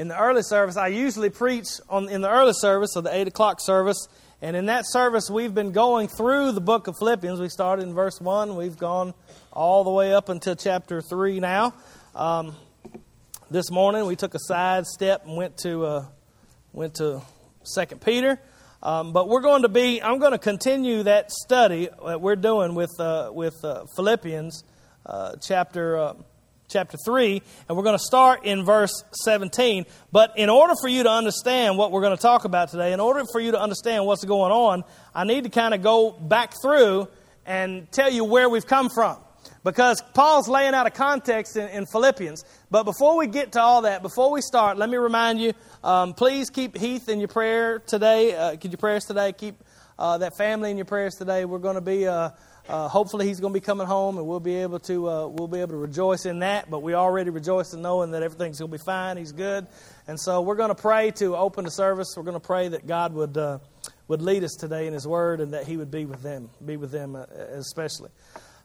in 0.00 0.08
the 0.08 0.18
early 0.18 0.42
service, 0.42 0.78
I 0.78 0.86
usually 0.86 1.28
preach 1.28 1.66
on, 1.90 2.08
in 2.08 2.22
the 2.22 2.30
early 2.30 2.54
service, 2.54 2.96
or 2.96 3.02
the 3.02 3.14
8 3.14 3.28
o'clock 3.28 3.58
service. 3.60 4.08
And 4.40 4.56
in 4.56 4.64
that 4.66 4.84
service, 4.86 5.28
we've 5.28 5.54
been 5.54 5.72
going 5.72 6.08
through 6.08 6.52
the 6.52 6.60
book 6.62 6.86
of 6.86 6.96
Philippians. 6.98 7.38
We 7.38 7.50
started 7.50 7.82
in 7.82 7.92
verse 7.92 8.18
1. 8.18 8.56
We've 8.56 8.78
gone 8.78 9.12
all 9.52 9.84
the 9.84 9.90
way 9.90 10.14
up 10.14 10.30
until 10.30 10.56
chapter 10.56 11.02
3 11.02 11.40
now. 11.40 11.74
Um, 12.14 12.56
this 13.50 13.70
morning, 13.70 14.06
we 14.06 14.16
took 14.16 14.34
a 14.34 14.38
side 14.38 14.86
step 14.86 15.26
and 15.26 15.36
went 15.36 15.58
to, 15.58 15.84
uh, 15.84 16.06
went 16.72 16.94
to 16.94 17.20
2 17.76 17.96
Peter. 17.96 18.40
Um, 18.82 19.12
but 19.12 19.28
we're 19.28 19.42
going 19.42 19.62
to 19.62 19.68
be, 19.68 20.02
I'm 20.02 20.18
going 20.18 20.32
to 20.32 20.38
continue 20.38 21.02
that 21.02 21.30
study 21.30 21.90
that 22.06 22.22
we're 22.22 22.36
doing 22.36 22.74
with, 22.74 22.98
uh, 22.98 23.32
with 23.34 23.62
uh, 23.62 23.84
Philippians 23.96 24.64
uh, 25.04 25.36
chapter 25.42 25.98
uh, 25.98 26.14
chapter 26.70 26.96
3, 27.04 27.42
and 27.68 27.76
we're 27.76 27.82
going 27.82 27.98
to 27.98 28.04
start 28.04 28.44
in 28.44 28.64
verse 28.64 29.04
17. 29.24 29.84
But 30.12 30.38
in 30.38 30.48
order 30.48 30.74
for 30.80 30.88
you 30.88 31.02
to 31.02 31.10
understand 31.10 31.76
what 31.76 31.90
we're 31.90 32.00
going 32.00 32.16
to 32.16 32.22
talk 32.22 32.44
about 32.44 32.70
today, 32.70 32.92
in 32.92 33.00
order 33.00 33.24
for 33.30 33.40
you 33.40 33.50
to 33.50 33.60
understand 33.60 34.06
what's 34.06 34.24
going 34.24 34.52
on, 34.52 34.84
I 35.14 35.24
need 35.24 35.44
to 35.44 35.50
kind 35.50 35.74
of 35.74 35.82
go 35.82 36.12
back 36.12 36.54
through 36.62 37.08
and 37.44 37.90
tell 37.90 38.10
you 38.10 38.24
where 38.24 38.48
we've 38.48 38.66
come 38.66 38.88
from. 38.88 39.18
Because 39.62 40.00
Paul's 40.14 40.48
laying 40.48 40.72
out 40.72 40.86
a 40.86 40.90
context 40.90 41.56
in, 41.56 41.68
in 41.68 41.86
Philippians. 41.86 42.44
But 42.70 42.84
before 42.84 43.18
we 43.18 43.26
get 43.26 43.52
to 43.52 43.60
all 43.60 43.82
that, 43.82 44.00
before 44.00 44.30
we 44.30 44.40
start, 44.40 44.78
let 44.78 44.88
me 44.88 44.96
remind 44.96 45.40
you 45.40 45.52
um, 45.84 46.14
please 46.14 46.48
keep 46.48 46.78
Heath 46.78 47.08
in 47.08 47.18
your 47.18 47.28
prayer 47.28 47.80
today. 47.80 48.34
Uh, 48.34 48.56
your 48.62 48.76
prayers 48.78 49.04
today. 49.04 49.32
Keep 49.32 49.62
uh, 49.98 50.16
that 50.18 50.36
family 50.38 50.70
in 50.70 50.78
your 50.78 50.86
prayers 50.86 51.16
today. 51.16 51.44
We're 51.44 51.58
going 51.58 51.74
to 51.74 51.82
be. 51.82 52.06
Uh, 52.06 52.30
uh, 52.70 52.88
hopefully, 52.88 53.26
he's 53.26 53.40
going 53.40 53.52
to 53.52 53.60
be 53.60 53.64
coming 53.64 53.86
home, 53.86 54.16
and 54.16 54.26
we'll 54.26 54.38
be 54.38 54.54
able 54.56 54.78
to 54.80 55.08
uh, 55.08 55.26
we'll 55.26 55.48
be 55.48 55.60
able 55.60 55.72
to 55.72 55.76
rejoice 55.76 56.24
in 56.24 56.38
that. 56.38 56.70
But 56.70 56.82
we 56.82 56.94
already 56.94 57.30
rejoice 57.30 57.72
in 57.72 57.82
knowing 57.82 58.12
that 58.12 58.22
everything's 58.22 58.60
going 58.60 58.70
to 58.70 58.78
be 58.78 58.82
fine. 58.84 59.16
He's 59.16 59.32
good, 59.32 59.66
and 60.06 60.18
so 60.20 60.40
we're 60.40 60.54
going 60.54 60.68
to 60.68 60.80
pray 60.80 61.10
to 61.12 61.36
open 61.36 61.64
the 61.64 61.70
service. 61.72 62.14
We're 62.16 62.22
going 62.22 62.34
to 62.34 62.40
pray 62.40 62.68
that 62.68 62.86
God 62.86 63.12
would 63.12 63.36
uh, 63.36 63.58
would 64.06 64.22
lead 64.22 64.44
us 64.44 64.54
today 64.54 64.86
in 64.86 64.92
His 64.92 65.06
Word, 65.06 65.40
and 65.40 65.52
that 65.52 65.66
He 65.66 65.76
would 65.76 65.90
be 65.90 66.04
with 66.04 66.22
them, 66.22 66.48
be 66.64 66.76
with 66.76 66.92
them 66.92 67.16
uh, 67.16 67.24
especially. 67.54 68.10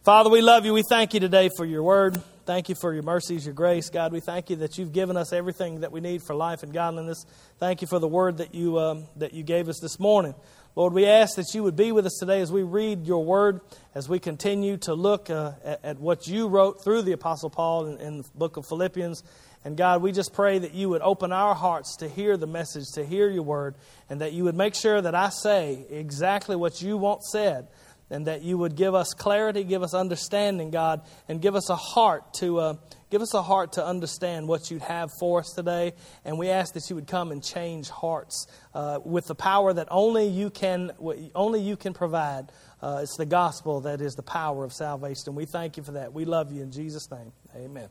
Father, 0.04 0.30
we 0.30 0.42
love 0.42 0.66
you. 0.66 0.74
We 0.74 0.84
thank 0.88 1.16
you 1.16 1.20
today 1.20 1.50
for 1.58 1.66
your 1.66 1.82
Word. 1.82 2.22
Thank 2.46 2.70
you 2.70 2.76
for 2.76 2.94
your 2.94 3.02
mercies, 3.02 3.44
your 3.44 3.56
grace, 3.56 3.90
God. 3.90 4.12
We 4.12 4.20
thank 4.20 4.52
you 4.52 4.58
that 4.58 4.78
you've 4.78 4.94
given 4.94 5.18
us 5.18 5.34
everything 5.34 5.80
that 5.80 5.92
we 5.92 6.00
need 6.00 6.22
for 6.22 6.36
life 6.36 6.62
and 6.62 6.72
godliness. 6.72 7.26
Thank 7.58 7.82
you 7.82 7.88
for 7.88 7.98
the 7.98 8.08
Word 8.08 8.38
that 8.38 8.54
you 8.54 8.78
um, 8.78 9.08
that 9.16 9.34
you 9.34 9.42
gave 9.42 9.68
us 9.68 9.80
this 9.82 10.00
morning. 10.00 10.36
Lord, 10.78 10.92
we 10.92 11.06
ask 11.06 11.38
that 11.38 11.54
you 11.54 11.64
would 11.64 11.78
be 11.78 11.94
with 11.94 12.06
us 12.06 12.18
today 12.20 12.42
as 12.42 12.52
we 12.52 12.62
read 12.62 13.08
your 13.08 13.24
word, 13.24 13.62
as 13.94 14.10
we 14.10 14.20
continue 14.20 14.76
to 14.80 14.94
look 14.94 15.30
uh, 15.30 15.54
at, 15.64 15.86
at, 15.86 16.00
what 16.02 16.28
you 16.28 16.50
wrote 16.50 16.84
through 16.84 17.04
the 17.04 17.14
Apostle 17.14 17.50
Paul 17.50 17.86
in, 17.86 17.98
in 18.02 18.18
the 18.18 18.26
book 18.36 18.58
of 18.58 18.68
Philippians. 18.68 19.24
And 19.64 19.78
God, 19.78 20.02
we 20.02 20.12
just 20.12 20.34
pray 20.34 20.60
that 20.60 20.74
you 20.74 20.90
would 20.90 21.02
open 21.02 21.32
our 21.32 21.56
hearts 21.56 21.96
to 22.00 22.10
hear 22.10 22.36
the 22.36 22.46
message, 22.46 22.88
to 22.96 23.06
hear 23.06 23.30
your 23.30 23.44
word, 23.44 23.76
and 24.10 24.20
that 24.20 24.34
you 24.34 24.44
would 24.44 24.56
make 24.56 24.76
sure 24.76 25.02
that 25.02 25.16
I 25.16 25.30
say 25.30 25.86
exactly 25.90 26.58
what 26.58 26.82
you 26.82 26.98
want 26.98 27.24
said, 27.24 27.70
and 28.10 28.28
that 28.28 28.42
you 28.42 28.58
would 28.58 28.76
give 28.76 28.94
us 28.94 29.14
clarity, 29.14 29.64
give 29.64 29.82
us 29.82 29.94
understanding, 29.94 30.72
God, 30.72 31.04
and 31.30 31.42
give 31.42 31.56
us 31.56 31.70
a 31.70 31.78
heart 31.78 32.34
to. 32.40 32.60
Uh, 32.60 32.74
Give 33.16 33.22
us 33.22 33.34
a 33.34 33.42
heart 33.42 33.72
to 33.74 33.86
understand 33.86 34.46
what 34.46 34.70
you'd 34.70 34.82
have 34.82 35.10
for 35.22 35.40
us 35.40 35.54
today. 35.54 35.94
And 36.26 36.38
we 36.38 36.50
ask 36.50 36.74
that 36.74 36.90
you 36.90 36.98
would 36.98 37.08
come 37.08 37.32
and 37.32 37.42
change 37.42 37.88
hearts 37.88 38.46
uh, 38.74 39.00
with 39.06 39.28
the 39.28 39.36
power 39.36 39.72
that 39.72 39.88
only 39.90 40.28
you 40.28 40.50
can, 40.50 40.92
only 41.34 41.62
you 41.62 41.78
can 41.78 41.94
provide. 41.94 42.52
Uh, 42.82 43.00
it's 43.04 43.16
the 43.16 43.26
gospel 43.26 43.80
that 43.80 44.02
is 44.02 44.16
the 44.16 44.22
power 44.22 44.66
of 44.66 44.74
salvation. 44.74 45.34
We 45.34 45.46
thank 45.46 45.78
you 45.78 45.84
for 45.84 45.94
that. 45.94 46.12
We 46.12 46.26
love 46.26 46.52
you 46.52 46.62
in 46.62 46.74
Jesus' 46.74 47.10
name. 47.10 47.32
Amen. 47.56 47.88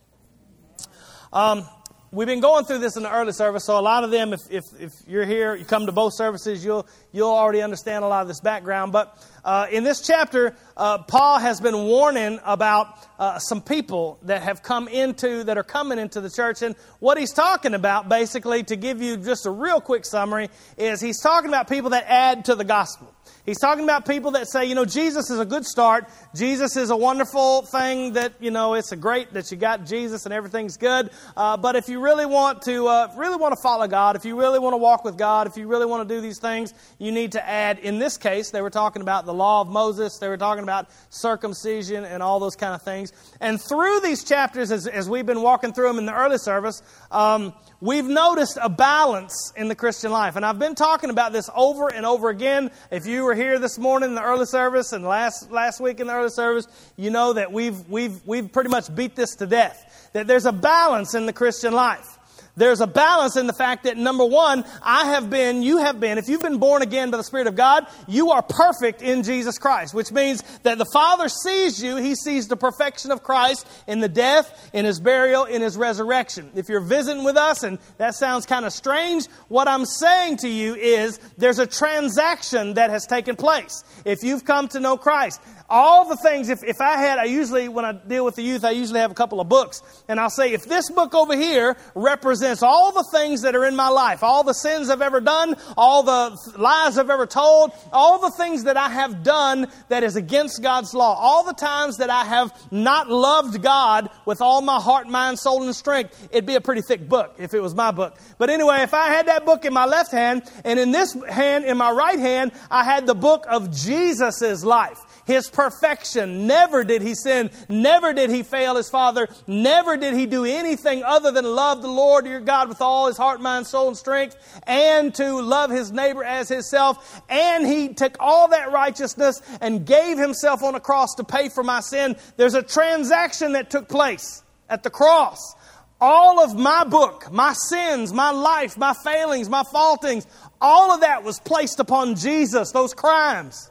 Um, 1.33 1.67
we've 2.15 2.29
been 2.29 2.41
going 2.41 2.65
through 2.65 2.79
this 2.79 2.97
in 2.97 3.03
the 3.03 3.13
early 3.13 3.33
service, 3.33 3.65
so 3.65 3.79
a 3.79 3.83
lot 3.83 4.05
of 4.05 4.11
them, 4.11 4.33
if, 4.33 4.41
if, 4.51 4.65
if 4.79 4.93
you're 5.07 5.25
here, 5.25 5.55
you 5.55 5.65
come 5.65 5.87
to 5.87 5.93
both 5.93 6.15
services, 6.15 6.65
you'll, 6.65 6.87
you'll 7.13 7.29
already 7.29 7.61
understand 7.61 8.05
a 8.05 8.09
lot 8.09 8.23
of 8.23 8.29
this 8.29 8.41
background. 8.41 8.93
But 8.93 9.19
uh, 9.45 9.67
in 9.71 9.85
this 9.85 10.01
chapter, 10.01 10.57
uh, 10.77 10.99
Paul 10.99 11.39
has 11.39 11.61
been 11.61 11.77
warning 11.77 12.41
about 12.45 12.97
uh, 13.19 13.39
some 13.39 13.61
people 13.61 14.19
that 14.23 14.43
have 14.43 14.63
come 14.63 14.89
into, 14.89 15.45
that 15.45 15.57
are 15.57 15.65
coming 15.65 15.99
into 15.99 16.21
the 16.21 16.31
church. 16.31 16.63
And 16.63 16.77
what 17.01 17.19
he's 17.19 17.33
talking 17.33 17.75
about, 17.75 18.09
basically, 18.09 18.63
to 18.65 18.77
give 18.77 19.01
you 19.01 19.17
just 19.17 19.47
a 19.47 19.51
real 19.51 19.81
quick 19.81 20.05
summary, 20.05 20.51
is 20.77 21.01
he's 21.01 21.21
talking 21.21 21.49
about 21.49 21.69
people 21.69 21.91
that 21.91 22.05
add 22.09 22.47
to 22.47 22.55
the 22.55 22.65
gospel. 22.65 23.14
He's 23.47 23.59
talking 23.59 23.85
about 23.85 24.07
people 24.07 24.31
that 24.33 24.49
say, 24.49 24.65
you 24.65 24.75
know, 24.75 24.87
Jesus 24.87 25.29
is 25.29 25.39
a 25.39 25.45
good 25.45 25.67
start. 25.67 26.09
Jesus 26.35 26.79
is 26.79 26.89
a 26.89 26.97
wonderful 26.97 27.61
thing 27.61 28.15
that, 28.15 28.33
you 28.41 28.51
know, 28.51 28.73
it's 28.73 28.91
a 28.93 28.97
great 28.97 29.35
that 29.35 29.51
you 29.51 29.59
got 29.59 29.85
Jesus 29.85 30.25
and 30.25 30.33
everything's 30.33 30.79
good. 30.79 31.11
Uh, 31.37 31.59
but 31.59 31.77
if 31.77 31.87
you 31.91 32.01
really 32.01 32.25
want 32.25 32.63
to, 32.63 32.89
uh, 32.89 33.13
really 33.17 33.37
want 33.37 33.55
to 33.55 33.61
follow 33.61 33.87
God, 33.87 34.17
if 34.17 34.25
you 34.25 34.41
really 34.41 34.59
want 34.59 34.73
to 34.73 34.79
walk 34.79 35.05
with 35.05 35.19
God, 35.19 35.47
if 35.47 35.59
you 35.59 35.67
really 35.67 35.85
want 35.85 36.09
to 36.09 36.15
do 36.15 36.23
these 36.23 36.39
things, 36.39 36.73
you 36.99 37.13
need 37.13 37.33
to 37.33 37.47
add, 37.47 37.79
in 37.81 37.99
this 37.99 38.17
case, 38.17 38.51
they 38.51 38.63
were 38.63 38.71
talking 38.71 39.03
about 39.03 39.27
the 39.27 39.35
law 39.35 39.61
of 39.61 39.69
Moses. 39.69 40.17
They 40.19 40.29
were 40.29 40.39
talking 40.39 40.63
about 40.63 40.89
circumcision 41.11 42.05
and 42.05 42.23
all 42.23 42.41
those 42.41 42.57
kind 42.57 42.75
of 42.75 42.81
things. 42.81 43.13
And 43.43 43.61
through 43.61 44.01
these 44.01 44.25
chapters, 44.25 44.71
as, 44.71 44.87
as 44.87 45.07
we've 45.07 45.27
been 45.27 45.43
walking 45.43 45.75
through 45.75 45.89
them 45.89 45.99
in 45.99 46.07
the 46.07 46.15
early 46.15 46.39
service, 46.39 46.81
um, 47.11 47.53
we've 47.83 48.07
noticed 48.07 48.59
a 48.63 48.71
balance 48.71 49.53
in 49.55 49.69
the 49.69 49.75
Christian 49.75 50.13
life. 50.13 50.37
And 50.37 50.47
I've 50.47 50.59
been 50.59 50.75
talking 50.75 51.11
about 51.11 51.35
this 51.35 51.51
over 51.55 51.89
and 51.89 52.07
over 52.07 52.31
again. 52.31 52.71
If 52.91 53.05
you 53.05 53.25
were 53.25 53.34
here 53.35 53.59
this 53.59 53.79
morning 53.79 54.11
in 54.11 54.15
the 54.15 54.23
early 54.23 54.47
service 54.47 54.93
and 54.93 55.05
last, 55.05 55.51
last 55.51 55.81
week 55.81 56.01
in 56.01 56.07
the 56.07 56.13
early 56.13 56.31
service, 56.31 56.67
you 56.97 57.11
know 57.11 57.33
that 57.33 57.53
we've, 57.53 57.89
we've, 57.89 58.25
we've 58.27 58.53
pretty 58.53 58.71
much 58.71 58.95
beat 58.95 59.17
this 59.17 59.37
to 59.37 59.47
death. 59.47 60.11
That 60.13 60.27
there's 60.27 60.47
a 60.47 60.53
balance 60.53 61.15
in 61.15 61.27
the 61.27 61.33
Christian 61.33 61.73
life. 61.73 62.14
There's 62.57 62.81
a 62.81 62.87
balance 62.87 63.37
in 63.37 63.49
the 63.49 63.53
fact 63.53 63.85
that 63.85 63.97
number 63.97 64.25
one, 64.25 64.65
I 64.81 65.07
have 65.07 65.29
been, 65.29 65.63
you 65.63 65.79
have 65.79 65.99
been, 65.99 66.19
if 66.19 66.29
you've 66.29 66.41
been 66.41 66.59
born 66.59 66.83
again 66.83 67.11
by 67.11 67.17
the 67.17 67.25
Spirit 67.25 67.49
of 67.49 67.57
God, 67.57 67.87
you 68.07 68.31
are 68.31 68.43
perfect 68.43 69.03
in 69.03 69.25
Jesus 69.25 69.59
Christ, 69.59 69.93
which 69.93 70.13
means 70.13 70.43
that 70.63 70.79
the 70.79 70.85
Father 70.85 71.29
sees 71.29 71.83
you, 71.83 71.97
He 71.97 72.15
sees 72.15 72.47
the 72.47 72.57
perfection 72.57 73.11
of 73.11 73.25
Christ 73.25 73.67
in 73.89 73.99
the 73.99 74.09
death, 74.09 74.71
in 74.73 74.85
His 74.85 75.01
burial, 75.01 75.45
in 75.45 75.63
His 75.63 75.77
resurrection. 75.77 76.53
If 76.55 76.69
you're 76.69 76.81
visiting 76.81 77.25
with 77.25 77.37
us 77.37 77.65
and 77.65 77.79
that 77.99 78.15
sounds 78.15 78.47
kind 78.47 78.65
of 78.65 78.73
strange, 78.73 79.27
what 79.49 79.67
I'm 79.67 79.85
saying 79.85 80.37
to 80.39 80.49
you 80.49 80.77
is 80.77 81.19
there's 81.37 81.59
a 81.59 81.67
transaction 81.67 82.75
that 82.75 82.91
has 82.91 83.05
taken 83.07 83.35
place. 83.35 83.83
If 84.05 84.23
you've 84.23 84.45
come 84.45 84.69
to 84.69 84.81
know 84.81 84.97
Christ, 84.97 85.41
all 85.69 86.07
the 86.09 86.17
things, 86.17 86.51
if, 86.51 86.63
if 86.63 86.81
I 86.81 86.99
had, 86.99 87.19
I 87.19 87.25
usually, 87.25 87.69
when 87.69 87.85
I 87.85 87.93
deal 87.93 88.25
with 88.25 88.37
the 88.37 88.43
youth, 88.43 88.65
I 88.65 88.73
usually 88.73 89.01
have 89.01 89.11
a 89.11 89.15
couple 89.15 89.41
of 89.41 89.49
books. 89.49 89.83
And 90.09 90.21
I'll 90.21 90.31
say, 90.31 90.53
if 90.53 90.65
this 90.65 90.91
book 90.91 91.15
over 91.15 91.35
here 91.37 91.77
represents 91.95 92.63
all 92.63 92.93
the 92.93 93.05
things 93.13 93.43
that 93.43 93.57
are 93.57 93.65
in 93.65 93.75
my 93.75 93.89
life, 93.89 94.23
all 94.23 94.45
the 94.45 94.53
sins 94.53 94.91
I've 94.91 95.01
ever 95.01 95.21
done, 95.21 95.57
all 95.77 96.03
the 96.03 96.37
lies 96.59 96.99
I've 96.99 97.09
ever 97.09 97.27
told, 97.27 97.73
all 97.93 98.19
the 98.19 98.31
things 98.31 98.65
that 98.65 98.77
I 98.77 98.91
have 98.91 99.23
done 99.23 99.69
that 99.89 100.05
is 100.05 100.17
against 100.17 100.63
God's 100.63 100.93
law, 100.93 101.15
all 101.15 101.45
the 101.45 101.55
times 101.55 101.97
that 101.97 102.11
I 102.11 102.25
have 102.25 102.53
not 102.71 103.09
loved 103.09 103.63
God 103.63 104.11
with 104.27 104.43
all 104.43 104.61
my 104.61 104.81
heart, 104.81 105.09
mind, 105.09 105.39
soul, 105.39 105.63
and 105.63 105.75
strength, 105.75 106.29
it'd 106.31 106.47
be 106.47 106.57
a 106.57 106.61
pretty 106.61 106.83
thick 106.83 107.09
book 107.09 107.37
if 107.39 107.55
it 107.55 107.61
was 107.61 107.75
my 107.75 107.91
book. 107.91 108.19
But 108.37 108.51
anyway, 108.51 108.83
if 108.83 108.93
I 108.93 109.09
had 109.09 109.27
that 109.29 109.47
book 109.47 109.65
in 109.65 109.73
my 109.73 109.87
left 109.87 110.13
hand, 110.13 110.43
and 110.65 110.79
in 110.79 110.93
this 110.93 111.17
hand, 111.29 111.65
in 111.65 111.79
my 111.79 111.91
right 111.91 112.19
hand, 112.19 112.53
I 112.71 112.85
had 112.85 113.07
the 113.07 113.15
book 113.15 113.47
of 113.49 113.75
Jesus' 113.75 114.63
life 114.63 114.99
his 115.27 115.49
perfection. 115.49 116.47
Never 116.47 116.85
did 116.85 117.03
he 117.03 117.15
sin. 117.15 117.51
Never 117.69 118.13
did 118.13 118.31
he 118.31 118.43
fail 118.43 118.77
his 118.77 118.91
father. 118.91 119.29
Never 119.47 119.97
did 119.97 120.15
he 120.15 120.27
do 120.27 120.45
anything 120.45 121.03
other 121.03 121.31
than 121.31 121.45
love 121.45 121.83
the 121.83 121.89
Lord 121.89 122.27
your 122.27 122.41
God 122.41 122.69
with 122.69 122.81
all 122.81 123.07
his 123.07 123.17
heart, 123.17 123.41
mind, 123.41 123.67
soul, 123.67 123.89
and 123.89 123.97
strength, 123.97 124.37
and 124.67 125.15
to 125.15 125.41
love 125.41 125.71
his 125.71 125.93
neighbor 125.93 126.25
as 126.25 126.49
himself. 126.49 127.23
And 127.29 127.67
he 127.67 127.89
took 127.95 128.17
all 128.21 128.49
that 128.49 128.73
righteousness 128.73 129.41
and 129.61 129.87
gave 129.87 130.19
himself 130.19 130.63
on 130.63 130.75
a 130.75 130.81
cross 130.81 131.15
to 131.17 131.25
pay 131.25 131.49
for 131.49 131.63
my 131.63 131.81
sin. 131.81 132.17
There's 132.37 132.55
a 132.55 132.63
transaction 132.63 133.53
that 133.53 133.71
took 133.71 133.89
place 133.89 134.43
at 134.69 134.83
the 134.83 134.91
cross. 134.91 135.55
All 136.01 136.41
of 136.41 136.55
my 136.55 136.85
book, 136.85 137.33
my 137.33 137.55
sins, 137.55 138.13
my 138.13 138.31
life, 138.31 138.77
my 138.77 138.93
failings, 138.93 139.49
my 139.49 139.63
faultings, 139.73 140.27
all 140.61 140.93
of 140.93 141.01
that 141.01 141.25
was 141.25 141.41
placed 141.41 141.81
upon 141.81 142.17
Jesus, 142.17 142.73
those 142.73 142.93
crimes. 142.93 143.71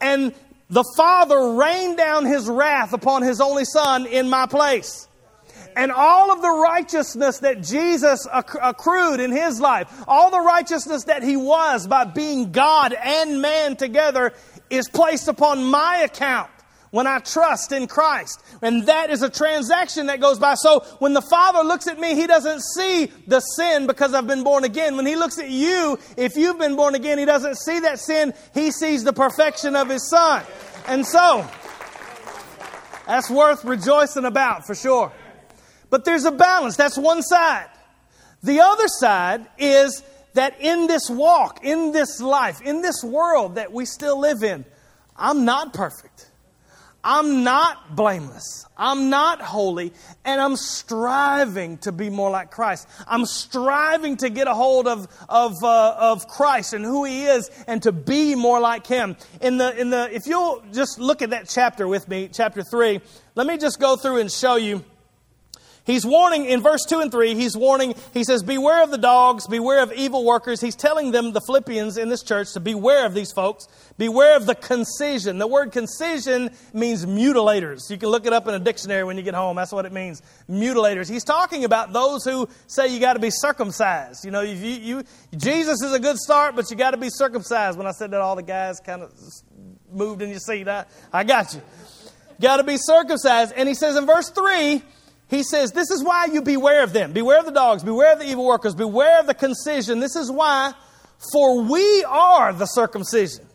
And 0.00 0.32
the 0.70 0.84
Father 0.96 1.54
rained 1.54 1.96
down 1.96 2.26
his 2.26 2.46
wrath 2.46 2.92
upon 2.92 3.22
his 3.22 3.40
only 3.40 3.64
Son 3.64 4.06
in 4.06 4.28
my 4.28 4.46
place. 4.46 5.08
And 5.76 5.92
all 5.92 6.32
of 6.32 6.42
the 6.42 6.50
righteousness 6.50 7.38
that 7.38 7.62
Jesus 7.62 8.26
accrued 8.32 9.20
in 9.20 9.30
his 9.30 9.60
life, 9.60 9.88
all 10.08 10.30
the 10.30 10.40
righteousness 10.40 11.04
that 11.04 11.22
he 11.22 11.36
was 11.36 11.86
by 11.86 12.04
being 12.04 12.50
God 12.50 12.92
and 12.92 13.40
man 13.40 13.76
together, 13.76 14.32
is 14.70 14.88
placed 14.88 15.28
upon 15.28 15.64
my 15.64 15.98
account 15.98 16.50
when 16.90 17.06
I 17.06 17.18
trust 17.18 17.72
in 17.72 17.86
Christ. 17.86 18.42
And 18.62 18.86
that 18.86 19.10
is 19.10 19.22
a 19.22 19.30
transaction 19.30 20.06
that 20.06 20.20
goes 20.20 20.38
by. 20.38 20.54
So 20.54 20.80
when 20.98 21.12
the 21.12 21.22
Father 21.22 21.62
looks 21.62 21.86
at 21.86 21.98
me, 21.98 22.14
He 22.14 22.26
doesn't 22.26 22.62
see 22.74 23.06
the 23.26 23.40
sin 23.40 23.86
because 23.86 24.14
I've 24.14 24.26
been 24.26 24.44
born 24.44 24.64
again. 24.64 24.96
When 24.96 25.06
He 25.06 25.16
looks 25.16 25.38
at 25.38 25.50
you, 25.50 25.98
if 26.16 26.36
you've 26.36 26.58
been 26.58 26.76
born 26.76 26.94
again, 26.94 27.18
He 27.18 27.24
doesn't 27.24 27.56
see 27.56 27.80
that 27.80 27.98
sin. 27.98 28.34
He 28.54 28.70
sees 28.70 29.04
the 29.04 29.12
perfection 29.12 29.76
of 29.76 29.88
His 29.88 30.08
Son. 30.08 30.44
And 30.86 31.06
so, 31.06 31.48
that's 33.06 33.30
worth 33.30 33.64
rejoicing 33.64 34.24
about 34.24 34.66
for 34.66 34.74
sure. 34.74 35.12
But 35.90 36.04
there's 36.04 36.24
a 36.24 36.32
balance. 36.32 36.76
That's 36.76 36.98
one 36.98 37.22
side. 37.22 37.68
The 38.42 38.60
other 38.60 38.86
side 38.86 39.46
is 39.58 40.02
that 40.34 40.60
in 40.60 40.86
this 40.86 41.10
walk, 41.10 41.64
in 41.64 41.92
this 41.92 42.20
life, 42.20 42.60
in 42.62 42.82
this 42.82 43.02
world 43.02 43.56
that 43.56 43.72
we 43.72 43.84
still 43.84 44.20
live 44.20 44.42
in, 44.42 44.64
I'm 45.16 45.44
not 45.44 45.72
perfect. 45.72 46.07
I'm 47.10 47.42
not 47.42 47.96
blameless. 47.96 48.66
I'm 48.76 49.08
not 49.08 49.40
holy, 49.40 49.94
and 50.26 50.38
I'm 50.38 50.56
striving 50.56 51.78
to 51.78 51.90
be 51.90 52.10
more 52.10 52.30
like 52.30 52.50
Christ. 52.50 52.86
I'm 53.06 53.24
striving 53.24 54.18
to 54.18 54.28
get 54.28 54.46
a 54.46 54.52
hold 54.52 54.86
of, 54.86 55.08
of, 55.26 55.54
uh, 55.62 55.96
of 55.98 56.28
Christ 56.28 56.74
and 56.74 56.84
who 56.84 57.06
He 57.06 57.24
is 57.24 57.50
and 57.66 57.82
to 57.84 57.92
be 57.92 58.34
more 58.34 58.60
like 58.60 58.86
Him. 58.86 59.16
In 59.40 59.56
the, 59.56 59.74
in 59.80 59.88
the, 59.88 60.14
if 60.14 60.26
you'll 60.26 60.62
just 60.70 60.98
look 60.98 61.22
at 61.22 61.30
that 61.30 61.48
chapter 61.48 61.88
with 61.88 62.06
me, 62.08 62.28
chapter 62.30 62.62
3, 62.62 63.00
let 63.36 63.46
me 63.46 63.56
just 63.56 63.80
go 63.80 63.96
through 63.96 64.18
and 64.18 64.30
show 64.30 64.56
you 64.56 64.84
He's 65.88 66.04
warning 66.04 66.44
in 66.44 66.60
verse 66.60 66.84
2 66.86 67.00
and 67.00 67.10
3, 67.10 67.34
he's 67.34 67.56
warning, 67.56 67.94
he 68.12 68.22
says, 68.22 68.42
Beware 68.42 68.82
of 68.82 68.90
the 68.90 68.98
dogs, 68.98 69.46
beware 69.46 69.82
of 69.82 69.90
evil 69.90 70.22
workers. 70.22 70.60
He's 70.60 70.76
telling 70.76 71.12
them, 71.12 71.32
the 71.32 71.40
Philippians 71.40 71.96
in 71.96 72.10
this 72.10 72.22
church, 72.22 72.52
to 72.52 72.60
beware 72.60 73.06
of 73.06 73.14
these 73.14 73.32
folks. 73.32 73.66
Beware 73.96 74.36
of 74.36 74.44
the 74.44 74.54
concision. 74.54 75.38
The 75.38 75.46
word 75.46 75.72
concision 75.72 76.50
means 76.74 77.06
mutilators. 77.06 77.88
You 77.88 77.96
can 77.96 78.10
look 78.10 78.26
it 78.26 78.34
up 78.34 78.46
in 78.46 78.54
a 78.54 78.58
dictionary 78.58 79.02
when 79.02 79.16
you 79.16 79.22
get 79.22 79.32
home. 79.32 79.56
That's 79.56 79.72
what 79.72 79.86
it 79.86 79.92
means. 79.92 80.20
Mutilators. 80.46 81.08
He's 81.08 81.24
talking 81.24 81.64
about 81.64 81.94
those 81.94 82.22
who 82.22 82.50
say 82.66 82.88
you 82.88 83.00
got 83.00 83.14
to 83.14 83.18
be 83.18 83.30
circumcised. 83.30 84.26
You 84.26 84.30
know, 84.30 84.42
you, 84.42 84.56
you, 84.56 85.04
Jesus 85.38 85.80
is 85.80 85.94
a 85.94 85.98
good 85.98 86.18
start, 86.18 86.54
but 86.54 86.70
you 86.70 86.76
got 86.76 86.90
to 86.90 86.98
be 86.98 87.08
circumcised. 87.08 87.78
When 87.78 87.86
I 87.86 87.92
said 87.92 88.10
that, 88.10 88.20
all 88.20 88.36
the 88.36 88.42
guys 88.42 88.78
kind 88.78 89.00
of 89.00 89.10
moved 89.90 90.20
in 90.20 90.28
your 90.28 90.38
seat. 90.38 90.68
I, 90.68 90.84
I 91.10 91.24
got 91.24 91.54
you. 91.54 91.62
Got 92.42 92.58
to 92.58 92.64
be 92.64 92.76
circumcised. 92.76 93.54
And 93.56 93.66
he 93.66 93.74
says 93.74 93.96
in 93.96 94.04
verse 94.04 94.28
3, 94.28 94.82
he 95.28 95.42
says, 95.42 95.72
This 95.72 95.90
is 95.90 96.02
why 96.02 96.26
you 96.26 96.42
beware 96.42 96.82
of 96.82 96.92
them. 96.92 97.12
Beware 97.12 97.38
of 97.38 97.44
the 97.46 97.52
dogs. 97.52 97.82
Beware 97.82 98.14
of 98.14 98.18
the 98.18 98.28
evil 98.28 98.46
workers. 98.46 98.74
Beware 98.74 99.20
of 99.20 99.26
the 99.26 99.34
concision. 99.34 100.00
This 100.00 100.16
is 100.16 100.30
why, 100.30 100.72
for 101.32 101.62
we 101.62 102.04
are 102.04 102.52
the 102.52 102.66
circumcision, 102.66 103.46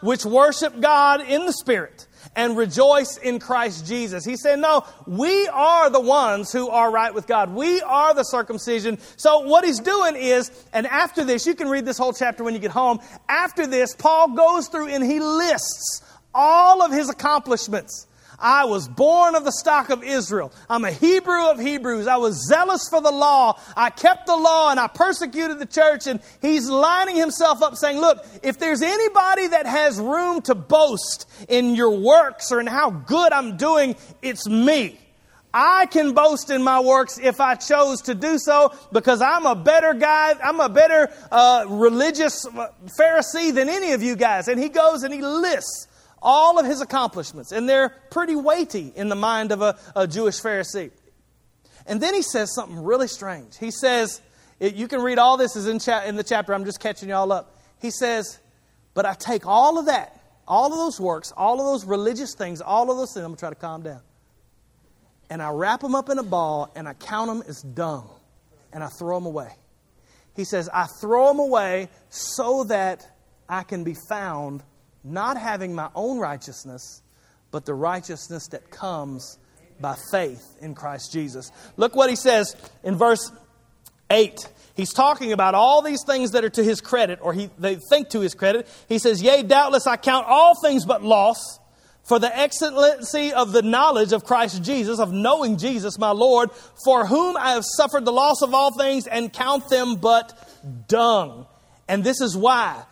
which 0.00 0.24
worship 0.24 0.80
God 0.80 1.20
in 1.20 1.46
the 1.46 1.52
Spirit 1.52 2.06
and 2.34 2.56
rejoice 2.56 3.18
in 3.18 3.38
Christ 3.38 3.86
Jesus. 3.86 4.24
He 4.24 4.36
said, 4.36 4.58
No, 4.58 4.84
we 5.06 5.46
are 5.48 5.90
the 5.90 6.00
ones 6.00 6.52
who 6.52 6.68
are 6.68 6.90
right 6.90 7.14
with 7.14 7.26
God. 7.26 7.54
We 7.54 7.80
are 7.82 8.14
the 8.14 8.24
circumcision. 8.24 8.98
So, 9.16 9.40
what 9.40 9.64
he's 9.64 9.80
doing 9.80 10.16
is, 10.16 10.50
and 10.72 10.86
after 10.86 11.24
this, 11.24 11.46
you 11.46 11.54
can 11.54 11.68
read 11.68 11.84
this 11.84 11.98
whole 11.98 12.12
chapter 12.12 12.42
when 12.42 12.54
you 12.54 12.60
get 12.60 12.70
home. 12.70 13.00
After 13.28 13.66
this, 13.66 13.94
Paul 13.94 14.34
goes 14.34 14.68
through 14.68 14.88
and 14.88 15.04
he 15.04 15.20
lists 15.20 16.02
all 16.34 16.82
of 16.82 16.90
his 16.90 17.08
accomplishments. 17.08 18.06
I 18.42 18.64
was 18.64 18.88
born 18.88 19.36
of 19.36 19.44
the 19.44 19.52
stock 19.52 19.90
of 19.90 20.02
Israel. 20.02 20.52
I'm 20.68 20.84
a 20.84 20.90
Hebrew 20.90 21.50
of 21.50 21.60
Hebrews. 21.60 22.08
I 22.08 22.16
was 22.16 22.46
zealous 22.46 22.88
for 22.88 23.00
the 23.00 23.12
law. 23.12 23.58
I 23.76 23.90
kept 23.90 24.26
the 24.26 24.36
law 24.36 24.70
and 24.70 24.80
I 24.80 24.88
persecuted 24.88 25.60
the 25.60 25.66
church. 25.66 26.08
And 26.08 26.20
he's 26.42 26.68
lining 26.68 27.16
himself 27.16 27.62
up 27.62 27.76
saying, 27.76 28.00
Look, 28.00 28.26
if 28.42 28.58
there's 28.58 28.82
anybody 28.82 29.46
that 29.46 29.66
has 29.66 29.98
room 30.00 30.42
to 30.42 30.56
boast 30.56 31.30
in 31.48 31.76
your 31.76 31.90
works 31.90 32.50
or 32.50 32.60
in 32.60 32.66
how 32.66 32.90
good 32.90 33.32
I'm 33.32 33.56
doing, 33.56 33.94
it's 34.20 34.48
me. 34.48 34.98
I 35.54 35.86
can 35.86 36.14
boast 36.14 36.50
in 36.50 36.62
my 36.62 36.80
works 36.80 37.18
if 37.22 37.40
I 37.40 37.54
chose 37.56 38.02
to 38.02 38.14
do 38.14 38.38
so 38.38 38.74
because 38.90 39.20
I'm 39.20 39.44
a 39.44 39.54
better 39.54 39.92
guy, 39.92 40.34
I'm 40.42 40.60
a 40.60 40.68
better 40.68 41.12
uh, 41.30 41.66
religious 41.68 42.46
Pharisee 42.98 43.54
than 43.54 43.68
any 43.68 43.92
of 43.92 44.02
you 44.02 44.16
guys. 44.16 44.48
And 44.48 44.58
he 44.58 44.70
goes 44.70 45.02
and 45.02 45.12
he 45.12 45.20
lists 45.20 45.88
all 46.22 46.58
of 46.58 46.64
his 46.64 46.80
accomplishments, 46.80 47.52
and 47.52 47.68
they're 47.68 47.90
pretty 48.10 48.36
weighty 48.36 48.92
in 48.94 49.08
the 49.08 49.16
mind 49.16 49.52
of 49.52 49.60
a, 49.60 49.78
a 49.94 50.06
Jewish 50.06 50.40
Pharisee. 50.40 50.90
And 51.86 52.00
then 52.00 52.14
he 52.14 52.22
says 52.22 52.54
something 52.54 52.82
really 52.82 53.08
strange. 53.08 53.58
He 53.58 53.70
says, 53.70 54.20
it, 54.60 54.76
you 54.76 54.86
can 54.86 55.02
read 55.02 55.18
all 55.18 55.36
this 55.36 55.56
is 55.56 55.66
in, 55.66 55.80
cha- 55.80 56.04
in 56.04 56.16
the 56.16 56.22
chapter, 56.22 56.54
I'm 56.54 56.64
just 56.64 56.80
catching 56.80 57.08
y'all 57.08 57.32
up. 57.32 57.58
He 57.80 57.90
says, 57.90 58.38
But 58.94 59.04
I 59.04 59.14
take 59.14 59.44
all 59.44 59.78
of 59.78 59.86
that, 59.86 60.20
all 60.46 60.72
of 60.72 60.78
those 60.78 61.00
works, 61.00 61.32
all 61.36 61.60
of 61.60 61.66
those 61.66 61.84
religious 61.84 62.34
things, 62.34 62.60
all 62.60 62.90
of 62.90 62.96
those 62.96 63.12
things, 63.12 63.24
I'm 63.24 63.30
going 63.30 63.36
to 63.36 63.40
try 63.40 63.48
to 63.50 63.56
calm 63.56 63.82
down. 63.82 64.00
And 65.28 65.42
I 65.42 65.50
wrap 65.50 65.80
them 65.80 65.94
up 65.94 66.10
in 66.10 66.18
a 66.18 66.22
ball 66.22 66.70
and 66.76 66.86
I 66.86 66.94
count 66.94 67.28
them 67.28 67.42
as 67.48 67.62
dung 67.62 68.08
and 68.72 68.84
I 68.84 68.88
throw 68.98 69.16
them 69.16 69.26
away. 69.26 69.50
He 70.36 70.44
says, 70.44 70.68
I 70.72 70.86
throw 71.00 71.28
them 71.28 71.40
away 71.40 71.88
so 72.10 72.64
that 72.64 73.06
I 73.48 73.64
can 73.64 73.82
be 73.82 73.96
found 74.08 74.62
not 75.04 75.36
having 75.36 75.74
my 75.74 75.90
own 75.94 76.18
righteousness, 76.18 77.02
but 77.50 77.64
the 77.64 77.74
righteousness 77.74 78.48
that 78.48 78.70
comes 78.70 79.38
by 79.80 79.96
faith 80.10 80.56
in 80.60 80.74
Christ 80.74 81.12
Jesus. 81.12 81.50
Look 81.76 81.94
what 81.96 82.08
he 82.08 82.16
says 82.16 82.56
in 82.82 82.96
verse 82.96 83.32
8. 84.10 84.48
He's 84.74 84.92
talking 84.92 85.32
about 85.32 85.54
all 85.54 85.82
these 85.82 86.02
things 86.06 86.30
that 86.30 86.44
are 86.44 86.50
to 86.50 86.64
his 86.64 86.80
credit, 86.80 87.18
or 87.20 87.32
he, 87.32 87.50
they 87.58 87.76
think 87.90 88.10
to 88.10 88.20
his 88.20 88.34
credit. 88.34 88.66
He 88.88 88.98
says, 88.98 89.22
Yea, 89.22 89.42
doubtless 89.42 89.86
I 89.86 89.96
count 89.96 90.26
all 90.28 90.54
things 90.62 90.86
but 90.86 91.02
loss 91.02 91.58
for 92.04 92.18
the 92.18 92.36
excellency 92.36 93.32
of 93.32 93.52
the 93.52 93.62
knowledge 93.62 94.12
of 94.12 94.24
Christ 94.24 94.62
Jesus, 94.62 94.98
of 94.98 95.12
knowing 95.12 95.56
Jesus, 95.56 95.98
my 95.98 96.10
Lord, 96.10 96.50
for 96.84 97.06
whom 97.06 97.36
I 97.36 97.52
have 97.52 97.64
suffered 97.76 98.04
the 98.04 98.12
loss 98.12 98.42
of 98.42 98.54
all 98.54 98.76
things 98.76 99.06
and 99.06 99.32
count 99.32 99.68
them 99.68 99.96
but 99.96 100.88
dung. 100.88 101.46
And 101.88 102.02
this 102.02 102.20
is 102.20 102.36
why 102.36 102.84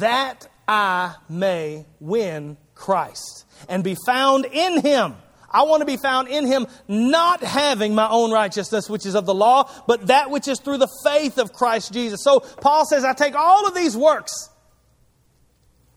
that 0.00 0.46
I 0.66 1.14
may 1.28 1.86
win 2.00 2.56
Christ 2.74 3.44
and 3.68 3.84
be 3.84 3.96
found 4.06 4.46
in 4.46 4.80
him. 4.80 5.14
I 5.50 5.62
want 5.62 5.82
to 5.82 5.86
be 5.86 5.96
found 5.96 6.26
in 6.28 6.46
him, 6.46 6.66
not 6.88 7.40
having 7.42 7.94
my 7.94 8.08
own 8.08 8.32
righteousness, 8.32 8.90
which 8.90 9.06
is 9.06 9.14
of 9.14 9.24
the 9.24 9.34
law, 9.34 9.70
but 9.86 10.08
that 10.08 10.30
which 10.30 10.48
is 10.48 10.58
through 10.58 10.78
the 10.78 10.88
faith 11.04 11.38
of 11.38 11.52
Christ 11.52 11.92
Jesus. 11.92 12.24
So 12.24 12.40
Paul 12.40 12.84
says, 12.84 13.04
I 13.04 13.12
take 13.12 13.36
all 13.36 13.68
of 13.68 13.74
these 13.74 13.96
works 13.96 14.50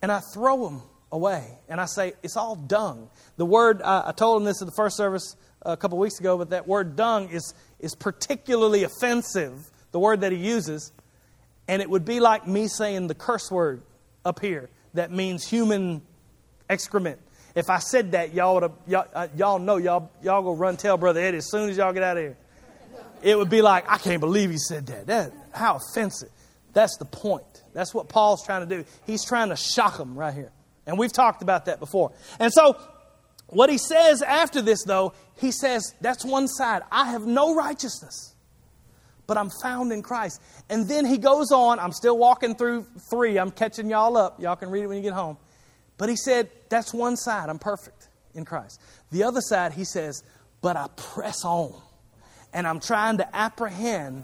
and 0.01 0.11
I 0.11 0.21
throw 0.33 0.69
them 0.69 0.83
away. 1.11 1.43
And 1.67 1.81
I 1.81 1.85
say, 1.85 2.13
it's 2.21 2.37
all 2.37 2.55
dung. 2.55 3.09
The 3.37 3.45
word, 3.45 3.81
uh, 3.81 4.03
I 4.05 4.11
told 4.11 4.41
him 4.41 4.45
this 4.45 4.61
in 4.61 4.67
the 4.67 4.73
first 4.73 4.95
service 4.95 5.35
a 5.63 5.75
couple 5.75 5.97
weeks 5.97 6.19
ago, 6.19 6.37
but 6.37 6.51
that 6.51 6.67
word 6.67 6.95
dung 6.95 7.29
is, 7.29 7.55
is 7.79 7.95
particularly 7.95 8.83
offensive, 8.83 9.71
the 9.91 9.99
word 9.99 10.21
that 10.21 10.31
he 10.31 10.37
uses. 10.37 10.91
And 11.67 11.81
it 11.81 11.89
would 11.89 12.05
be 12.05 12.19
like 12.19 12.47
me 12.47 12.67
saying 12.67 13.07
the 13.07 13.15
curse 13.15 13.49
word 13.49 13.81
up 14.27 14.41
here 14.41 14.69
that 14.93 15.09
means 15.09 15.47
human 15.47 16.01
excrement. 16.69 17.19
If 17.55 17.69
I 17.69 17.79
said 17.79 18.11
that, 18.11 18.33
y'all, 18.33 18.59
would 18.59 18.71
y'all, 18.85 19.07
uh, 19.13 19.27
y'all 19.35 19.57
know, 19.57 19.77
y'all, 19.77 20.11
y'all 20.21 20.43
go 20.43 20.53
run 20.53 20.75
tell 20.77 20.97
Brother 20.97 21.21
Eddie 21.21 21.37
as 21.37 21.49
soon 21.49 21.69
as 21.69 21.77
y'all 21.77 21.93
get 21.93 22.03
out 22.03 22.17
of 22.17 22.23
here. 22.23 22.37
It 23.23 23.37
would 23.37 23.49
be 23.49 23.61
like, 23.61 23.89
I 23.89 23.97
can't 23.97 24.19
believe 24.19 24.51
he 24.51 24.57
said 24.57 24.85
that. 24.87 25.07
that 25.07 25.31
how 25.51 25.77
offensive. 25.77 26.29
That's 26.73 26.97
the 26.97 27.05
point. 27.05 27.63
That's 27.73 27.93
what 27.93 28.09
Paul's 28.09 28.45
trying 28.45 28.67
to 28.67 28.77
do. 28.77 28.85
He's 29.07 29.25
trying 29.25 29.49
to 29.49 29.55
shock 29.55 29.97
them 29.97 30.15
right 30.17 30.33
here. 30.33 30.51
And 30.85 30.99
we've 30.99 31.11
talked 31.11 31.41
about 31.41 31.65
that 31.65 31.79
before. 31.79 32.11
And 32.39 32.53
so, 32.53 32.77
what 33.47 33.69
he 33.69 33.77
says 33.77 34.21
after 34.21 34.61
this, 34.61 34.83
though, 34.83 35.13
he 35.37 35.51
says, 35.51 35.95
that's 36.01 36.23
one 36.23 36.47
side. 36.47 36.83
I 36.91 37.11
have 37.11 37.25
no 37.25 37.55
righteousness 37.55 38.35
but 39.27 39.37
I'm 39.37 39.49
found 39.61 39.91
in 39.91 40.01
Christ. 40.01 40.41
And 40.69 40.87
then 40.87 41.05
he 41.05 41.17
goes 41.17 41.51
on. 41.51 41.79
I'm 41.79 41.91
still 41.91 42.17
walking 42.17 42.55
through 42.55 42.87
three. 43.09 43.37
I'm 43.37 43.51
catching 43.51 43.89
y'all 43.89 44.17
up. 44.17 44.41
Y'all 44.41 44.55
can 44.55 44.71
read 44.71 44.83
it 44.83 44.87
when 44.87 44.97
you 44.97 45.03
get 45.03 45.13
home. 45.13 45.37
But 45.97 46.09
he 46.09 46.15
said, 46.15 46.49
That's 46.69 46.93
one 46.93 47.17
side. 47.17 47.49
I'm 47.49 47.59
perfect 47.59 48.09
in 48.33 48.45
Christ. 48.45 48.81
The 49.11 49.23
other 49.23 49.41
side, 49.41 49.73
he 49.73 49.83
says, 49.83 50.23
But 50.61 50.77
I 50.77 50.87
press 50.95 51.43
on. 51.43 51.73
And 52.53 52.65
I'm 52.65 52.79
trying 52.79 53.17
to 53.17 53.35
apprehend 53.35 54.23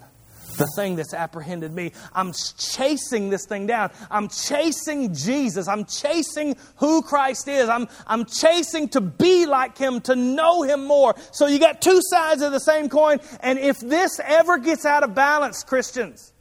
the 0.58 0.68
thing 0.76 0.96
that's 0.96 1.14
apprehended 1.14 1.74
me. 1.74 1.92
I'm 2.14 2.34
chasing 2.58 3.30
this 3.30 3.46
thing 3.46 3.68
down. 3.68 3.92
I'm 4.10 4.28
chasing 4.28 5.14
Jesus. 5.14 5.68
I'm 5.68 5.86
chasing 5.86 6.56
who 6.78 7.02
Christ 7.02 7.48
is. 7.48 7.70
I'm, 7.70 7.88
I'm 8.08 8.26
chasing 8.26 8.90
to 8.90 9.02
be 9.02 9.46
like 9.46 9.78
Him, 9.78 10.02
to 10.02 10.16
know 10.16 10.64
Him 10.64 10.86
more. 10.86 11.16
So 11.32 11.48
you 11.48 11.60
got 11.60 11.82
two 11.82 12.00
sides 12.04 12.42
of 12.42 12.52
the 12.52 12.60
same 12.60 12.90
coin. 12.90 13.20
And 13.42 13.60
if 13.60 13.80
this 13.80 14.20
ever 14.24 14.58
gets 14.58 14.86
out 14.86 15.04
of 15.04 15.14
balance, 15.16 15.64
Christians, 15.64 16.34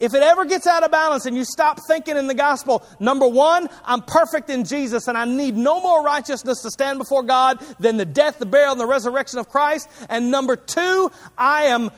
if 0.00 0.14
it 0.14 0.22
ever 0.22 0.46
gets 0.46 0.66
out 0.66 0.82
of 0.82 0.90
balance 0.90 1.26
and 1.26 1.36
you 1.36 1.44
stop 1.44 1.78
thinking 1.86 2.16
in 2.16 2.26
the 2.26 2.34
gospel, 2.34 2.82
number 2.98 3.28
one, 3.28 3.68
I'm 3.84 4.00
perfect 4.00 4.48
in 4.48 4.64
Jesus 4.64 5.08
and 5.08 5.16
I 5.16 5.26
need 5.26 5.56
no 5.56 5.80
more 5.82 6.02
righteousness 6.02 6.62
to 6.62 6.70
stand 6.70 6.98
before 6.98 7.22
God 7.22 7.60
than 7.78 7.98
the 7.98 8.06
death, 8.06 8.38
the 8.38 8.46
burial, 8.46 8.72
and 8.72 8.80
the 8.80 8.86
resurrection 8.86 9.38
of 9.38 9.50
Christ. 9.50 9.90
And 10.08 10.30
number 10.30 10.56
two, 10.56 11.12
I 11.36 11.64
am 11.64 11.90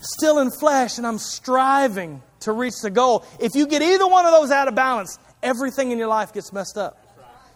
still 0.00 0.38
in 0.38 0.50
flesh 0.50 0.98
and 0.98 1.06
I'm 1.06 1.18
striving 1.18 2.22
to 2.40 2.52
reach 2.52 2.74
the 2.82 2.90
goal. 2.90 3.24
If 3.38 3.54
you 3.54 3.66
get 3.66 3.82
either 3.82 4.06
one 4.06 4.26
of 4.26 4.32
those 4.32 4.50
out 4.50 4.68
of 4.68 4.74
balance, 4.74 5.18
everything 5.42 5.90
in 5.90 5.98
your 5.98 6.08
life 6.08 6.32
gets 6.32 6.52
messed 6.52 6.76
up. 6.76 6.98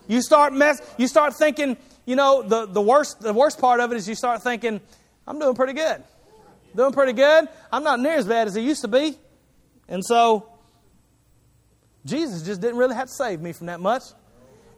You 0.06 0.20
start 0.20 0.52
mess 0.52 0.82
you 0.98 1.08
start 1.08 1.34
thinking, 1.34 1.76
you 2.04 2.16
know, 2.16 2.42
the, 2.42 2.66
the 2.66 2.82
worst 2.82 3.20
the 3.20 3.32
worst 3.32 3.58
part 3.58 3.80
of 3.80 3.90
it 3.92 3.96
is 3.96 4.08
you 4.08 4.14
start 4.14 4.42
thinking, 4.42 4.80
I'm 5.26 5.38
doing 5.38 5.54
pretty 5.54 5.72
good. 5.72 6.02
Doing 6.76 6.92
pretty 6.92 7.12
good. 7.12 7.48
I'm 7.72 7.84
not 7.84 8.00
near 8.00 8.16
as 8.16 8.26
bad 8.26 8.48
as 8.48 8.56
I 8.56 8.60
used 8.60 8.82
to 8.82 8.88
be. 8.88 9.16
And 9.88 10.04
so 10.04 10.48
Jesus 12.04 12.42
just 12.42 12.60
didn't 12.60 12.76
really 12.76 12.94
have 12.94 13.08
to 13.08 13.14
save 13.14 13.40
me 13.40 13.52
from 13.52 13.68
that 13.68 13.80
much. 13.80 14.02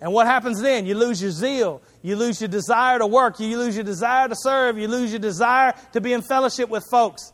And 0.01 0.13
what 0.13 0.27
happens 0.27 0.61
then? 0.61 0.85
You 0.85 0.95
lose 0.95 1.23
your 1.23 1.31
zeal. 1.31 1.83
You 2.03 2.17
lose 2.17 2.41
your 2.41 2.49
desire 2.49 2.99
to 2.99 3.07
work. 3.07 3.41
You 3.41 3.59
lose 3.59 3.75
your 3.75 3.85
desire 3.85 4.29
to 4.29 4.37
serve. 4.37 4.79
You 4.79 4.89
lose 4.89 5.11
your 5.11 5.21
desire 5.21 5.75
to 5.95 6.01
be 6.01 6.13
in 6.13 6.21
fellowship 6.23 6.69
with 6.69 6.85
folks. 6.91 7.33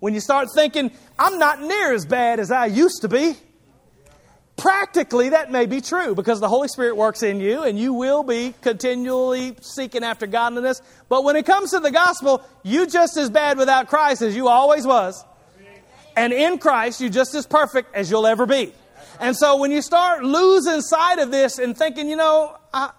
When 0.00 0.14
you 0.14 0.20
start 0.20 0.48
thinking, 0.54 0.90
I'm 1.18 1.38
not 1.38 1.60
near 1.60 1.92
as 1.92 2.06
bad 2.06 2.40
as 2.40 2.50
I 2.50 2.66
used 2.66 3.02
to 3.02 3.08
be. 3.08 3.36
Practically, 4.56 5.28
that 5.28 5.52
may 5.52 5.66
be 5.66 5.80
true 5.80 6.16
because 6.16 6.40
the 6.40 6.48
Holy 6.48 6.66
Spirit 6.66 6.96
works 6.96 7.22
in 7.22 7.38
you 7.38 7.62
and 7.62 7.78
you 7.78 7.94
will 7.94 8.24
be 8.24 8.54
continually 8.60 9.56
seeking 9.60 10.02
after 10.02 10.26
godliness. 10.26 10.82
But 11.08 11.22
when 11.22 11.36
it 11.36 11.46
comes 11.46 11.70
to 11.70 11.78
the 11.78 11.92
gospel, 11.92 12.42
you 12.64 12.86
just 12.86 13.16
as 13.16 13.30
bad 13.30 13.56
without 13.56 13.88
Christ 13.88 14.20
as 14.20 14.34
you 14.34 14.48
always 14.48 14.84
was. 14.84 15.24
And 16.16 16.32
in 16.32 16.58
Christ, 16.58 17.00
you're 17.00 17.10
just 17.10 17.36
as 17.36 17.46
perfect 17.46 17.94
as 17.94 18.10
you'll 18.10 18.26
ever 18.26 18.46
be. 18.46 18.72
And 19.20 19.36
so 19.36 19.56
when 19.58 19.70
you 19.70 19.80
start 19.80 20.24
losing 20.24 20.80
sight 20.80 21.20
of 21.20 21.30
this 21.30 21.60
and 21.60 21.76
thinking, 21.76 22.08
you 22.08 22.16
know, 22.16 22.56
I, 22.74 22.90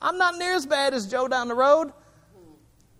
I'm 0.00 0.18
not 0.18 0.38
near 0.38 0.54
as 0.54 0.66
bad 0.66 0.94
as 0.94 1.08
Joe 1.08 1.26
down 1.26 1.48
the 1.48 1.56
road, 1.56 1.92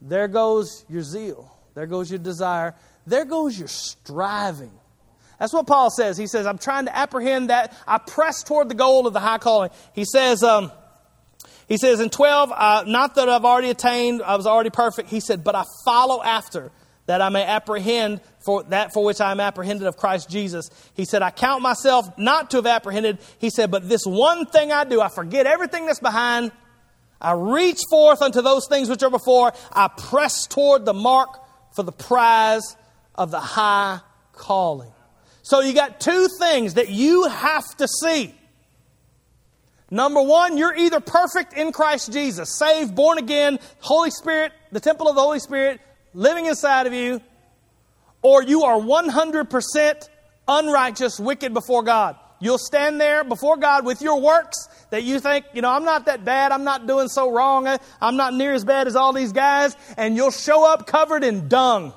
there 0.00 0.27
goes 0.27 0.85
your 0.88 1.03
zeal. 1.03 1.57
There 1.75 1.87
goes 1.87 2.11
your 2.11 2.19
desire. 2.19 2.75
There 3.09 3.25
goes 3.25 3.59
your 3.59 3.69
striving. 3.69 4.73
That's 5.38 5.53
what 5.53 5.67
Paul 5.67 5.91
says. 5.91 6.17
He 6.19 6.27
says, 6.27 6.47
I'm 6.47 6.59
trying 6.59 6.87
to 6.87 6.97
apprehend 6.97 7.50
that. 7.50 7.73
I 7.87 7.99
press 7.99 8.43
toward 8.43 8.69
the 8.69 8.75
goal 8.75 9.07
of 9.07 9.12
the 9.12 9.21
high 9.21 9.38
calling. 9.38 9.71
He 9.95 10.05
says, 10.05 10.43
um, 10.43 10.73
he 11.69 11.77
says 11.77 12.00
in 12.00 12.11
12, 12.11 12.53
uh, 12.53 12.85
not 12.87 13.15
that 13.15 13.29
I've 13.29 13.45
already 13.45 13.71
attained, 13.71 14.23
I 14.23 14.37
was 14.37 14.47
already 14.47 14.71
perfect. 14.71 15.11
He 15.11 15.21
said, 15.21 15.45
but 15.45 15.55
I 15.55 15.65
follow 15.85 16.23
after 16.23 16.73
that 17.07 17.23
I 17.23 17.31
may 17.31 17.45
apprehend 17.45 18.21
for 18.45 18.65
that 18.65 18.93
for 18.93 19.05
which 19.05 19.21
I 19.21 19.33
am 19.33 19.41
apprehended 19.41 19.87
of 19.87 19.97
Christ 19.97 20.29
Jesus. 20.29 20.69
He 20.95 21.05
said, 21.05 21.23
I 21.23 21.31
count 21.31 21.62
myself 21.62 22.19
not 22.19 22.50
to 22.50 22.59
have 22.59 22.67
apprehended. 22.67 23.19
He 23.38 23.49
said, 23.49 23.71
but 23.71 23.88
this 23.88 24.05
one 24.05 24.45
thing 24.45 24.73
I 24.73 24.85
do, 24.85 25.00
I 25.00 25.09
forget 25.09 25.47
everything 25.47 25.87
that's 25.87 26.00
behind. 26.00 26.53
I 27.21 27.33
reach 27.33 27.81
forth 27.91 28.23
unto 28.23 28.43
those 28.43 28.67
things 28.69 28.91
which 28.91 29.03
are 29.03 29.11
before. 29.11 29.53
I 29.73 29.88
press 29.88 30.47
toward 30.47 30.85
the 30.85 30.93
mark 30.93 31.31
for 31.75 31.83
the 31.83 31.93
prize 31.93 32.77
of 33.19 33.31
the 33.31 33.41
high 33.41 34.01
calling. 34.33 34.91
So 35.43 35.61
you 35.61 35.75
got 35.75 36.01
two 36.01 36.29
things 36.39 36.75
that 36.75 36.89
you 36.89 37.25
have 37.29 37.77
to 37.77 37.89
see. 37.89 38.35
Number 39.91 40.23
one, 40.23 40.57
you're 40.57 40.77
either 40.77 41.01
perfect 41.01 41.55
in 41.55 41.73
Christ 41.73 42.13
Jesus, 42.13 42.57
saved, 42.57 42.95
born 42.95 43.19
again, 43.19 43.59
Holy 43.81 44.11
Spirit, 44.11 44.53
the 44.71 44.81
temple 44.81 45.09
of 45.09 45.17
the 45.17 45.23
Holy 45.23 45.41
Spirit 45.41 45.81
living 46.15 46.47
inside 46.47 46.87
of 46.87 46.93
you, 46.93 47.21
or 48.23 48.43
you 48.43 48.65
are 48.65 48.79
100% 48.79 50.09
unrighteous, 50.47 51.19
wicked 51.19 51.55
before 51.55 51.83
God. 51.83 52.17
You'll 52.41 52.59
stand 52.59 53.01
there 53.01 53.25
before 53.25 53.57
God 53.57 53.85
with 53.85 54.01
your 54.01 54.21
works 54.21 54.69
that 54.91 55.03
you 55.03 55.21
think, 55.21 55.47
you 55.55 55.63
know, 55.63 55.71
I'm 55.71 55.85
not 55.85 56.07
that 56.07 56.25
bad. 56.25 56.53
I'm 56.53 56.65
not 56.65 56.87
doing 56.87 57.09
so 57.09 57.33
wrong. 57.33 57.67
I'm 58.01 58.17
not 58.17 58.35
near 58.35 58.53
as 58.53 58.65
bad 58.65 58.87
as 58.87 58.97
all 58.97 59.13
these 59.13 59.33
guys. 59.33 59.77
And 59.97 60.17
you'll 60.17 60.31
show 60.31 60.71
up 60.71 60.87
covered 60.87 61.25
in 61.25 61.49
dung, 61.49 61.93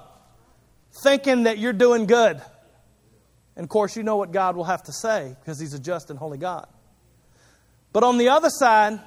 thinking 1.03 1.43
that 1.43 1.57
you're 1.57 1.74
doing 1.74 2.05
good. 2.05 2.41
And 3.55 3.63
of 3.63 3.69
course, 3.69 3.95
you 3.95 4.03
know 4.03 4.17
what 4.17 4.31
God 4.31 4.55
will 4.55 4.63
have 4.65 4.83
to 4.83 4.93
say 4.93 5.36
because 5.39 5.60
He's 5.60 5.74
a 5.74 5.79
just 5.79 6.10
and 6.10 6.17
holy 6.17 6.38
God. 6.38 6.67
But 7.93 8.03
on 8.03 8.17
the 8.17 8.29
other 8.29 8.50
side, 8.50 9.00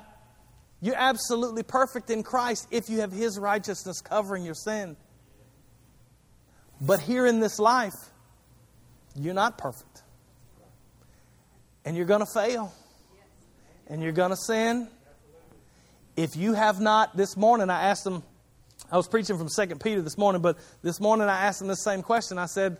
you're 0.80 0.96
absolutely 0.96 1.62
perfect 1.62 2.10
in 2.10 2.22
Christ 2.22 2.68
if 2.70 2.90
you 2.90 3.00
have 3.00 3.12
His 3.12 3.38
righteousness 3.38 4.00
covering 4.00 4.44
your 4.44 4.54
sin. 4.54 4.96
But 6.80 7.00
here 7.00 7.26
in 7.26 7.40
this 7.40 7.58
life, 7.58 7.94
you're 9.16 9.34
not 9.34 9.56
perfect. 9.56 10.02
And 11.84 11.96
you're 11.96 12.06
going 12.06 12.20
to 12.20 12.32
fail. 12.32 12.74
And 13.86 14.02
you're 14.02 14.12
going 14.12 14.30
to 14.30 14.36
sin. 14.36 14.88
If 16.16 16.36
you 16.36 16.54
have 16.54 16.80
not, 16.80 17.16
this 17.16 17.36
morning 17.36 17.70
I 17.70 17.88
asked 17.88 18.04
them, 18.04 18.22
I 18.90 18.96
was 18.96 19.08
preaching 19.08 19.38
from 19.38 19.48
2 19.48 19.76
Peter 19.76 20.02
this 20.02 20.18
morning, 20.18 20.42
but 20.42 20.58
this 20.82 21.00
morning 21.00 21.28
I 21.28 21.46
asked 21.46 21.60
them 21.60 21.68
the 21.68 21.76
same 21.76 22.02
question. 22.02 22.38
I 22.38 22.46
said, 22.46 22.78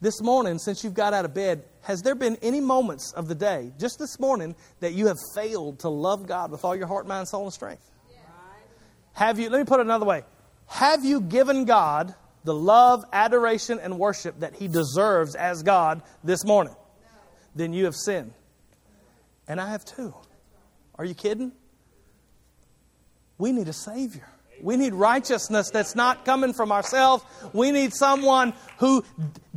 this 0.00 0.22
morning, 0.22 0.58
since 0.58 0.84
you've 0.84 0.94
got 0.94 1.12
out 1.12 1.24
of 1.24 1.34
bed, 1.34 1.64
has 1.82 2.02
there 2.02 2.14
been 2.14 2.36
any 2.40 2.60
moments 2.60 3.12
of 3.12 3.26
the 3.26 3.34
day, 3.34 3.72
just 3.78 3.98
this 3.98 4.20
morning, 4.20 4.54
that 4.78 4.92
you 4.92 5.08
have 5.08 5.16
failed 5.34 5.80
to 5.80 5.88
love 5.88 6.26
God 6.26 6.52
with 6.52 6.64
all 6.64 6.76
your 6.76 6.86
heart, 6.86 7.06
mind, 7.06 7.26
soul, 7.26 7.44
and 7.44 7.52
strength? 7.52 7.82
Yeah. 8.10 8.18
Have 9.14 9.40
you, 9.40 9.50
let 9.50 9.58
me 9.58 9.64
put 9.64 9.80
it 9.80 9.86
another 9.86 10.06
way. 10.06 10.22
Have 10.66 11.04
you 11.04 11.20
given 11.20 11.64
God 11.64 12.14
the 12.44 12.54
love, 12.54 13.04
adoration, 13.12 13.80
and 13.80 13.98
worship 13.98 14.38
that 14.40 14.54
He 14.54 14.68
deserves 14.68 15.34
as 15.34 15.64
God 15.64 16.02
this 16.22 16.44
morning? 16.44 16.74
No. 16.74 17.08
Then 17.56 17.72
you 17.72 17.86
have 17.86 17.96
sinned. 17.96 18.32
And 19.48 19.60
I 19.60 19.68
have 19.70 19.84
too. 19.84 20.14
Are 20.94 21.04
you 21.04 21.14
kidding? 21.14 21.50
We 23.36 23.50
need 23.50 23.66
a 23.66 23.72
Savior. 23.72 24.28
We 24.62 24.76
need 24.76 24.94
righteousness 24.94 25.70
that's 25.70 25.94
not 25.94 26.24
coming 26.24 26.52
from 26.52 26.72
ourselves. 26.72 27.24
We 27.52 27.70
need 27.70 27.94
someone 27.94 28.54
who 28.78 29.04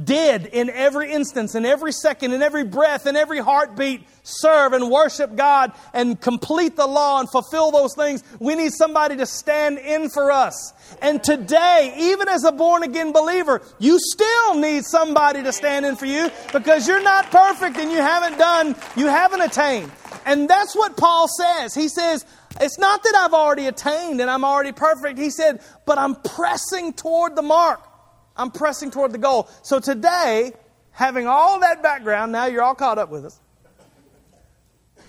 did 0.03 0.48
in 0.48 0.70
every 0.70 1.12
instance, 1.12 1.55
in 1.55 1.65
every 1.65 1.91
second, 1.91 2.34
in 2.34 2.41
every 2.41 2.63
breath, 2.63 3.05
in 3.05 3.15
every 3.15 3.39
heartbeat, 3.39 4.03
serve 4.24 4.74
and 4.74 4.89
worship 4.89 5.36
God 5.36 5.74
and 5.93 6.20
complete 6.20 6.75
the 6.75 6.88
law 6.88 7.20
and 7.20 7.29
fulfill 7.29 7.72
those 7.72 7.96
things. 7.96 8.24
We 8.39 8.55
need 8.55 8.74
somebody 8.74 9.17
to 9.17 9.25
stand 9.25 9.79
in 9.79 10.10
for 10.10 10.31
us. 10.31 10.74
And 11.01 11.24
today, 11.24 11.93
even 11.98 12.27
as 12.29 12.43
a 12.43 12.51
born 12.51 12.84
again 12.84 13.12
believer, 13.12 13.62
you 13.79 14.00
still 14.00 14.55
need 14.55 14.86
somebody 14.86 15.43
to 15.43 15.51
stand 15.51 15.86
in 15.86 15.96
for 15.96 16.05
you 16.05 16.29
because 16.51 16.88
you're 16.88 17.03
not 17.03 17.31
perfect 17.31 17.77
and 17.77 17.91
you 17.91 17.98
haven't 17.98 18.38
done, 18.38 18.75
you 18.96 19.08
haven't 19.08 19.41
attained. 19.41 19.91
And 20.25 20.50
that's 20.50 20.75
what 20.75 20.98
Paul 20.98 21.27
says. 21.27 21.74
He 21.74 21.88
says, 21.88 22.25
it's 22.60 22.77
not 22.77 23.03
that 23.03 23.15
I've 23.15 23.34
already 23.34 23.67
attained 23.67 24.20
and 24.20 24.29
I'm 24.29 24.43
already 24.43 24.72
perfect. 24.72 25.17
He 25.17 25.29
said, 25.29 25.62
but 25.86 25.98
I'm 25.98 26.15
pressing 26.15 26.93
toward 26.93 27.36
the 27.36 27.41
mark. 27.41 27.88
I'm 28.36 28.51
pressing 28.51 28.91
toward 28.91 29.12
the 29.12 29.17
goal. 29.17 29.50
So 29.62 29.79
today, 29.79 30.53
having 30.91 31.27
all 31.27 31.60
that 31.62 31.81
background, 31.81 32.31
now 32.31 32.46
you're 32.46 32.63
all 32.63 32.75
caught 32.75 32.98
up 32.98 33.10
with 33.10 33.25
us. 33.25 33.39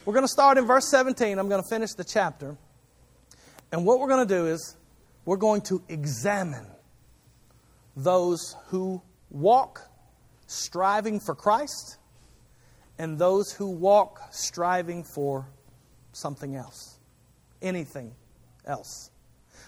We're 0.04 0.14
going 0.14 0.24
to 0.24 0.32
start 0.32 0.58
in 0.58 0.66
verse 0.66 0.88
17. 0.90 1.38
I'm 1.38 1.48
going 1.48 1.62
to 1.62 1.68
finish 1.68 1.92
the 1.92 2.04
chapter. 2.04 2.56
And 3.70 3.86
what 3.86 4.00
we're 4.00 4.08
going 4.08 4.26
to 4.26 4.34
do 4.34 4.46
is 4.46 4.76
we're 5.24 5.36
going 5.36 5.62
to 5.62 5.82
examine 5.88 6.66
those 7.96 8.56
who 8.66 9.00
walk 9.30 9.88
striving 10.46 11.20
for 11.20 11.34
Christ 11.34 11.98
and 12.98 13.18
those 13.18 13.52
who 13.52 13.68
walk 13.68 14.20
striving 14.30 15.04
for 15.04 15.46
something 16.12 16.56
else 16.56 16.91
anything 17.62 18.14
else. 18.66 19.10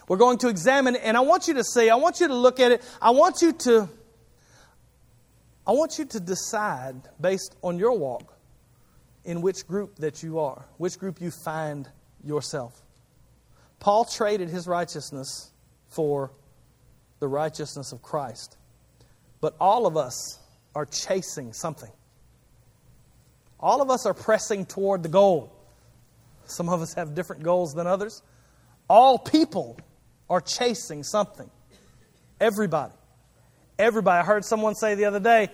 We're 0.09 0.19
going 0.19 0.39
to 0.39 0.49
examine, 0.49 0.97
and 0.97 1.17
I 1.17 1.21
want 1.21 1.49
you 1.49 1.55
to 1.55 1.65
see, 1.65 1.89
I 1.89 1.97
want 1.97 2.21
you 2.21 2.29
to 2.29 2.35
look 2.35 2.61
at 2.61 2.73
it, 2.73 2.83
I 3.01 3.11
want 3.11 3.41
you 3.41 3.53
to, 3.53 3.89
I 5.67 5.73
want 5.73 5.99
you 5.99 6.05
to 6.05 6.21
decide 6.21 6.97
based 7.21 7.57
on 7.63 7.79
your 7.79 7.97
walk 7.97 8.35
in 9.25 9.41
which 9.41 9.67
group 9.67 9.97
that 9.97 10.23
you 10.23 10.39
are, 10.39 10.67
which 10.77 10.99
group 10.99 11.21
you 11.21 11.31
find 11.31 11.89
yourself. 12.23 12.83
Paul 13.81 14.05
traded 14.05 14.51
his 14.51 14.67
righteousness 14.67 15.51
for 15.89 16.31
the 17.21 17.29
righteousness 17.29 17.93
of 17.93 18.03
Christ. 18.03 18.59
But 19.41 19.55
all 19.61 19.87
of 19.87 19.97
us 19.97 20.39
are 20.75 20.87
chasing 20.87 21.53
something. 21.53 21.91
All 23.61 23.81
of 23.81 23.89
us 23.91 24.05
are 24.05 24.15
pressing 24.15 24.67
toward 24.67 25.03
the 25.03 25.09
goal. 25.09 25.54
Some 26.47 26.69
of 26.69 26.81
us 26.83 26.95
have 26.95 27.15
different 27.15 27.43
goals 27.43 27.75
than 27.75 27.87
others. 27.87 28.23
All 28.89 29.19
people 29.19 29.79
are 30.29 30.41
chasing 30.41 31.03
something. 31.03 31.51
Everybody. 32.41 32.93
Everybody. 33.79 34.21
I 34.21 34.25
heard 34.25 34.45
someone 34.45 34.75
say 34.75 34.95
the 34.95 35.07
other 35.07 35.21
day, 35.21 35.49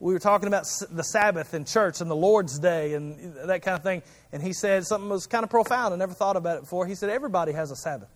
we 0.00 0.12
were 0.12 0.18
talking 0.18 0.48
about 0.48 0.64
the 0.90 1.04
Sabbath 1.04 1.54
in 1.54 1.64
church 1.64 2.00
and 2.00 2.10
the 2.10 2.16
Lord's 2.16 2.58
Day 2.58 2.94
and 2.94 3.34
that 3.46 3.62
kind 3.62 3.76
of 3.76 3.84
thing. 3.84 4.02
And 4.32 4.42
he 4.42 4.52
said 4.52 4.84
something 4.84 5.08
was 5.08 5.26
kind 5.26 5.44
of 5.44 5.50
profound. 5.50 5.94
I 5.94 5.96
never 5.96 6.14
thought 6.14 6.36
about 6.36 6.58
it 6.58 6.60
before. 6.62 6.86
He 6.86 6.96
said, 6.96 7.08
Everybody 7.08 7.52
has 7.52 7.70
a 7.70 7.76
Sabbath. 7.76 8.08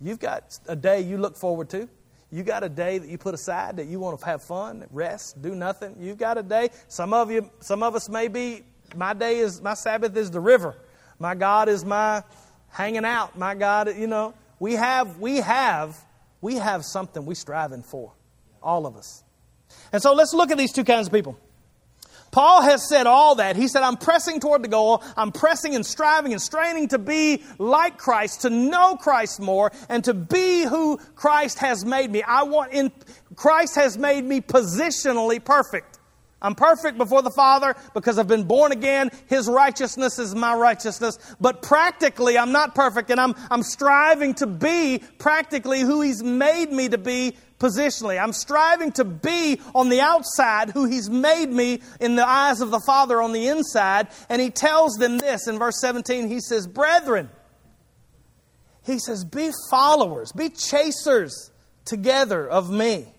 You've 0.00 0.18
got 0.18 0.58
a 0.66 0.76
day 0.76 1.02
you 1.02 1.18
look 1.18 1.36
forward 1.36 1.68
to. 1.70 1.88
You 2.30 2.42
got 2.42 2.62
a 2.62 2.68
day 2.68 2.98
that 2.98 3.08
you 3.08 3.18
put 3.18 3.34
aside 3.34 3.76
that 3.76 3.86
you 3.86 4.00
want 4.00 4.18
to 4.18 4.26
have 4.26 4.42
fun, 4.42 4.86
rest, 4.90 5.40
do 5.40 5.54
nothing. 5.54 5.96
You've 5.98 6.18
got 6.18 6.36
a 6.36 6.42
day. 6.42 6.70
Some 6.88 7.12
of 7.14 7.30
you, 7.30 7.50
some 7.60 7.82
of 7.82 7.94
us 7.94 8.08
may 8.08 8.28
be. 8.28 8.62
My 8.96 9.12
day 9.14 9.38
is 9.38 9.60
my 9.60 9.74
Sabbath 9.74 10.16
is 10.16 10.30
the 10.30 10.40
river. 10.40 10.74
My 11.18 11.34
God 11.34 11.68
is 11.68 11.84
my 11.84 12.22
hanging 12.70 13.04
out. 13.04 13.36
My 13.36 13.54
God, 13.54 13.96
you 13.96 14.06
know, 14.06 14.34
we 14.58 14.74
have, 14.74 15.18
we 15.18 15.38
have, 15.38 15.96
we 16.40 16.56
have 16.56 16.84
something 16.84 17.24
we 17.26 17.34
striving 17.34 17.82
for. 17.82 18.12
All 18.62 18.86
of 18.86 18.96
us. 18.96 19.22
And 19.92 20.02
so 20.02 20.14
let's 20.14 20.34
look 20.34 20.50
at 20.50 20.58
these 20.58 20.72
two 20.72 20.84
kinds 20.84 21.06
of 21.06 21.12
people. 21.12 21.38
Paul 22.30 22.62
has 22.62 22.86
said 22.88 23.06
all 23.06 23.36
that. 23.36 23.56
He 23.56 23.68
said, 23.68 23.82
I'm 23.82 23.96
pressing 23.96 24.40
toward 24.40 24.62
the 24.62 24.68
goal. 24.68 25.02
I'm 25.16 25.32
pressing 25.32 25.74
and 25.74 25.84
striving 25.84 26.32
and 26.32 26.42
straining 26.42 26.88
to 26.88 26.98
be 26.98 27.42
like 27.58 27.96
Christ, 27.96 28.42
to 28.42 28.50
know 28.50 28.96
Christ 28.96 29.40
more, 29.40 29.72
and 29.88 30.04
to 30.04 30.14
be 30.14 30.62
who 30.64 30.98
Christ 31.14 31.60
has 31.60 31.84
made 31.84 32.10
me. 32.10 32.22
I 32.22 32.42
want 32.42 32.72
in 32.72 32.92
Christ 33.34 33.76
has 33.76 33.96
made 33.96 34.24
me 34.24 34.40
positionally 34.40 35.42
perfect. 35.42 35.97
I'm 36.40 36.54
perfect 36.54 36.98
before 36.98 37.22
the 37.22 37.32
Father 37.32 37.74
because 37.94 38.16
I've 38.16 38.28
been 38.28 38.44
born 38.44 38.70
again. 38.70 39.10
His 39.26 39.48
righteousness 39.48 40.20
is 40.20 40.36
my 40.36 40.54
righteousness. 40.54 41.18
But 41.40 41.62
practically, 41.62 42.38
I'm 42.38 42.52
not 42.52 42.76
perfect, 42.76 43.10
and 43.10 43.20
I'm, 43.20 43.34
I'm 43.50 43.64
striving 43.64 44.34
to 44.34 44.46
be 44.46 45.02
practically 45.18 45.80
who 45.80 46.00
He's 46.00 46.22
made 46.22 46.70
me 46.70 46.88
to 46.90 46.98
be 46.98 47.36
positionally. 47.58 48.22
I'm 48.22 48.32
striving 48.32 48.92
to 48.92 49.04
be 49.04 49.60
on 49.74 49.88
the 49.88 50.00
outside 50.00 50.70
who 50.70 50.84
He's 50.84 51.10
made 51.10 51.50
me 51.50 51.80
in 52.00 52.14
the 52.14 52.26
eyes 52.26 52.60
of 52.60 52.70
the 52.70 52.80
Father 52.86 53.20
on 53.20 53.32
the 53.32 53.48
inside. 53.48 54.06
And 54.28 54.40
He 54.40 54.50
tells 54.50 54.94
them 54.94 55.18
this 55.18 55.48
in 55.48 55.58
verse 55.58 55.80
17 55.80 56.28
He 56.28 56.40
says, 56.40 56.68
Brethren, 56.68 57.30
He 58.86 59.00
says, 59.00 59.24
be 59.24 59.50
followers, 59.70 60.30
be 60.30 60.50
chasers 60.50 61.50
together 61.84 62.48
of 62.48 62.70
me 62.70 63.12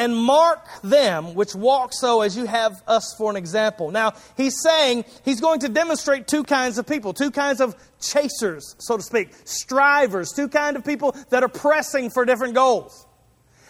and 0.00 0.16
mark 0.16 0.66
them 0.82 1.34
which 1.34 1.54
walk 1.54 1.92
so 1.92 2.22
as 2.22 2.34
you 2.34 2.46
have 2.46 2.82
us 2.88 3.14
for 3.18 3.30
an 3.30 3.36
example. 3.36 3.90
Now, 3.90 4.14
he's 4.34 4.58
saying 4.62 5.04
he's 5.26 5.42
going 5.42 5.60
to 5.60 5.68
demonstrate 5.68 6.26
two 6.26 6.42
kinds 6.42 6.78
of 6.78 6.86
people, 6.86 7.12
two 7.12 7.30
kinds 7.30 7.60
of 7.60 7.76
chasers, 8.00 8.76
so 8.78 8.96
to 8.96 9.02
speak, 9.02 9.28
strivers, 9.44 10.32
two 10.32 10.48
kinds 10.48 10.78
of 10.78 10.86
people 10.86 11.14
that 11.28 11.42
are 11.42 11.50
pressing 11.50 12.08
for 12.08 12.24
different 12.24 12.54
goals. 12.54 13.06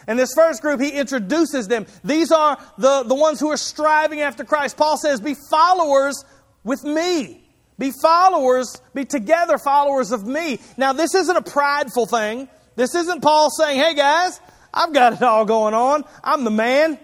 In 0.07 0.17
this 0.17 0.33
first 0.33 0.63
group, 0.63 0.81
he 0.81 0.91
introduces 0.91 1.67
them. 1.67 1.85
These 2.05 2.31
are 2.31 2.57
the, 2.79 3.03
the 3.03 3.17
ones 3.17 3.41
who 3.41 3.51
are 3.51 3.57
striving 3.57 4.21
after 4.21 4.45
Christ. 4.45 4.77
Paul 4.77 4.99
says, 4.99 5.21
Be 5.21 5.35
followers 5.51 6.25
with 6.63 6.85
me. 6.85 7.45
Be 7.77 7.91
followers, 7.91 8.81
be 8.95 9.05
together 9.05 9.59
followers 9.59 10.13
of 10.13 10.25
me. 10.25 10.61
Now, 10.77 10.93
this 10.93 11.13
isn't 11.17 11.37
a 11.37 11.43
prideful 11.43 12.07
thing. 12.07 12.49
This 12.77 12.95
isn't 12.95 13.21
Paul 13.21 13.51
saying, 13.51 13.81
Hey 13.81 13.95
guys, 13.95 14.41
I've 14.73 14.93
got 14.93 15.15
it 15.15 15.23
all 15.23 15.45
going 15.45 15.75
on. 15.75 16.05
I'm 16.23 16.45
the 16.45 16.51
man. 16.51 16.99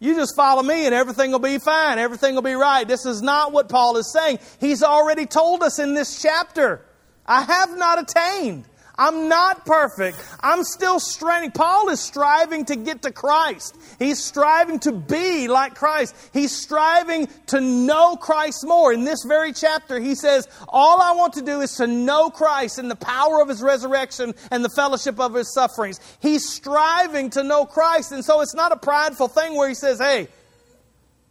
You 0.00 0.14
just 0.14 0.36
follow 0.36 0.62
me 0.62 0.86
and 0.86 0.94
everything 0.94 1.32
will 1.32 1.40
be 1.40 1.58
fine. 1.58 1.98
Everything 1.98 2.34
will 2.34 2.42
be 2.42 2.54
right. 2.54 2.86
This 2.86 3.04
is 3.04 3.20
not 3.20 3.52
what 3.52 3.68
Paul 3.68 3.96
is 3.96 4.12
saying. 4.12 4.38
He's 4.60 4.82
already 4.82 5.26
told 5.26 5.62
us 5.62 5.78
in 5.78 5.94
this 5.94 6.22
chapter. 6.22 6.84
I 7.26 7.42
have 7.42 7.76
not 7.76 8.00
attained. 8.00 8.64
I'm 8.98 9.28
not 9.28 9.64
perfect. 9.64 10.18
I'm 10.40 10.64
still 10.64 10.98
straining. 10.98 11.52
Paul 11.52 11.88
is 11.88 12.00
striving 12.00 12.64
to 12.64 12.74
get 12.74 13.02
to 13.02 13.12
Christ. 13.12 13.76
He's 14.00 14.22
striving 14.22 14.80
to 14.80 14.92
be 14.92 15.46
like 15.46 15.76
Christ. 15.76 16.16
He's 16.32 16.50
striving 16.50 17.28
to 17.46 17.60
know 17.60 18.16
Christ 18.16 18.66
more. 18.66 18.92
In 18.92 19.04
this 19.04 19.22
very 19.22 19.52
chapter, 19.52 20.00
he 20.00 20.16
says, 20.16 20.48
All 20.68 21.00
I 21.00 21.12
want 21.12 21.34
to 21.34 21.42
do 21.42 21.60
is 21.60 21.76
to 21.76 21.86
know 21.86 22.28
Christ 22.28 22.78
and 22.78 22.90
the 22.90 22.96
power 22.96 23.40
of 23.40 23.48
his 23.48 23.62
resurrection 23.62 24.34
and 24.50 24.64
the 24.64 24.70
fellowship 24.70 25.20
of 25.20 25.32
his 25.34 25.54
sufferings. 25.54 26.00
He's 26.20 26.48
striving 26.48 27.30
to 27.30 27.44
know 27.44 27.66
Christ. 27.66 28.10
And 28.10 28.24
so 28.24 28.40
it's 28.40 28.54
not 28.54 28.72
a 28.72 28.76
prideful 28.76 29.28
thing 29.28 29.54
where 29.54 29.68
he 29.68 29.74
says, 29.76 30.00
Hey, 30.00 30.26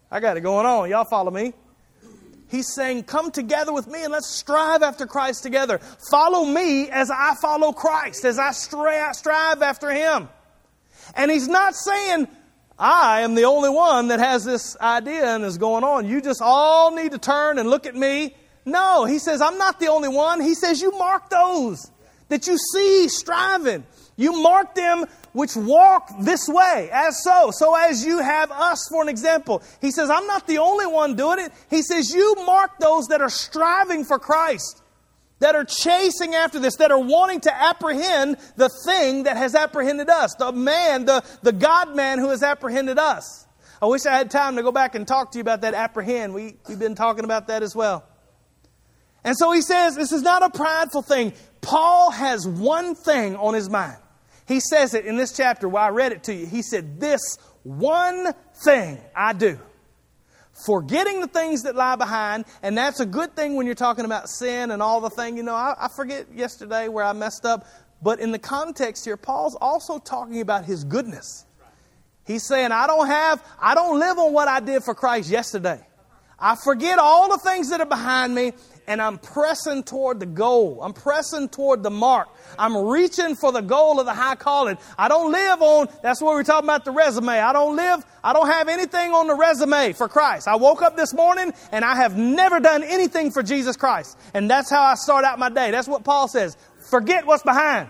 I 0.10 0.22
got 0.22 0.38
it 0.38 0.42
going 0.42 0.66
on. 0.66 0.90
Y'all 0.90 1.04
follow 1.04 1.32
me. 1.32 1.54
He's 2.50 2.74
saying, 2.74 3.04
Come 3.04 3.32
together 3.32 3.74
with 3.74 3.88
me 3.88 4.04
and 4.04 4.12
let's 4.12 4.30
strive 4.30 4.84
after 4.84 5.06
Christ 5.06 5.44
together. 5.44 5.80
Follow 6.10 6.46
me 6.46 6.90
as 6.90 7.12
I 7.12 7.36
follow 7.42 7.74
Christ, 7.74 8.26
as 8.26 8.40
I 8.40 8.52
strive 8.52 9.62
after 9.62 9.92
Him. 9.92 10.30
And 11.16 11.30
He's 11.30 11.48
not 11.48 11.76
saying, 11.76 12.28
I 12.80 13.22
am 13.22 13.36
the 13.36 13.46
only 13.46 13.70
one 13.70 14.10
that 14.10 14.20
has 14.20 14.46
this 14.46 14.78
idea 14.80 15.36
and 15.36 15.44
is 15.44 15.58
going 15.58 15.84
on. 15.84 16.08
You 16.08 16.22
just 16.22 16.42
all 16.42 16.96
need 16.96 17.12
to 17.12 17.18
turn 17.18 17.60
and 17.60 17.70
look 17.70 17.86
at 17.86 17.96
me. 17.96 18.36
No, 18.66 19.06
He 19.06 19.20
says, 19.20 19.42
I'm 19.42 19.58
not 19.58 19.80
the 19.80 19.88
only 19.88 20.10
one. 20.10 20.42
He 20.42 20.54
says, 20.54 20.82
You 20.82 20.92
mark 20.92 21.30
those 21.30 21.92
that 22.30 22.48
you 22.48 22.58
see 22.58 23.08
striving. 23.10 23.86
You 24.16 24.42
mark 24.42 24.74
them 24.74 25.06
which 25.38 25.56
walk 25.56 26.10
this 26.20 26.48
way, 26.48 26.90
as 26.92 27.24
so, 27.24 27.52
so 27.52 27.76
as 27.76 28.04
you 28.04 28.18
have 28.18 28.50
us 28.52 28.88
for 28.90 29.04
an 29.04 29.08
example. 29.08 29.62
He 29.82 29.92
says, 29.92 30.10
I'm 30.10 30.26
not 30.26 30.48
the 30.48 30.58
only 30.58 30.88
one 30.88 31.16
doing 31.16 31.38
it. 31.38 31.52
He 31.70 31.84
says, 31.84 32.12
You 32.12 32.34
mark 32.48 32.80
those 32.80 33.06
that 33.10 33.22
are 33.22 33.30
striving 33.30 34.04
for 34.04 34.18
Christ, 34.18 34.82
that 35.38 35.54
are 35.54 35.64
chasing 35.64 36.34
after 36.34 36.60
this, 36.60 36.78
that 36.78 36.90
are 36.90 37.00
wanting 37.00 37.42
to 37.42 37.56
apprehend 37.56 38.38
the 38.56 38.68
thing 38.84 39.24
that 39.24 39.38
has 39.38 39.54
apprehended 39.54 40.10
us, 40.10 40.34
the 40.40 40.52
man, 40.52 41.06
the, 41.06 41.24
the 41.44 41.54
God 41.54 41.96
man 41.96 42.18
who 42.18 42.30
has 42.30 42.42
apprehended 42.42 42.98
us. 42.98 43.46
I 43.80 43.86
wish 43.86 44.08
I 44.08 44.18
had 44.18 44.32
time 44.32 44.56
to 44.56 44.64
go 44.64 44.72
back 44.72 44.96
and 44.96 45.08
talk 45.08 45.34
to 45.34 45.38
you 45.38 45.44
about 45.44 45.62
that 45.62 45.76
apprehend. 45.76 46.34
We, 46.34 46.56
we've 46.68 46.80
been 46.80 46.96
talking 46.96 47.26
about 47.26 47.46
that 47.50 47.62
as 47.62 47.76
well. 47.76 48.04
And 49.24 49.38
so 49.38 49.52
he 49.52 49.62
says, 49.62 49.96
This 49.96 50.12
is 50.12 50.24
not 50.24 50.42
a 50.42 50.50
prideful 50.50 51.04
thing. 51.04 51.34
Paul 51.62 52.10
has 52.10 52.48
one 52.48 52.96
thing 52.96 53.36
on 53.36 53.54
his 53.54 53.70
mind. 53.70 53.98
He 54.48 54.62
says 54.62 54.94
it 54.94 55.06
in 55.06 55.18
this 55.18 55.36
chapter 55.36 55.68
where 55.68 55.84
I 55.84 55.90
read 55.90 56.14
it 56.14 56.24
to 56.24 56.34
you. 56.34 56.46
He 56.46 56.62
said, 56.62 57.00
This 57.00 57.38
one 57.64 58.34
thing 58.64 58.98
I 59.14 59.34
do, 59.34 59.60
forgetting 60.66 61.20
the 61.20 61.28
things 61.28 61.64
that 61.64 61.76
lie 61.76 61.98
behind, 61.98 62.46
and 62.64 62.78
that's 62.78 63.02
a 63.02 63.06
good 63.06 63.36
thing 63.36 63.56
when 63.56 63.66
you're 63.66 63.76
talking 63.76 64.06
about 64.06 64.30
sin 64.30 64.72
and 64.72 64.82
all 64.82 65.02
the 65.02 65.10
thing. 65.10 65.36
You 65.36 65.44
know, 65.44 65.56
I, 65.56 65.76
I 65.78 65.88
forget 65.90 66.28
yesterday 66.34 66.88
where 66.88 67.04
I 67.04 67.12
messed 67.12 67.46
up, 67.46 67.68
but 68.02 68.20
in 68.20 68.32
the 68.32 68.40
context 68.40 69.04
here, 69.04 69.18
Paul's 69.18 69.56
also 69.56 70.00
talking 70.00 70.40
about 70.40 70.64
his 70.64 70.86
goodness. 70.86 71.46
He's 72.26 72.46
saying, 72.46 72.72
I 72.72 72.88
don't 72.88 73.08
have, 73.08 73.44
I 73.60 73.76
don't 73.76 74.00
live 74.00 74.18
on 74.18 74.34
what 74.34 74.48
I 74.48 74.60
did 74.62 74.84
for 74.84 74.94
Christ 74.94 75.30
yesterday. 75.30 75.82
I 76.40 76.56
forget 76.56 77.00
all 77.00 77.30
the 77.30 77.40
things 77.40 77.70
that 77.70 77.82
are 77.82 77.86
behind 77.86 78.36
me 78.36 78.54
and 78.88 79.02
I'm 79.02 79.18
pressing 79.18 79.84
toward 79.84 80.20
the 80.20 80.26
goal. 80.26 80.80
I'm 80.82 80.94
pressing 80.94 81.50
toward 81.50 81.84
the 81.84 81.90
mark. 81.90 82.30
I'm 82.58 82.78
reaching 82.78 83.36
for 83.36 83.52
the 83.52 83.62
goal 83.62 84.00
of 84.00 84.06
the 84.06 84.14
high 84.14 84.36
calling. 84.36 84.78
I 84.98 85.10
don't 85.10 85.32
live 85.32 85.62
on, 85.62 85.90
that's 86.02 86.22
what 86.22 86.36
we're 86.36 86.44
talking 86.44 86.66
about 86.66 86.86
the 86.86 86.92
resume. 86.92 87.28
I 87.28 87.52
don't 87.54 87.76
live, 87.76 88.06
I 88.24 88.34
don't 88.34 88.48
have 88.48 88.70
anything 88.70 89.12
on 89.12 89.28
the 89.28 89.36
resume 89.36 89.94
for 89.94 90.08
Christ. 90.08 90.48
I 90.48 90.56
woke 90.56 90.82
up 90.82 90.96
this 90.96 91.14
morning 91.14 91.54
and 91.72 91.84
I 91.84 91.96
have 91.96 92.18
never 92.18 92.60
done 92.60 92.84
anything 92.84 93.32
for 93.32 93.44
Jesus 93.44 93.76
Christ. 93.76 94.18
And 94.34 94.50
that's 94.50 94.70
how 94.70 94.84
I 94.84 94.96
start 94.96 95.26
out 95.26 95.38
my 95.38 95.50
day. 95.50 95.72
That's 95.72 95.88
what 95.88 96.04
Paul 96.04 96.28
says. 96.28 96.56
Forget 96.90 97.26
what's 97.26 97.44
behind. 97.44 97.90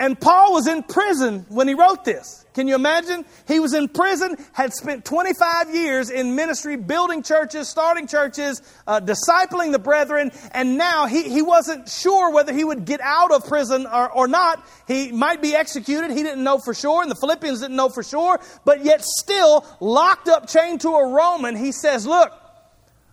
And 0.00 0.18
Paul 0.18 0.54
was 0.54 0.66
in 0.66 0.82
prison 0.82 1.44
when 1.50 1.68
he 1.68 1.74
wrote 1.74 2.06
this. 2.06 2.46
Can 2.54 2.66
you 2.66 2.74
imagine? 2.74 3.26
He 3.46 3.60
was 3.60 3.74
in 3.74 3.86
prison, 3.86 4.34
had 4.52 4.72
spent 4.72 5.04
25 5.04 5.74
years 5.74 6.08
in 6.08 6.34
ministry, 6.34 6.76
building 6.76 7.22
churches, 7.22 7.68
starting 7.68 8.06
churches, 8.06 8.62
uh, 8.86 9.00
discipling 9.00 9.72
the 9.72 9.78
brethren, 9.78 10.32
and 10.52 10.78
now 10.78 11.04
he, 11.04 11.24
he 11.24 11.42
wasn't 11.42 11.86
sure 11.86 12.32
whether 12.32 12.54
he 12.54 12.64
would 12.64 12.86
get 12.86 13.02
out 13.02 13.30
of 13.30 13.46
prison 13.46 13.86
or, 13.86 14.10
or 14.10 14.26
not. 14.26 14.66
He 14.88 15.12
might 15.12 15.42
be 15.42 15.54
executed. 15.54 16.10
He 16.10 16.22
didn't 16.22 16.42
know 16.42 16.56
for 16.56 16.72
sure, 16.72 17.02
and 17.02 17.10
the 17.10 17.16
Philippians 17.20 17.60
didn't 17.60 17.76
know 17.76 17.90
for 17.90 18.02
sure, 18.02 18.40
but 18.64 18.82
yet 18.82 19.04
still 19.04 19.66
locked 19.80 20.28
up, 20.28 20.48
chained 20.48 20.80
to 20.80 20.88
a 20.88 21.12
Roman, 21.12 21.56
he 21.56 21.72
says, 21.72 22.06
Look, 22.06 22.32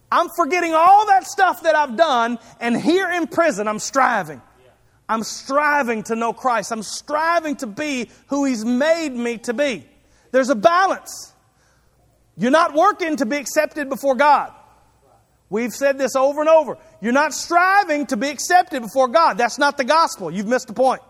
I'm 0.09 0.29
forgetting 0.37 0.73
all 0.73 1.05
that 1.07 1.27
stuff 1.27 1.63
that 1.63 1.75
I've 1.75 1.97
done, 1.97 2.39
and 2.61 2.79
here 2.79 3.11
in 3.11 3.27
prison, 3.27 3.67
I'm 3.67 3.79
striving. 3.79 4.41
I'm 5.09 5.23
striving 5.23 6.03
to 6.03 6.15
know 6.15 6.33
Christ. 6.33 6.71
I'm 6.71 6.83
striving 6.83 7.55
to 7.57 7.67
be 7.67 8.09
who 8.27 8.45
He's 8.45 8.65
made 8.65 9.13
me 9.13 9.37
to 9.39 9.53
be. 9.53 9.85
There's 10.31 10.49
a 10.49 10.55
balance. 10.55 11.33
You're 12.37 12.51
not 12.51 12.73
working 12.73 13.17
to 13.17 13.25
be 13.25 13.37
accepted 13.37 13.89
before 13.89 14.15
God. 14.15 14.53
We've 15.49 15.73
said 15.73 15.97
this 15.97 16.15
over 16.15 16.41
and 16.41 16.49
over. 16.49 16.77
You're 17.01 17.13
not 17.13 17.33
striving 17.33 18.05
to 18.07 18.17
be 18.17 18.27
accepted 18.27 18.81
before 18.81 19.07
God. 19.07 19.37
That's 19.37 19.57
not 19.57 19.77
the 19.77 19.85
gospel. 19.85 20.29
You've 20.29 20.47
missed 20.47 20.67
the 20.67 20.73
point. 20.73 21.01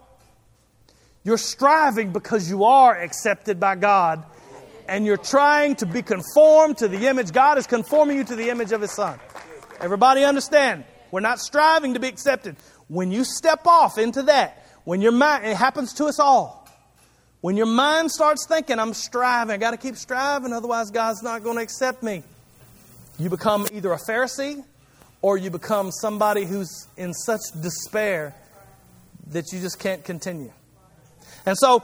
You're 1.24 1.38
striving 1.38 2.14
because 2.14 2.50
you 2.50 2.64
are 2.64 2.96
accepted 2.96 3.60
by 3.60 3.76
God 3.76 4.24
and 4.88 5.06
you're 5.06 5.18
trying 5.18 5.76
to 5.78 5.86
be 5.86 6.02
conformed 6.02 6.78
to 6.78 6.88
the 6.88 7.08
image. 7.08 7.32
God 7.32 7.58
is 7.58 7.68
conforming 7.68 8.18
you 8.18 8.24
to 8.26 8.36
the 8.36 8.50
image 8.50 8.72
of 8.72 8.82
His 8.82 8.92
Son. 8.92 9.20
Everybody 9.82 10.24
understand? 10.24 10.86
We're 11.12 11.20
not 11.20 11.40
striving 11.40 11.96
to 11.96 12.00
be 12.00 12.08
accepted. 12.08 12.56
When 12.88 13.12
you 13.12 13.24
step 13.24 13.66
off 13.68 13.98
into 13.98 14.24
that, 14.24 14.66
when 14.84 15.02
your 15.02 15.12
mind, 15.12 15.46
it 15.46 15.58
happens 15.58 15.94
to 15.94 16.06
us 16.06 16.20
all. 16.20 16.68
When 17.42 17.58
your 17.58 17.66
mind 17.66 18.12
starts 18.12 18.48
thinking, 18.48 18.80
I'm 18.80 18.94
striving, 18.94 19.54
I 19.54 19.58
got 19.58 19.72
to 19.72 19.78
keep 19.78 19.96
striving, 19.96 20.54
otherwise 20.54 20.92
God's 20.92 21.22
not 21.22 21.44
going 21.44 21.58
to 21.58 21.64
accept 21.64 22.02
me. 22.02 22.24
You 23.20 23.30
become 23.30 23.68
either 23.74 23.92
a 23.92 24.00
Pharisee 24.00 24.64
or 25.22 25.38
you 25.38 25.50
become 25.50 25.92
somebody 25.92 26.46
who's 26.46 26.88
in 26.98 27.14
such 27.14 27.42
despair 27.62 28.34
that 29.32 29.52
you 29.52 29.60
just 29.60 29.80
can't 29.80 30.04
continue. 30.04 30.52
And 31.46 31.58
so 31.58 31.84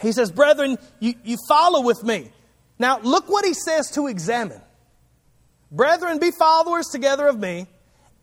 he 0.00 0.12
says, 0.12 0.30
Brethren, 0.30 0.78
you, 1.00 1.14
you 1.24 1.36
follow 1.48 1.82
with 1.82 2.02
me. 2.02 2.30
Now, 2.78 2.98
look 3.00 3.28
what 3.28 3.44
he 3.44 3.54
says 3.54 3.90
to 3.92 4.08
examine. 4.08 4.60
Brethren, 5.70 6.18
be 6.18 6.30
followers 6.30 6.86
together 6.86 7.26
of 7.26 7.38
me, 7.38 7.66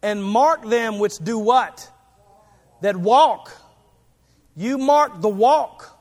and 0.02 0.24
mark 0.24 0.67
them 0.67 1.00
which 1.00 1.17
do 1.17 1.38
what? 1.38 1.89
That 2.82 2.98
walk. 2.98 3.52
You 4.56 4.78
mark 4.78 5.22
the 5.22 5.30
walk. 5.30 5.98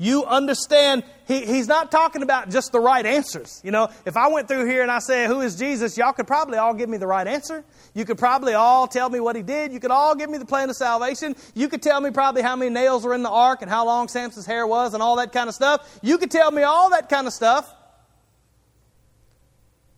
You 0.00 0.24
understand, 0.24 1.02
he, 1.26 1.44
he's 1.44 1.66
not 1.66 1.90
talking 1.90 2.22
about 2.22 2.50
just 2.50 2.70
the 2.70 2.78
right 2.78 3.04
answers. 3.04 3.60
You 3.64 3.72
know, 3.72 3.88
if 4.06 4.16
I 4.16 4.28
went 4.28 4.46
through 4.46 4.66
here 4.66 4.82
and 4.82 4.92
I 4.92 5.00
said, 5.00 5.26
Who 5.26 5.40
is 5.40 5.56
Jesus? 5.56 5.98
Y'all 5.98 6.12
could 6.12 6.28
probably 6.28 6.56
all 6.56 6.72
give 6.72 6.88
me 6.88 6.98
the 6.98 7.06
right 7.08 7.26
answer. 7.26 7.64
You 7.94 8.04
could 8.04 8.16
probably 8.16 8.54
all 8.54 8.86
tell 8.86 9.10
me 9.10 9.18
what 9.18 9.34
he 9.34 9.42
did. 9.42 9.72
You 9.72 9.80
could 9.80 9.90
all 9.90 10.14
give 10.14 10.30
me 10.30 10.38
the 10.38 10.46
plan 10.46 10.70
of 10.70 10.76
salvation. 10.76 11.34
You 11.52 11.68
could 11.68 11.82
tell 11.82 12.00
me 12.00 12.12
probably 12.12 12.42
how 12.42 12.54
many 12.54 12.70
nails 12.70 13.04
were 13.04 13.12
in 13.12 13.24
the 13.24 13.30
ark 13.30 13.60
and 13.60 13.68
how 13.68 13.86
long 13.86 14.06
Samson's 14.06 14.46
hair 14.46 14.68
was 14.68 14.94
and 14.94 15.02
all 15.02 15.16
that 15.16 15.32
kind 15.32 15.48
of 15.48 15.54
stuff. 15.54 15.98
You 16.00 16.16
could 16.18 16.30
tell 16.30 16.52
me 16.52 16.62
all 16.62 16.90
that 16.90 17.08
kind 17.08 17.26
of 17.26 17.32
stuff. 17.32 17.68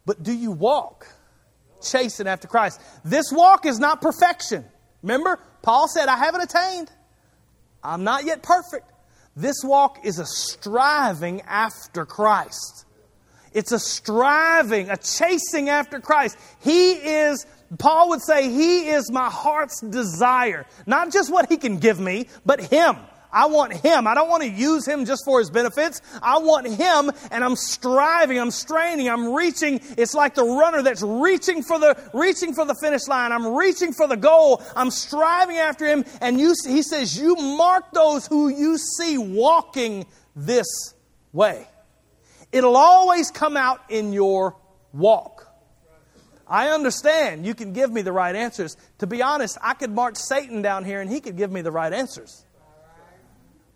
But 0.07 0.23
do 0.23 0.33
you 0.33 0.51
walk 0.51 1.07
chasing 1.83 2.27
after 2.27 2.49
Christ? 2.49 2.81
This 3.05 3.31
walk 3.31 3.67
is 3.67 3.79
not 3.79 4.01
perfection. 4.01 4.65
Remember, 5.03 5.39
Paul 5.63 5.89
said, 5.89 6.09
I 6.09 6.17
haven't 6.17 6.43
attained. 6.43 6.91
I'm 7.83 8.05
not 8.05 8.25
yet 8.25 8.43
perfect. 8.43 8.91
This 9.37 9.63
walk 9.65 10.05
is 10.05 10.19
a 10.19 10.27
striving 10.27 11.41
after 11.43 12.05
Christ. 12.05 12.85
It's 13.53 13.73
a 13.73 13.79
striving, 13.79 14.91
a 14.91 14.97
chasing 14.97 15.69
after 15.69 16.01
Christ. 16.01 16.37
He 16.61 16.93
is, 16.93 17.47
Paul 17.79 18.11
would 18.11 18.23
say, 18.23 18.51
He 18.51 18.89
is 18.89 19.11
my 19.11 19.29
heart's 19.29 19.81
desire. 19.81 20.67
Not 20.87 21.13
just 21.13 21.33
what 21.33 21.49
He 21.49 21.57
can 21.57 21.79
give 21.79 21.99
me, 21.99 22.29
but 22.45 22.61
Him. 22.61 22.97
I 23.33 23.47
want 23.47 23.73
Him. 23.73 24.07
I 24.07 24.15
don't 24.15 24.29
want 24.29 24.43
to 24.43 24.49
use 24.49 24.87
Him 24.87 25.05
just 25.05 25.25
for 25.25 25.39
His 25.39 25.51
benefits. 25.51 26.03
I 26.23 26.39
want 26.39 26.67
Him, 26.67 27.11
and 27.31 27.45
I'm 27.45 27.57
striving, 27.57 28.39
I'm 28.39 28.51
straining, 28.51 29.09
I'm 29.09 29.33
reaching. 29.33 29.81
It's 29.97 30.15
like 30.15 30.35
the 30.35 30.45
runner 30.45 30.83
that's 30.83 31.03
reaching 31.03 31.63
for 31.63 31.79
the, 31.79 31.97
reaching 32.13 32.55
for 32.55 32.65
the 32.65 32.75
finish 32.83 33.07
line. 33.09 33.33
I'm 33.33 33.55
reaching 33.55 33.93
for 33.93 34.07
the 34.07 34.17
goal. 34.17 34.63
I'm 34.75 34.91
striving 34.91 35.57
after 35.57 35.87
Him. 35.87 36.05
And 36.21 36.41
you, 36.41 36.55
He 36.67 36.83
says, 36.83 37.17
You 37.17 37.37
mark 37.37 37.93
those 37.93 38.27
who 38.27 38.49
you 38.49 38.79
see 38.79 39.19
walking 39.19 40.07
this 40.35 40.95
way. 41.33 41.67
It'll 42.53 42.77
always 42.77 43.31
come 43.31 43.57
out 43.57 43.81
in 43.91 44.13
your 44.13 44.57
walk. 44.93 45.47
I 46.51 46.71
understand 46.71 47.47
you 47.47 47.55
can 47.55 47.73
give 47.73 47.93
me 47.93 48.03
the 48.03 48.11
right 48.11 48.35
answers. 48.35 48.77
To 48.99 49.07
be 49.07 49.23
honest, 49.23 49.57
I 49.63 49.75
could 49.75 49.93
march 49.93 50.17
Satan 50.17 50.63
down 50.63 50.85
here 50.85 51.01
and 51.01 51.09
he 51.09 51.21
could 51.21 51.37
give 51.37 51.53
me 51.53 51.63
the 51.63 51.71
right 51.71 51.93
answers. 51.93 52.45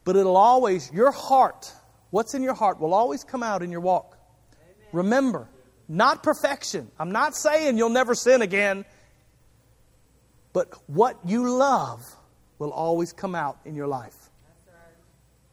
But 0.04 0.16
it'll 0.16 0.36
always, 0.36 0.90
your 0.92 1.10
heart, 1.10 1.72
what's 2.10 2.34
in 2.34 2.42
your 2.42 2.54
heart, 2.54 2.80
will 2.80 2.94
always 2.94 3.24
come 3.24 3.42
out 3.42 3.62
in 3.62 3.70
your 3.70 3.80
walk. 3.80 4.18
Amen. 4.52 4.88
Remember, 4.92 5.48
not 5.88 6.22
perfection. 6.22 6.90
I'm 6.98 7.10
not 7.10 7.34
saying 7.34 7.78
you'll 7.78 7.88
never 7.88 8.14
sin 8.14 8.42
again, 8.42 8.84
but 10.52 10.68
what 10.86 11.18
you 11.24 11.50
love 11.50 12.04
will 12.58 12.70
always 12.70 13.12
come 13.12 13.34
out 13.34 13.58
in 13.64 13.74
your 13.74 13.86
life. 13.86 14.16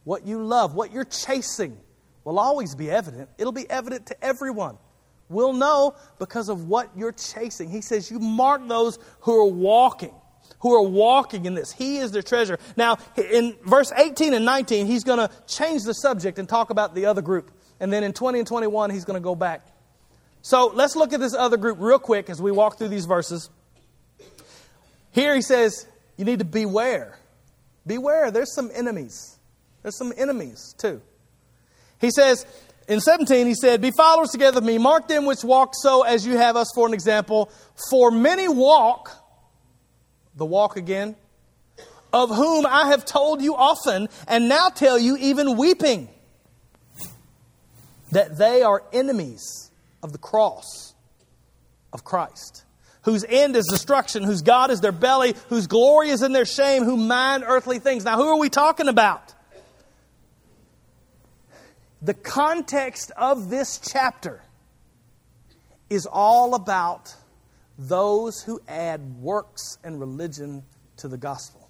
What 0.04 0.26
you 0.26 0.42
love, 0.42 0.74
what 0.74 0.92
you're 0.92 1.04
chasing, 1.04 1.78
will 2.24 2.38
always 2.38 2.74
be 2.74 2.90
evident. 2.90 3.28
It'll 3.38 3.52
be 3.52 3.68
evident 3.70 4.06
to 4.06 4.24
everyone. 4.24 4.78
We'll 5.28 5.52
know 5.52 5.94
because 6.18 6.48
of 6.48 6.68
what 6.68 6.90
you're 6.96 7.12
chasing. 7.12 7.70
He 7.70 7.80
says, 7.80 8.10
You 8.10 8.18
mark 8.18 8.66
those 8.68 8.98
who 9.20 9.40
are 9.40 9.50
walking 9.50 10.14
who 10.62 10.74
are 10.74 10.82
walking 10.82 11.44
in 11.44 11.54
this. 11.54 11.72
He 11.72 11.98
is 11.98 12.12
their 12.12 12.22
treasure. 12.22 12.58
Now, 12.76 12.98
in 13.16 13.56
verse 13.64 13.92
18 13.96 14.32
and 14.32 14.44
19, 14.44 14.86
he's 14.86 15.04
going 15.04 15.18
to 15.18 15.28
change 15.46 15.82
the 15.82 15.92
subject 15.92 16.38
and 16.38 16.48
talk 16.48 16.70
about 16.70 16.94
the 16.94 17.06
other 17.06 17.20
group. 17.20 17.50
And 17.80 17.92
then 17.92 18.04
in 18.04 18.12
20 18.12 18.38
and 18.38 18.48
21, 18.48 18.90
he's 18.90 19.04
going 19.04 19.20
to 19.20 19.22
go 19.22 19.34
back. 19.34 19.66
So 20.40 20.72
let's 20.74 20.94
look 20.96 21.12
at 21.12 21.20
this 21.20 21.34
other 21.34 21.56
group 21.56 21.78
real 21.80 21.98
quick 21.98 22.30
as 22.30 22.40
we 22.40 22.52
walk 22.52 22.78
through 22.78 22.88
these 22.88 23.06
verses. 23.06 23.50
Here 25.10 25.34
he 25.34 25.42
says, 25.42 25.86
You 26.16 26.24
need 26.24 26.38
to 26.38 26.44
beware. 26.44 27.18
Beware. 27.84 28.30
There's 28.30 28.54
some 28.54 28.70
enemies. 28.72 29.36
There's 29.82 29.98
some 29.98 30.12
enemies 30.16 30.74
too. 30.78 31.02
He 32.00 32.10
says, 32.10 32.46
in 32.88 33.00
17, 33.00 33.46
he 33.46 33.54
said, 33.54 33.80
Be 33.80 33.90
followers 33.90 34.30
together 34.30 34.56
with 34.56 34.64
me, 34.64 34.78
mark 34.78 35.08
them 35.08 35.24
which 35.24 35.44
walk 35.44 35.74
so 35.74 36.02
as 36.02 36.26
you 36.26 36.36
have 36.36 36.56
us 36.56 36.68
for 36.74 36.86
an 36.86 36.94
example. 36.94 37.50
For 37.90 38.10
many 38.10 38.48
walk, 38.48 39.21
the 40.36 40.44
walk 40.46 40.76
again, 40.76 41.16
of 42.12 42.28
whom 42.28 42.66
I 42.66 42.88
have 42.88 43.04
told 43.04 43.42
you 43.42 43.56
often, 43.56 44.08
and 44.28 44.48
now 44.48 44.68
tell 44.68 44.98
you 44.98 45.16
even 45.16 45.56
weeping, 45.56 46.08
that 48.10 48.36
they 48.36 48.62
are 48.62 48.82
enemies 48.92 49.70
of 50.02 50.12
the 50.12 50.18
cross 50.18 50.94
of 51.92 52.04
Christ, 52.04 52.64
whose 53.02 53.24
end 53.24 53.56
is 53.56 53.66
destruction, 53.66 54.22
whose 54.22 54.42
God 54.42 54.70
is 54.70 54.80
their 54.80 54.92
belly, 54.92 55.34
whose 55.48 55.66
glory 55.66 56.10
is 56.10 56.22
in 56.22 56.32
their 56.32 56.44
shame, 56.44 56.84
who 56.84 56.96
mind 56.96 57.44
earthly 57.46 57.78
things. 57.78 58.04
Now, 58.04 58.16
who 58.16 58.28
are 58.28 58.38
we 58.38 58.48
talking 58.50 58.88
about? 58.88 59.34
The 62.02 62.14
context 62.14 63.12
of 63.16 63.48
this 63.48 63.78
chapter 63.78 64.42
is 65.88 66.06
all 66.06 66.54
about 66.54 67.14
those 67.78 68.42
who 68.42 68.60
add 68.68 69.00
works 69.16 69.78
and 69.84 69.98
religion 70.00 70.62
to 70.98 71.08
the 71.08 71.18
gospel. 71.18 71.68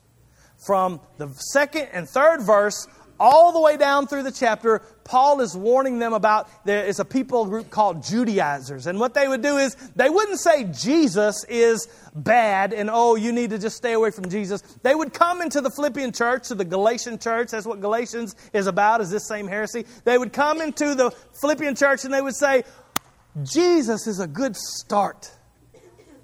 From 0.66 1.00
the 1.18 1.28
second 1.52 1.88
and 1.92 2.08
third 2.08 2.42
verse 2.42 2.86
all 3.18 3.52
the 3.52 3.60
way 3.60 3.76
down 3.76 4.08
through 4.08 4.24
the 4.24 4.32
chapter, 4.32 4.80
Paul 5.04 5.40
is 5.40 5.56
warning 5.56 6.00
them 6.00 6.12
about 6.12 6.48
there 6.64 6.84
is 6.84 6.98
a 6.98 7.04
people 7.04 7.46
group 7.46 7.70
called 7.70 8.02
Judaizers. 8.02 8.88
And 8.88 8.98
what 8.98 9.14
they 9.14 9.28
would 9.28 9.42
do 9.42 9.58
is 9.58 9.76
they 9.94 10.10
wouldn't 10.10 10.40
say 10.40 10.64
Jesus 10.64 11.44
is 11.44 11.86
bad 12.14 12.72
and 12.72 12.90
oh, 12.92 13.14
you 13.14 13.32
need 13.32 13.50
to 13.50 13.58
just 13.58 13.76
stay 13.76 13.92
away 13.92 14.10
from 14.10 14.28
Jesus. 14.28 14.60
They 14.82 14.94
would 14.94 15.12
come 15.12 15.40
into 15.40 15.60
the 15.60 15.70
Philippian 15.70 16.12
church, 16.12 16.48
to 16.48 16.56
the 16.56 16.64
Galatian 16.64 17.18
church. 17.18 17.50
That's 17.50 17.66
what 17.66 17.80
Galatians 17.80 18.34
is 18.52 18.66
about, 18.66 19.00
is 19.00 19.10
this 19.10 19.28
same 19.28 19.46
heresy. 19.46 19.86
They 20.04 20.18
would 20.18 20.32
come 20.32 20.60
into 20.60 20.94
the 20.96 21.12
Philippian 21.40 21.76
church 21.76 22.04
and 22.04 22.12
they 22.12 22.22
would 22.22 22.36
say, 22.36 22.64
Jesus 23.44 24.06
is 24.06 24.20
a 24.20 24.26
good 24.26 24.56
start 24.56 25.30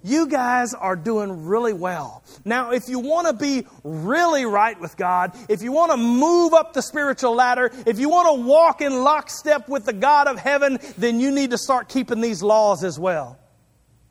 you 0.08 0.26
guys 0.26 0.74
are 0.74 0.96
doing 0.96 1.46
really 1.46 1.72
well. 1.72 2.22
Now, 2.44 2.72
if 2.72 2.88
you 2.88 2.98
want 2.98 3.26
to 3.28 3.32
be 3.32 3.66
really 3.84 4.44
right 4.44 4.78
with 4.80 4.96
God, 4.96 5.36
if 5.48 5.62
you 5.62 5.72
want 5.72 5.92
to 5.92 5.96
move 5.96 6.54
up 6.54 6.72
the 6.72 6.82
spiritual 6.82 7.34
ladder, 7.34 7.70
if 7.86 7.98
you 7.98 8.08
want 8.08 8.28
to 8.36 8.46
walk 8.46 8.80
in 8.80 9.02
lockstep 9.02 9.68
with 9.68 9.84
the 9.84 9.92
God 9.92 10.26
of 10.26 10.38
heaven, 10.38 10.78
then 10.96 11.20
you 11.20 11.30
need 11.30 11.50
to 11.50 11.58
start 11.58 11.88
keeping 11.88 12.20
these 12.20 12.42
laws 12.42 12.84
as 12.84 12.98
well. 12.98 13.38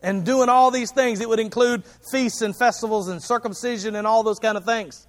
And 0.02 0.24
doing 0.24 0.48
all 0.48 0.70
these 0.70 0.92
things. 0.92 1.22
It 1.22 1.28
would 1.28 1.40
include 1.40 1.84
feasts 2.12 2.42
and 2.42 2.56
festivals 2.56 3.08
and 3.08 3.22
circumcision 3.22 3.96
and 3.96 4.06
all 4.06 4.22
those 4.22 4.40
kind 4.40 4.56
of 4.56 4.64
things. 4.64 5.08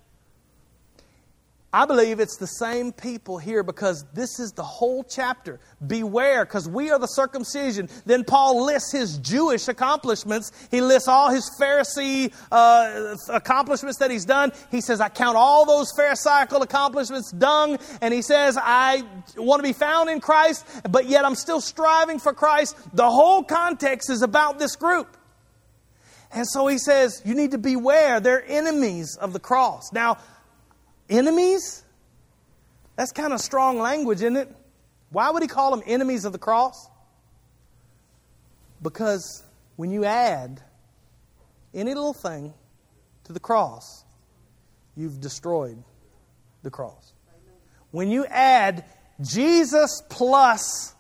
I 1.79 1.87
believe 1.87 2.19
it's 2.19 2.39
the 2.39 2.49
same 2.49 2.91
people 2.91 3.39
here 3.39 3.63
because 3.63 4.05
this 4.13 4.41
is 4.41 4.51
the 4.51 4.65
whole 4.65 5.05
chapter. 5.05 5.61
Beware, 5.87 6.45
because 6.45 6.69
we 6.69 6.91
are 6.91 6.99
the 6.99 7.07
circumcision. 7.07 7.89
Then 8.05 8.25
Paul 8.25 8.65
lists 8.65 8.91
his 8.91 9.17
Jewish 9.19 9.69
accomplishments. 9.69 10.51
He 10.73 10.81
lists 10.81 11.07
all 11.07 11.31
his 11.31 11.49
Pharisee 11.61 12.35
uh, 12.51 13.15
accomplishments 13.29 13.99
that 13.99 14.11
he's 14.11 14.25
done. 14.25 14.51
He 14.73 14.81
says, 14.81 15.01
I 15.01 15.09
count 15.09 15.37
all 15.37 15.67
those 15.67 15.93
Pharisaical 15.97 16.63
accomplishments 16.63 17.31
dung. 17.31 17.79
And 18.01 18.13
he 18.13 18.23
says, 18.23 18.59
I 18.61 19.05
want 19.37 19.61
to 19.61 19.63
be 19.63 19.73
found 19.73 20.11
in 20.11 20.19
Christ, 20.19 20.67
but 20.91 21.07
yet 21.07 21.25
I'm 21.25 21.37
still 21.37 21.61
striving 21.61 22.19
for 22.19 22.35
Christ. 22.35 22.77
The 22.93 23.09
whole 23.09 23.45
context 23.45 24.11
is 24.11 24.23
about 24.23 24.59
this 24.59 24.75
group. 24.75 25.17
And 26.33 26.45
so 26.45 26.67
he 26.67 26.79
says, 26.79 27.23
You 27.25 27.37
need 27.37 27.53
to 27.53 27.59
beware. 27.59 28.19
They're 28.19 28.45
enemies 28.49 29.17
of 29.21 29.33
the 29.33 29.41
cross. 29.41 29.93
Now, 29.93 30.19
Enemies? 31.09 31.85
That's 32.97 33.13
kind 33.13 33.33
of 33.33 33.41
strong 33.41 33.79
language, 33.79 34.19
isn't 34.19 34.37
it? 34.37 34.55
Why 35.11 35.31
would 35.31 35.43
he 35.43 35.49
call 35.49 35.71
them 35.71 35.83
enemies 35.87 36.25
of 36.25 36.33
the 36.33 36.39
cross? 36.39 36.89
Because 38.83 39.43
when 39.77 39.91
you 39.91 40.05
add 40.05 40.61
any 41.73 41.95
little 41.95 42.13
thing 42.13 42.53
to 43.25 43.33
the 43.33 43.41
cross, 43.41 44.05
you've 44.97 45.21
destroyed 45.21 45.83
the 46.63 46.71
cross. 46.71 47.13
When 47.91 48.11
you 48.11 48.27
add 48.27 48.85
Jesus 49.21 50.03
plus 50.09 50.95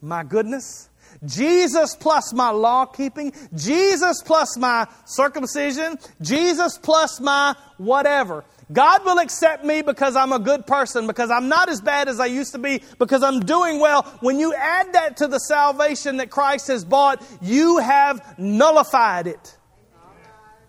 my 0.00 0.22
goodness, 0.22 0.88
Jesus 1.24 1.96
plus 1.96 2.32
my 2.32 2.50
law 2.50 2.86
keeping, 2.86 3.32
Jesus 3.54 4.22
plus 4.22 4.56
my 4.56 4.86
circumcision, 5.04 5.98
Jesus 6.20 6.78
plus 6.78 7.20
my 7.20 7.54
whatever, 7.78 8.44
God 8.72 9.04
will 9.04 9.18
accept 9.18 9.64
me 9.64 9.82
because 9.82 10.16
I'm 10.16 10.32
a 10.32 10.38
good 10.40 10.66
person, 10.66 11.06
because 11.06 11.30
I'm 11.30 11.48
not 11.48 11.68
as 11.68 11.80
bad 11.80 12.08
as 12.08 12.18
I 12.18 12.26
used 12.26 12.52
to 12.52 12.58
be, 12.58 12.82
because 12.98 13.22
I'm 13.22 13.40
doing 13.40 13.78
well. 13.78 14.02
When 14.20 14.40
you 14.40 14.54
add 14.54 14.92
that 14.94 15.18
to 15.18 15.28
the 15.28 15.38
salvation 15.38 16.16
that 16.16 16.30
Christ 16.30 16.66
has 16.66 16.84
bought, 16.84 17.24
you 17.40 17.78
have 17.78 18.38
nullified 18.38 19.28
it. 19.28 19.56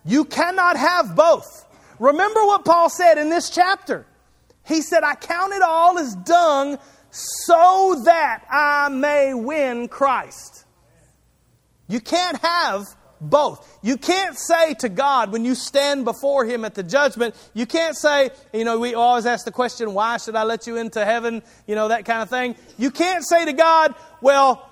You 0.05 0.25
cannot 0.25 0.77
have 0.77 1.15
both. 1.15 1.65
Remember 1.99 2.45
what 2.45 2.65
Paul 2.65 2.89
said 2.89 3.17
in 3.17 3.29
this 3.29 3.49
chapter. 3.49 4.05
He 4.65 4.81
said, 4.81 5.03
I 5.03 5.15
count 5.15 5.53
it 5.53 5.61
all 5.61 5.97
as 5.97 6.13
dung 6.15 6.77
so 7.11 8.01
that 8.05 8.43
I 8.49 8.89
may 8.89 9.33
win 9.33 9.87
Christ. 9.87 10.65
You 11.87 11.99
can't 11.99 12.37
have 12.41 12.85
both. 13.19 13.79
You 13.81 13.97
can't 13.97 14.37
say 14.37 14.75
to 14.75 14.89
God 14.89 15.31
when 15.31 15.45
you 15.45 15.55
stand 15.55 16.05
before 16.05 16.45
Him 16.45 16.65
at 16.65 16.75
the 16.75 16.83
judgment, 16.83 17.35
you 17.53 17.65
can't 17.65 17.95
say, 17.95 18.29
you 18.53 18.63
know, 18.63 18.79
we 18.79 18.93
always 18.93 19.25
ask 19.25 19.45
the 19.45 19.51
question, 19.51 19.93
why 19.93 20.17
should 20.17 20.35
I 20.35 20.43
let 20.43 20.67
you 20.67 20.77
into 20.77 21.03
heaven? 21.03 21.41
You 21.65 21.75
know, 21.75 21.87
that 21.87 22.05
kind 22.05 22.21
of 22.21 22.29
thing. 22.29 22.55
You 22.77 22.91
can't 22.91 23.25
say 23.25 23.45
to 23.45 23.53
God, 23.53 23.95
well, 24.21 24.69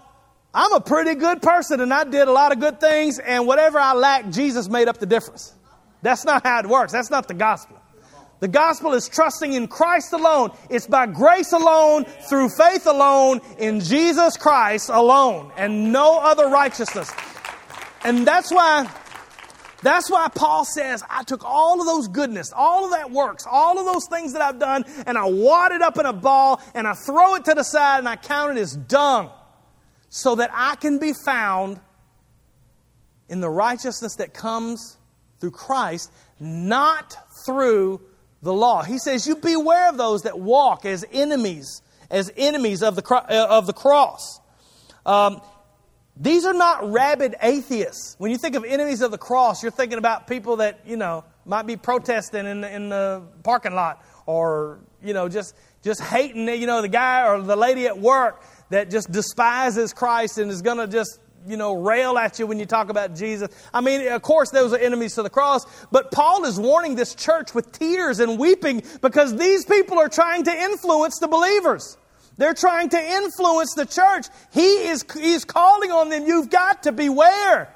I'm 0.54 0.74
a 0.74 0.82
pretty 0.82 1.16
good 1.16 1.42
person 1.42 1.82
and 1.82 1.94
I 1.94 2.04
did 2.04 2.28
a 2.28 2.32
lot 2.32 2.52
of 2.52 2.60
good 2.60 2.80
things, 2.80 3.20
and 3.20 3.48
whatever 3.48 3.80
I 3.80 3.94
lack, 3.94 4.30
Jesus 4.30 4.70
made 4.70 4.88
up 4.88 5.00
the 5.00 5.06
difference. 5.06 5.54
That's 6.02 6.24
not 6.24 6.46
how 6.46 6.60
it 6.60 6.68
works. 6.68 6.92
That's 6.92 7.10
not 7.10 7.28
the 7.28 7.34
gospel. 7.34 7.75
The 8.46 8.52
gospel 8.52 8.94
is 8.94 9.10
trusting 9.10 9.54
in 9.54 9.68
Christ 9.68 10.14
alone. 10.14 10.52
It's 10.70 10.86
by 10.86 11.08
grace 11.08 11.52
alone, 11.52 12.06
through 12.30 12.50
faith 12.50 12.86
alone, 12.86 13.42
in 13.58 13.80
Jesus 13.80 14.38
Christ 14.38 14.92
alone, 14.94 15.52
and 15.58 15.92
no 15.92 16.20
other 16.20 16.48
righteousness. 16.48 17.12
And 18.04 18.24
that's 18.24 18.52
why 18.52 18.88
that's 19.82 20.12
why 20.12 20.28
Paul 20.28 20.64
says, 20.64 21.02
I 21.10 21.24
took 21.24 21.44
all 21.44 21.80
of 21.80 21.88
those 21.88 22.08
goodness, 22.08 22.54
all 22.56 22.86
of 22.86 22.92
that 22.92 23.10
works, 23.10 23.48
all 23.50 23.80
of 23.80 23.92
those 23.92 24.06
things 24.12 24.34
that 24.34 24.44
I've 24.44 24.60
done, 24.60 24.86
and 25.08 25.18
I 25.18 25.26
wad 25.26 25.72
it 25.72 25.82
up 25.82 25.98
in 25.98 26.06
a 26.06 26.14
ball 26.14 26.62
and 26.76 26.88
I 26.88 26.94
throw 26.94 27.34
it 27.34 27.46
to 27.46 27.56
the 27.56 27.64
side 27.64 27.98
and 27.98 28.08
I 28.08 28.16
count 28.16 28.60
it 28.60 28.62
as 28.62 28.76
dung 28.76 29.32
so 30.10 30.36
that 30.36 30.52
I 30.54 30.76
can 30.76 31.00
be 31.00 31.14
found 31.14 31.80
in 33.28 33.42
the 33.42 33.50
righteousness 33.50 34.18
that 34.18 34.36
comes 34.36 34.98
through 35.40 35.50
Christ, 35.50 36.12
not 36.40 37.18
through 37.48 38.02
the 38.46 38.54
law. 38.54 38.84
He 38.84 39.00
says, 39.00 39.28
You 39.28 39.36
beware 39.36 39.90
of 39.90 39.98
those 39.98 40.22
that 40.22 40.40
walk 40.40 40.86
as 40.86 41.04
enemies, 41.12 41.82
as 42.10 42.32
enemies 42.38 42.82
of 42.82 42.96
the, 42.96 43.04
uh, 43.14 43.48
of 43.50 43.66
the 43.66 43.74
cross. 43.74 44.40
Um, 45.06 45.42
these 46.16 46.46
are 46.46 46.54
not 46.54 46.90
rabid 46.90 47.36
atheists. 47.42 48.16
When 48.20 48.32
you 48.32 48.38
think 48.38 48.56
of 48.56 48.64
enemies 48.64 49.02
of 49.02 49.12
the 49.12 49.18
cross, 49.18 49.62
you're 49.62 49.72
thinking 49.72 49.98
about 49.98 50.28
people 50.28 50.58
that, 50.58 50.80
you 50.86 50.96
know, 50.96 51.26
might 51.46 51.66
be 51.68 51.76
protesting 51.76 52.46
in 52.46 52.62
the, 52.62 52.74
in 52.74 52.90
the 52.90 53.24
parking 53.44 53.74
lot 53.74 54.02
or, 54.26 54.80
you 55.04 55.14
know, 55.14 55.28
just, 55.28 55.56
just 55.84 56.00
hating, 56.00 56.48
you 56.48 56.68
know, 56.68 56.82
the 56.82 56.88
guy 56.88 57.28
or 57.28 57.42
the 57.42 57.56
lady 57.56 57.88
at 57.88 58.00
work 58.00 58.44
that 58.70 58.90
just 58.90 59.12
despises 59.12 59.92
Christ 59.92 60.38
and 60.38 60.50
is 60.50 60.62
going 60.62 60.78
to 60.78 60.88
just, 60.88 61.20
you 61.48 61.58
know, 61.58 61.74
rail 61.74 62.18
at 62.18 62.40
you 62.40 62.48
when 62.48 62.60
you 62.60 62.66
talk 62.66 62.90
about 62.90 63.16
Jesus. 63.16 63.50
I 63.74 63.82
mean, 63.82 64.08
of 64.08 64.22
course, 64.22 64.50
those 64.52 64.74
are 64.74 64.78
enemies 64.78 65.16
to 65.16 65.24
the 65.24 65.30
cross, 65.30 65.66
but 65.92 66.12
Paul 66.12 66.46
is 66.46 66.60
warning 66.60 66.96
this 66.96 67.16
church 67.16 67.54
with 67.54 67.72
tears 67.72 68.20
and 68.20 68.40
weeping 68.40 68.84
because 69.02 69.36
these 69.36 69.66
people 69.66 70.00
are 70.00 70.10
trying 70.10 70.44
to 70.46 70.52
influence 70.52 71.20
the 71.20 71.28
believers. 71.28 71.98
They're 72.38 72.54
trying 72.54 72.90
to 72.90 73.00
influence 73.00 73.74
the 73.76 73.86
church. 73.86 74.28
He 74.52 74.88
is 74.88 75.06
he's 75.14 75.46
calling 75.46 75.92
on 75.92 76.10
them. 76.10 76.26
You've 76.26 76.50
got 76.50 76.84
to 76.84 76.92
beware. 76.92 77.75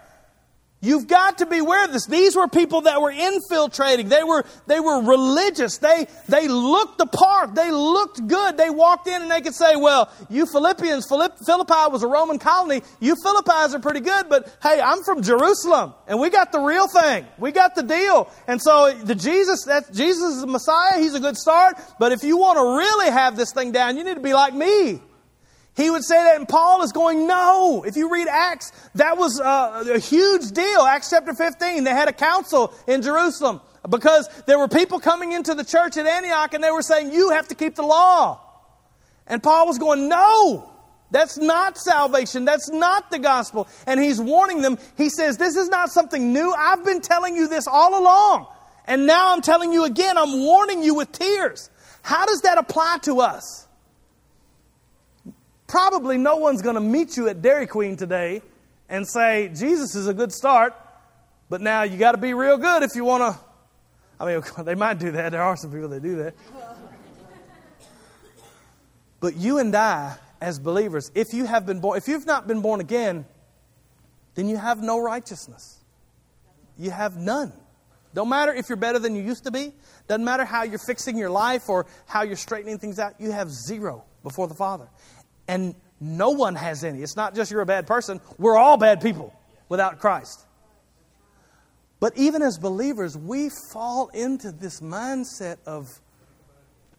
You've 0.82 1.08
got 1.08 1.40
to 1.40 1.46
beware 1.46 1.84
of 1.84 1.92
this. 1.92 2.06
These 2.06 2.38
were 2.38 2.48
people 2.48 2.82
that 2.82 3.02
were 3.02 3.12
infiltrating. 3.12 4.08
They 4.08 4.24
were, 4.24 4.46
they 4.66 4.80
were 4.80 5.02
religious. 5.02 5.78
They, 5.78 6.08
they 6.30 6.48
looked 6.48 7.00
the 7.00 7.06
part. 7.06 7.54
They 7.54 7.70
looked 7.70 8.26
good. 8.26 8.56
They 8.56 8.70
walked 8.70 9.08
in 9.08 9.22
and 9.22 9.30
they 9.30 9.42
could 9.42 9.56
say, 9.56 9.76
well, 9.76 10.10
you 10.30 10.46
Philippians, 10.46 11.06
Philippi 11.10 11.92
was 11.92 12.02
a 12.02 12.08
Roman 12.08 12.40
colony. 12.40 12.82
You 13.02 13.18
Philippians 13.22 13.76
are 13.76 13.80
pretty 13.80 14.00
good, 14.00 14.30
but 14.30 14.56
hey, 14.64 14.80
I'm 14.80 15.04
from 15.04 15.22
Jerusalem 15.22 15.94
and 16.08 16.18
we 16.18 16.30
got 16.30 16.54
the 16.54 16.62
real 16.62 16.88
thing. 16.88 17.26
We 17.38 17.52
got 17.52 17.76
the 17.76 17.84
deal. 17.84 18.32
And 18.48 18.62
so 18.62 18.94
the 18.94 19.16
Jesus, 19.16 19.66
that 19.66 19.92
Jesus 19.94 20.36
is 20.36 20.42
the 20.42 20.48
Messiah. 20.48 20.98
He's 20.98 21.14
a 21.14 21.20
good 21.20 21.36
start. 21.36 21.76
But 22.00 22.14
if 22.14 22.24
you 22.24 22.38
want 22.38 22.58
to 22.58 22.64
really 22.78 23.12
have 23.12 23.36
this 23.36 23.52
thing 23.52 23.74
down, 23.74 23.98
you 23.98 24.06
need 24.06 24.16
to 24.16 24.22
be 24.22 24.34
like 24.34 24.54
me. 24.54 25.02
He 25.80 25.90
would 25.90 26.04
say 26.04 26.16
that, 26.16 26.36
and 26.36 26.46
Paul 26.46 26.84
is 26.84 26.92
going, 26.92 27.26
No. 27.26 27.84
If 27.88 27.96
you 27.96 28.12
read 28.12 28.28
Acts, 28.28 28.74
that 28.96 29.18
was 29.18 29.40
uh, 29.40 29.86
a 29.94 29.98
huge 29.98 30.52
deal. 30.52 30.82
Acts 30.82 31.10
chapter 31.10 31.34
15, 31.34 31.86
they 31.86 31.92
had 31.92 32.10
a 32.10 32.14
council 32.14 32.74
in 32.86 33.02
Jerusalem 33.02 33.62
because 33.90 34.28
there 34.46 34.60
were 34.60 34.68
people 34.68 35.00
coming 35.00 35.32
into 35.32 35.56
the 35.56 35.64
church 35.64 35.96
at 35.96 36.06
Antioch 36.06 36.54
and 36.54 36.62
they 36.62 36.72
were 36.72 36.82
saying, 36.82 37.14
You 37.14 37.30
have 37.30 37.48
to 37.48 37.56
keep 37.56 37.76
the 37.76 37.84
law. 37.84 38.42
And 39.26 39.42
Paul 39.42 39.68
was 39.68 39.78
going, 39.78 40.10
No. 40.10 40.70
That's 41.12 41.38
not 41.38 41.78
salvation. 41.78 42.44
That's 42.44 42.70
not 42.70 43.10
the 43.10 43.18
gospel. 43.18 43.68
And 43.88 44.02
he's 44.02 44.20
warning 44.20 44.62
them. 44.62 44.78
He 44.98 45.08
says, 45.08 45.38
This 45.38 45.56
is 45.56 45.70
not 45.70 45.92
something 45.92 46.34
new. 46.34 46.54
I've 46.58 46.84
been 46.84 47.00
telling 47.00 47.38
you 47.38 47.48
this 47.48 47.68
all 47.68 47.98
along. 47.98 48.48
And 48.86 49.08
now 49.08 49.32
I'm 49.32 49.42
telling 49.42 49.72
you 49.72 49.86
again, 49.86 50.18
I'm 50.18 50.44
warning 50.44 50.84
you 50.84 50.96
with 50.96 51.14
tears. 51.14 51.70
How 52.02 52.26
does 52.26 52.42
that 52.42 52.58
apply 52.58 52.98
to 53.04 53.22
us? 53.22 53.69
Probably 55.70 56.18
no 56.18 56.36
one's 56.36 56.62
going 56.62 56.76
to 56.76 56.82
meet 56.82 57.16
you 57.16 57.30
at 57.30 57.42
Dairy 57.42 57.68
Queen 57.68 57.96
today 57.96 58.42
and 58.90 59.08
say, 59.08 59.50
Jesus 59.50 59.96
is 59.96 60.08
a 60.08 60.14
good 60.14 60.34
start, 60.34 60.76
but 61.50 61.62
now 61.62 61.84
you 61.84 61.98
got 61.98 62.12
to 62.12 62.18
be 62.18 62.34
real 62.34 62.58
good 62.58 62.84
if 62.84 62.96
you 62.96 63.06
want 63.06 63.34
to. 63.34 63.40
I 64.20 64.26
mean, 64.26 64.44
they 64.66 64.76
might 64.76 65.00
do 65.00 65.12
that. 65.12 65.32
There 65.32 65.42
are 65.42 65.56
some 65.56 65.72
people 65.72 65.90
that 65.90 66.04
do 66.04 66.18
that. 66.18 66.36
But 69.22 69.36
you 69.36 69.60
and 69.60 69.76
I, 69.76 70.18
as 70.42 70.60
believers, 70.60 71.12
if 71.14 71.34
you 71.34 71.46
have 71.46 71.66
been 71.66 71.80
born, 71.82 71.98
if 71.98 72.08
you've 72.08 72.26
not 72.26 72.48
been 72.48 72.62
born 72.62 72.80
again, 72.80 73.26
then 74.36 74.48
you 74.48 74.58
have 74.58 74.82
no 74.82 75.00
righteousness. 75.00 75.78
You 76.78 76.92
have 76.92 77.18
none. 77.18 77.52
Don't 78.14 78.30
matter 78.30 78.54
if 78.54 78.70
you're 78.70 78.78
better 78.78 78.98
than 78.98 79.16
you 79.16 79.22
used 79.22 79.44
to 79.44 79.52
be. 79.52 79.74
Doesn't 80.08 80.24
matter 80.24 80.46
how 80.46 80.64
you're 80.64 80.80
fixing 80.80 81.18
your 81.18 81.30
life 81.30 81.70
or 81.70 81.86
how 82.08 82.24
you're 82.24 82.38
straightening 82.38 82.80
things 82.80 82.98
out. 82.98 83.20
You 83.20 83.32
have 83.32 83.52
zero 83.52 84.06
before 84.24 84.48
the 84.48 84.56
Father. 84.56 84.88
And 85.50 85.74
no 86.00 86.30
one 86.30 86.56
has 86.56 86.84
any. 86.84 87.02
It's 87.02 87.16
not 87.16 87.34
just 87.34 87.50
you're 87.50 87.62
a 87.62 87.66
bad 87.66 87.88
person, 87.88 88.22
we're 88.38 88.56
all 88.56 88.78
bad 88.78 89.02
people 89.02 89.34
without 89.68 90.00
Christ. 90.00 90.46
But 92.00 92.16
even 92.18 92.44
as 92.44 92.60
believers, 92.60 93.18
we 93.18 93.50
fall 93.74 94.10
into 94.10 94.52
this 94.52 94.80
mindset 94.80 95.58
of, 95.66 95.88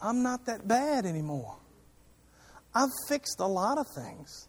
I'm 0.00 0.24
not 0.24 0.46
that 0.46 0.66
bad 0.66 1.06
anymore. 1.06 1.56
I've 2.74 2.90
fixed 3.08 3.38
a 3.38 3.46
lot 3.46 3.78
of 3.78 3.86
things. 3.86 4.48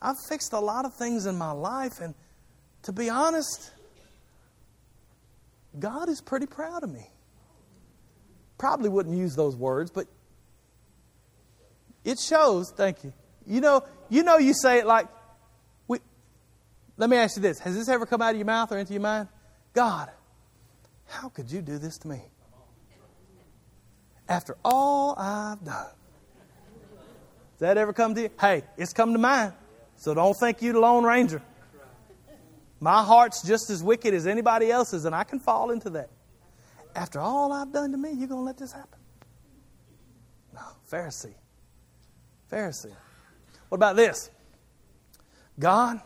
I've 0.00 0.16
fixed 0.28 0.52
a 0.52 0.60
lot 0.60 0.84
of 0.84 0.94
things 0.94 1.24
in 1.24 1.36
my 1.36 1.50
life, 1.50 2.00
and 2.00 2.14
to 2.82 2.92
be 2.92 3.08
honest, 3.08 3.72
God 5.78 6.10
is 6.10 6.20
pretty 6.20 6.46
proud 6.46 6.84
of 6.84 6.92
me. 6.92 7.10
Probably 8.58 8.90
wouldn't 8.90 9.16
use 9.16 9.34
those 9.34 9.56
words, 9.56 9.90
but 9.90 10.06
it 12.04 12.18
shows, 12.18 12.72
thank 12.76 13.04
you. 13.04 13.12
You 13.48 13.62
know, 13.62 13.82
you 14.10 14.22
know, 14.22 14.36
you 14.36 14.52
say 14.52 14.78
it 14.78 14.86
like, 14.86 15.08
we, 15.88 15.98
let 16.98 17.08
me 17.08 17.16
ask 17.16 17.36
you 17.36 17.42
this. 17.42 17.58
Has 17.60 17.74
this 17.74 17.88
ever 17.88 18.04
come 18.04 18.20
out 18.20 18.32
of 18.32 18.36
your 18.36 18.46
mouth 18.46 18.70
or 18.70 18.78
into 18.78 18.92
your 18.92 19.02
mind? 19.02 19.28
God, 19.72 20.10
how 21.06 21.30
could 21.30 21.50
you 21.50 21.62
do 21.62 21.78
this 21.78 21.96
to 21.98 22.08
me? 22.08 22.20
After 24.28 24.56
all 24.62 25.14
I've 25.18 25.64
done. 25.64 25.86
Does 27.58 27.60
that 27.60 27.78
ever 27.78 27.94
come 27.94 28.14
to 28.14 28.22
you? 28.22 28.30
Hey, 28.38 28.62
it's 28.76 28.92
come 28.92 29.12
to 29.14 29.18
mine. 29.18 29.54
So 29.96 30.12
don't 30.12 30.34
think 30.34 30.60
you 30.60 30.74
the 30.74 30.80
Lone 30.80 31.04
Ranger. 31.04 31.42
My 32.80 33.02
heart's 33.02 33.42
just 33.42 33.70
as 33.70 33.82
wicked 33.82 34.14
as 34.14 34.26
anybody 34.26 34.70
else's, 34.70 35.06
and 35.06 35.14
I 35.14 35.24
can 35.24 35.40
fall 35.40 35.70
into 35.70 35.90
that. 35.90 36.10
After 36.94 37.18
all 37.18 37.50
I've 37.52 37.72
done 37.72 37.90
to 37.92 37.96
me, 37.98 38.10
you're 38.10 38.28
going 38.28 38.42
to 38.42 38.44
let 38.44 38.58
this 38.58 38.72
happen? 38.72 38.98
No, 40.54 40.60
Pharisee. 40.90 41.34
Pharisee. 42.52 42.94
What 43.68 43.76
about 43.76 43.96
this? 43.96 44.30
God, 45.58 46.00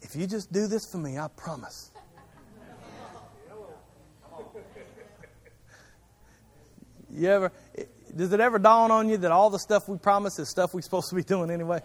if 0.00 0.16
you 0.16 0.26
just 0.26 0.52
do 0.52 0.66
this 0.66 0.84
for 0.90 0.98
me, 0.98 1.18
I 1.18 1.28
promise. 1.28 1.90
You 7.14 7.28
ever, 7.28 7.52
does 8.16 8.32
it 8.32 8.40
ever 8.40 8.58
dawn 8.58 8.90
on 8.90 9.08
you 9.08 9.18
that 9.18 9.30
all 9.30 9.50
the 9.50 9.58
stuff 9.58 9.86
we 9.86 9.98
promise 9.98 10.38
is 10.38 10.48
stuff 10.48 10.72
we're 10.72 10.80
supposed 10.80 11.10
to 11.10 11.14
be 11.14 11.22
doing 11.22 11.50
anyway? 11.50 11.80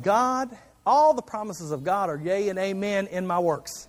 God, 0.00 0.56
all 0.86 1.12
the 1.12 1.22
promises 1.22 1.72
of 1.72 1.82
God 1.82 2.08
are 2.08 2.16
yea 2.16 2.48
and 2.48 2.58
amen 2.58 3.08
in 3.08 3.26
my 3.26 3.40
works. 3.40 3.88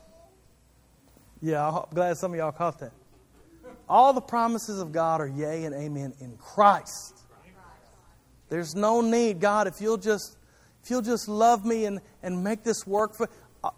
Yeah, 1.41 1.69
I'm 1.69 1.85
glad 1.93 2.17
some 2.17 2.33
of 2.33 2.37
y'all 2.37 2.51
caught 2.51 2.79
that. 2.79 2.91
All 3.89 4.13
the 4.13 4.21
promises 4.21 4.79
of 4.79 4.91
God 4.91 5.19
are 5.19 5.27
yea 5.27 5.65
and 5.65 5.73
amen 5.73 6.13
in 6.21 6.37
Christ. 6.37 7.25
There's 8.49 8.75
no 8.75 9.01
need, 9.01 9.39
God, 9.39 9.67
if 9.67 9.81
you'll 9.81 9.97
just 9.97 10.37
if 10.83 10.89
you'll 10.89 11.01
just 11.01 11.27
love 11.27 11.65
me 11.65 11.85
and, 11.85 11.99
and 12.23 12.43
make 12.43 12.63
this 12.63 12.85
work 12.87 13.15
for 13.15 13.29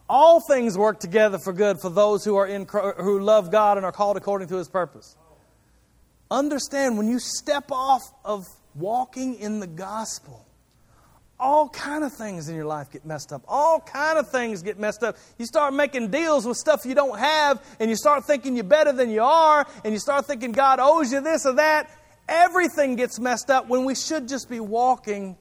all 0.08 0.40
things 0.40 0.78
work 0.78 1.00
together 1.00 1.40
for 1.40 1.54
good 1.54 1.80
for 1.82 1.90
those 1.90 2.24
who 2.24 2.36
are 2.36 2.46
in 2.46 2.68
who 2.70 3.20
love 3.20 3.52
God 3.52 3.78
and 3.78 3.86
are 3.86 3.92
called 3.92 4.18
according 4.18 4.48
to 4.50 4.56
his 4.56 4.70
purpose. 4.70 5.16
Understand 6.30 6.98
when 6.98 7.08
you 7.08 7.20
step 7.20 7.72
off 7.72 8.02
of 8.24 8.46
walking 8.76 9.36
in 9.36 9.60
the 9.60 9.68
gospel, 9.68 10.46
all 11.42 11.68
kind 11.70 12.04
of 12.04 12.14
things 12.14 12.48
in 12.48 12.56
your 12.56 12.66
life 12.66 12.92
get 12.92 13.06
messed 13.06 13.34
up. 13.34 13.42
All 13.48 13.80
kind 13.80 14.20
of 14.20 14.30
things 14.30 14.62
get 14.62 14.80
messed 14.80 15.04
up. 15.04 15.18
You 15.40 15.46
start 15.46 15.74
making 15.74 16.12
deals 16.12 16.46
with 16.46 16.56
stuff 16.56 16.86
you 16.86 16.94
don't 16.94 17.18
have, 17.18 17.62
and 17.80 17.90
you 17.90 17.96
start 17.96 18.26
thinking 18.26 18.56
you're 18.56 18.64
better 18.64 18.94
than 18.94 19.10
you 19.10 19.24
are, 19.24 19.66
and 19.84 19.92
you 19.92 20.00
start 20.00 20.28
thinking 20.28 20.52
God 20.52 20.80
owes 20.80 21.12
you 21.12 21.20
this 21.20 21.46
or 21.46 21.54
that. 21.54 21.90
Everything 22.30 22.96
gets 22.96 23.20
messed 23.20 23.50
up 23.50 23.68
when 23.68 23.84
we 23.84 23.96
should 23.96 24.28
just 24.28 24.50
be 24.50 24.60
walking 24.60 25.36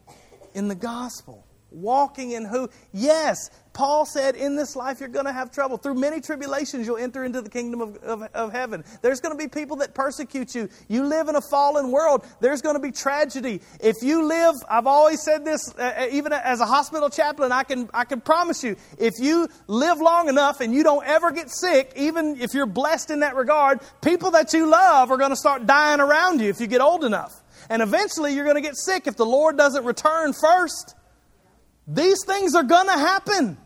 in 0.55 0.69
the 0.69 0.75
gospel. 0.75 1.47
Walking 1.71 2.33
in 2.33 2.47
who? 2.47 2.69
Yes, 2.93 3.51
Paul 3.73 4.05
said, 4.05 4.35
in 4.35 4.57
this 4.57 4.75
life 4.75 5.01
you're 5.01 5.09
going 5.09 5.27
to 5.27 5.33
have 5.33 5.53
trouble. 5.53 5.77
Through 5.77 5.95
many 5.95 6.21
tribulations, 6.21 6.87
you'll 6.87 6.97
enter 6.97 7.25
into 7.25 7.41
the 7.41 7.51
kingdom 7.51 7.81
of, 7.81 7.97
of, 7.99 8.23
of, 8.35 8.53
heaven. 8.53 8.85
There's 9.01 9.21
going 9.21 9.37
to 9.37 9.39
be 9.39 9.49
people 9.49 9.77
that 9.77 9.95
persecute 9.95 10.55
you. 10.55 10.69
You 10.89 11.05
live 11.05 11.29
in 11.29 11.37
a 11.37 11.41
fallen 11.41 11.93
world. 11.93 12.27
There's 12.41 12.63
going 12.63 12.75
to 12.75 12.81
be 12.81 12.91
tragedy. 12.91 13.61
If 13.81 13.97
you 14.03 14.27
live, 14.27 14.57
I've 14.69 14.87
always 14.87 15.23
said 15.23 15.45
this, 15.45 15.73
uh, 15.79 15.83
uh, 15.83 16.07
even 16.11 16.33
as 16.33 16.61
a 16.61 16.67
hospital 16.67 17.11
chaplain, 17.11 17.53
I 17.53 17.63
can, 17.63 17.89
I 17.95 18.05
can 18.05 18.21
promise 18.21 18.65
you, 18.65 18.77
if 18.99 19.15
you 19.21 19.49
live 19.69 20.01
long 20.01 20.29
enough 20.29 20.61
and 20.61 20.75
you 20.75 20.83
don't 20.83 21.07
ever 21.07 21.31
get 21.31 21.51
sick, 21.51 21.93
even 21.97 22.41
if 22.41 22.55
you're 22.55 22.67
blessed 22.67 23.11
in 23.11 23.21
that 23.21 23.37
regard, 23.37 23.81
people 24.03 24.33
that 24.33 24.53
you 24.53 24.67
love 24.67 25.11
are 25.11 25.17
going 25.17 25.31
to 25.31 25.37
start 25.37 25.67
dying 25.67 26.01
around 26.01 26.41
you 26.41 26.49
if 26.49 26.61
you 26.61 26.67
get 26.67 26.81
old 26.81 27.05
enough. 27.05 27.33
And 27.69 27.83
eventually 27.83 28.35
you're 28.35 28.45
going 28.45 28.57
to 28.57 28.63
get 28.63 28.77
sick 28.77 29.07
if 29.07 29.17
the 29.17 29.27
Lord 29.27 29.57
doesn't 29.57 29.85
return 29.85 30.33
first. 30.33 30.97
These 31.93 32.25
things 32.25 32.55
are 32.55 32.63
going 32.63 32.87
to 32.87 32.93
happen. 32.93 33.45
Amen. 33.47 33.59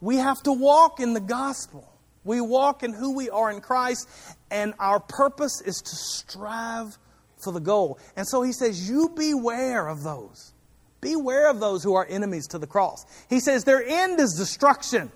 We 0.00 0.16
have 0.16 0.40
to 0.44 0.52
walk 0.52 1.00
in 1.00 1.12
the 1.12 1.20
gospel. 1.20 1.90
We 2.22 2.40
walk 2.40 2.84
in 2.84 2.92
who 2.92 3.16
we 3.16 3.28
are 3.30 3.50
in 3.50 3.60
Christ, 3.60 4.08
and 4.50 4.74
our 4.78 5.00
purpose 5.00 5.60
is 5.60 5.78
to 5.78 5.96
strive 5.96 6.96
for 7.42 7.52
the 7.52 7.60
goal. 7.60 7.98
And 8.16 8.26
so 8.26 8.42
he 8.42 8.52
says, 8.52 8.88
You 8.88 9.10
beware 9.10 9.88
of 9.88 10.04
those. 10.04 10.52
Beware 11.00 11.50
of 11.50 11.58
those 11.58 11.82
who 11.82 11.94
are 11.94 12.06
enemies 12.08 12.46
to 12.48 12.58
the 12.58 12.66
cross. 12.66 13.04
He 13.28 13.40
says, 13.40 13.64
Their 13.64 13.84
end 13.84 14.20
is 14.20 14.34
destruction. 14.34 15.10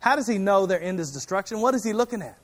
How 0.00 0.16
does 0.16 0.28
he 0.28 0.36
know 0.36 0.66
their 0.66 0.82
end 0.82 1.00
is 1.00 1.12
destruction? 1.12 1.60
What 1.60 1.74
is 1.74 1.82
he 1.82 1.94
looking 1.94 2.20
at? 2.20 2.36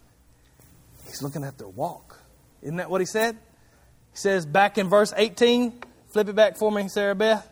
He's 1.05 1.23
looking 1.23 1.45
at 1.45 1.59
their 1.59 1.69
walk. 1.69 2.19
Isn't 2.63 2.77
that 2.77 2.91
what 2.91 3.03
he 3.03 3.07
said? 3.07 3.35
He 3.35 4.17
says 4.17 4.47
back 4.47 4.79
in 4.79 4.89
verse 4.89 5.13
18, 5.15 5.83
flip 6.11 6.29
it 6.29 6.35
back 6.35 6.57
for 6.57 6.71
me, 6.71 6.89
Sarah 6.89 7.15
Beth 7.15 7.51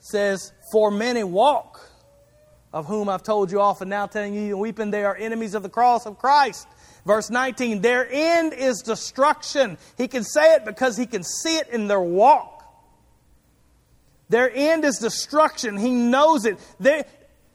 says, 0.00 0.52
For 0.72 0.90
many 0.90 1.24
walk, 1.24 1.88
of 2.72 2.86
whom 2.86 3.08
I've 3.08 3.22
told 3.22 3.50
you 3.50 3.60
often, 3.60 3.88
now 3.88 4.06
telling 4.06 4.34
you, 4.34 4.56
weeping, 4.56 4.90
they 4.90 5.04
are 5.04 5.16
enemies 5.16 5.54
of 5.54 5.62
the 5.62 5.68
cross 5.68 6.06
of 6.06 6.18
Christ. 6.18 6.66
Verse 7.04 7.30
19, 7.30 7.82
their 7.82 8.08
end 8.10 8.52
is 8.52 8.82
destruction. 8.82 9.76
He 9.98 10.08
can 10.08 10.24
say 10.24 10.54
it 10.54 10.64
because 10.64 10.96
he 10.96 11.06
can 11.06 11.22
see 11.22 11.56
it 11.56 11.68
in 11.68 11.88
their 11.88 12.00
walk. 12.00 12.64
Their 14.28 14.50
end 14.54 14.84
is 14.84 14.98
destruction. 14.98 15.76
He 15.76 15.90
knows 15.90 16.46
it. 16.46 16.58
They 16.80 17.04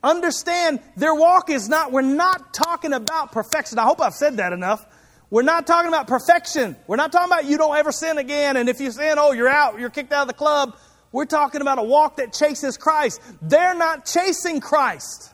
understand 0.04 0.80
their 0.96 1.16
walk 1.16 1.50
is 1.50 1.68
not, 1.68 1.92
we're 1.92 2.02
not 2.02 2.54
talking 2.54 2.94
about 2.94 3.32
perfection. 3.32 3.80
I 3.80 3.84
hope 3.84 4.00
I've 4.00 4.14
said 4.14 4.38
that 4.38 4.54
enough. 4.54 4.86
We're 5.30 5.42
not 5.42 5.68
talking 5.68 5.90
about 5.90 6.08
perfection. 6.08 6.78
We're 6.88 6.96
not 6.96 7.12
talking 7.12 7.32
about 7.32 7.46
you 7.46 7.58
don't 7.58 7.76
ever 7.76 7.92
sin 7.92 8.18
again, 8.18 8.56
and 8.56 8.70
if 8.70 8.80
you 8.80 8.92
sin, 8.92 9.16
oh, 9.18 9.34
you're 9.34 9.50
out, 9.50 9.80
you're 9.80 9.90
kicked 9.90 10.14
out 10.14 10.22
of 10.22 10.28
the 10.28 10.34
club. 10.34 10.78
We're 11.12 11.26
talking 11.26 11.62
about 11.62 11.80
a 11.80 11.84
walk 11.84 12.18
that 12.18 12.34
chases 12.34 12.78
Christ. 12.78 13.22
They're 13.42 13.76
not 13.76 14.06
chasing 14.06 14.62
Christ. 14.62 15.34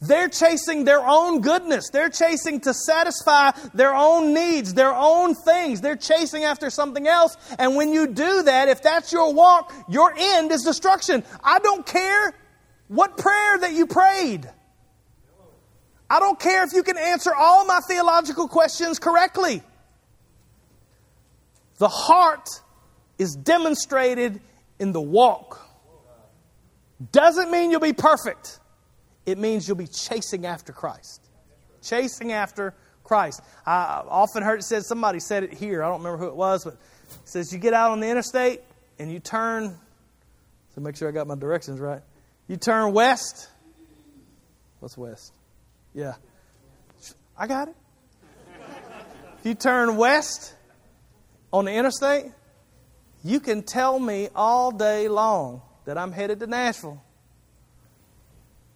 They're 0.00 0.28
chasing 0.28 0.84
their 0.84 1.04
own 1.04 1.40
goodness. 1.40 1.90
They're 1.90 2.08
chasing 2.08 2.60
to 2.60 2.72
satisfy 2.72 3.50
their 3.74 3.94
own 3.94 4.32
needs, 4.32 4.74
their 4.74 4.94
own 4.94 5.34
things. 5.34 5.80
They're 5.80 5.96
chasing 5.96 6.44
after 6.44 6.70
something 6.70 7.08
else. 7.08 7.36
And 7.58 7.74
when 7.74 7.92
you 7.92 8.06
do 8.06 8.44
that, 8.44 8.68
if 8.68 8.80
that's 8.80 9.12
your 9.12 9.34
walk, 9.34 9.72
your 9.88 10.14
end 10.16 10.52
is 10.52 10.62
destruction. 10.62 11.24
I 11.42 11.58
don't 11.58 11.84
care 11.84 12.32
what 12.86 13.18
prayer 13.18 13.58
that 13.58 13.72
you 13.72 13.86
prayed. 13.86 14.48
I 16.10 16.20
don't 16.20 16.40
care 16.40 16.64
if 16.64 16.72
you 16.72 16.82
can 16.82 16.96
answer 16.96 17.34
all 17.34 17.66
my 17.66 17.80
theological 17.86 18.48
questions 18.48 18.98
correctly. 18.98 19.62
The 21.78 21.88
heart 21.88 22.48
is 23.18 23.34
demonstrated 23.34 24.40
in 24.78 24.92
the 24.92 25.00
walk. 25.00 25.60
Doesn't 27.12 27.50
mean 27.50 27.70
you'll 27.70 27.80
be 27.80 27.92
perfect. 27.92 28.58
It 29.26 29.38
means 29.38 29.68
you'll 29.68 29.76
be 29.76 29.86
chasing 29.86 30.46
after 30.46 30.72
Christ. 30.72 31.20
Chasing 31.82 32.32
after 32.32 32.74
Christ. 33.04 33.40
I 33.66 34.02
often 34.08 34.42
heard 34.42 34.60
it 34.60 34.64
said, 34.64 34.84
somebody 34.84 35.20
said 35.20 35.44
it 35.44 35.52
here, 35.54 35.82
I 35.82 35.88
don't 35.88 35.98
remember 35.98 36.18
who 36.18 36.28
it 36.28 36.36
was, 36.36 36.64
but 36.64 36.74
it 36.74 36.80
says 37.24 37.52
you 37.52 37.58
get 37.58 37.74
out 37.74 37.90
on 37.90 38.00
the 38.00 38.08
interstate 38.08 38.62
and 38.98 39.12
you 39.12 39.20
turn, 39.20 39.76
so 40.74 40.80
make 40.80 40.96
sure 40.96 41.08
I 41.08 41.12
got 41.12 41.26
my 41.26 41.36
directions 41.36 41.78
right. 41.78 42.02
You 42.48 42.56
turn 42.56 42.92
west. 42.92 43.48
What's 44.80 44.96
west? 44.96 45.32
Yeah. 45.98 46.14
I 47.36 47.48
got 47.48 47.66
it. 47.66 47.74
If 49.40 49.46
you 49.46 49.54
turn 49.56 49.96
west 49.96 50.54
on 51.52 51.64
the 51.64 51.72
interstate, 51.72 52.26
you 53.24 53.40
can 53.40 53.64
tell 53.64 53.98
me 53.98 54.28
all 54.32 54.70
day 54.70 55.08
long 55.08 55.60
that 55.86 55.98
I'm 55.98 56.12
headed 56.12 56.38
to 56.38 56.46
Nashville. 56.46 57.02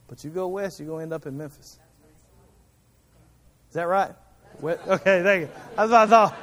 But 0.08 0.24
you 0.24 0.30
go 0.30 0.48
west, 0.48 0.80
you're 0.80 0.88
going 0.88 0.98
to 0.98 1.02
end 1.04 1.12
up 1.12 1.24
in 1.26 1.38
Memphis. 1.38 1.78
Is 3.68 3.74
that 3.74 3.86
right? 3.86 4.10
Okay, 4.60 5.22
thank 5.22 5.42
you. 5.42 5.48
That's 5.76 5.90
what 5.92 6.00
I 6.00 6.06
thought. 6.06 6.36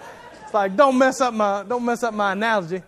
It's 0.43 0.53
like 0.53 0.77
don't 0.77 0.97
mess 0.97 1.19
up 1.19 1.33
my 1.33 1.63
don't 1.67 1.83
mess 1.83 2.03
up 2.03 2.13
my 2.13 2.31
analogy. 2.31 2.81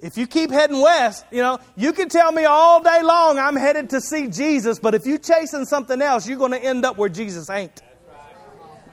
If 0.00 0.18
you 0.18 0.26
keep 0.26 0.50
heading 0.50 0.80
west, 0.80 1.24
you 1.30 1.42
know, 1.42 1.58
you 1.76 1.92
can 1.92 2.08
tell 2.08 2.30
me 2.30 2.44
all 2.44 2.82
day 2.82 3.02
long 3.02 3.38
I'm 3.38 3.56
headed 3.56 3.90
to 3.90 4.00
see 4.00 4.28
Jesus, 4.28 4.78
but 4.78 4.94
if 4.94 5.06
you're 5.06 5.18
chasing 5.18 5.64
something 5.64 6.02
else, 6.02 6.28
you're 6.28 6.38
going 6.38 6.52
to 6.52 6.62
end 6.62 6.84
up 6.84 6.98
where 6.98 7.08
Jesus 7.08 7.48
ain't. 7.48 7.82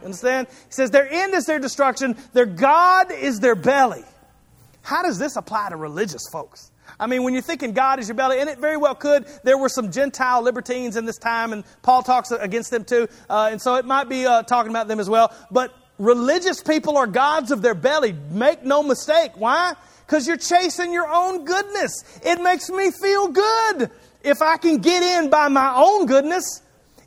Understand? 0.04 0.48
He 0.50 0.72
says 0.72 0.92
their 0.92 1.10
end 1.10 1.34
is 1.34 1.46
their 1.46 1.60
destruction, 1.60 2.18
their 2.34 2.46
God 2.46 3.12
is 3.12 3.40
their 3.40 3.56
belly. 3.56 4.04
How 4.82 5.02
does 5.02 5.18
this 5.18 5.36
apply 5.36 5.70
to 5.70 5.78
religious 5.78 6.24
folks? 6.32 6.72
I 7.00 7.08
mean, 7.08 7.24
when 7.24 7.34
you're 7.34 7.42
thinking 7.42 7.74
God 7.74 8.00
is 8.00 8.08
your 8.08 8.16
belly, 8.16 8.40
and 8.40 8.50
it 8.50 8.60
very 8.60 8.78
well 8.78 8.96
could. 8.96 9.26
There 9.44 9.58
were 9.58 9.70
some 9.70 9.92
Gentile 9.92 10.42
libertines 10.42 10.96
in 10.96 11.06
this 11.06 11.18
time, 11.18 11.54
and 11.54 11.64
Paul 11.82 12.04
talks 12.04 12.32
against 12.32 12.72
them 12.72 12.84
too. 12.84 13.08
Uh, 13.30 13.50
and 13.52 13.62
so 13.62 13.76
it 13.76 13.86
might 13.86 14.10
be 14.10 14.26
uh, 14.26 14.44
talking 14.44 14.70
about 14.70 14.88
them 14.88 15.00
as 15.00 15.10
well. 15.10 15.34
But 15.50 15.74
religious 15.98 16.62
people 16.62 16.98
are 16.98 17.08
gods 17.08 17.52
of 17.52 17.62
their 17.62 17.74
belly. 17.74 18.14
Make 18.32 18.64
no 18.64 18.84
mistake. 18.84 19.32
Why? 19.36 19.74
Because 20.14 20.28
you're 20.28 20.38
chasing 20.38 20.94
your 20.94 21.12
own 21.12 21.44
goodness. 21.44 22.04
It 22.24 22.40
makes 22.40 22.70
me 22.70 22.92
feel 22.92 23.30
good 23.30 23.90
if 24.22 24.44
I 24.44 24.58
can 24.58 24.78
get 24.78 25.02
in 25.02 25.32
by 25.32 25.48
my 25.48 25.74
own 25.76 26.06
goodness. 26.06 26.62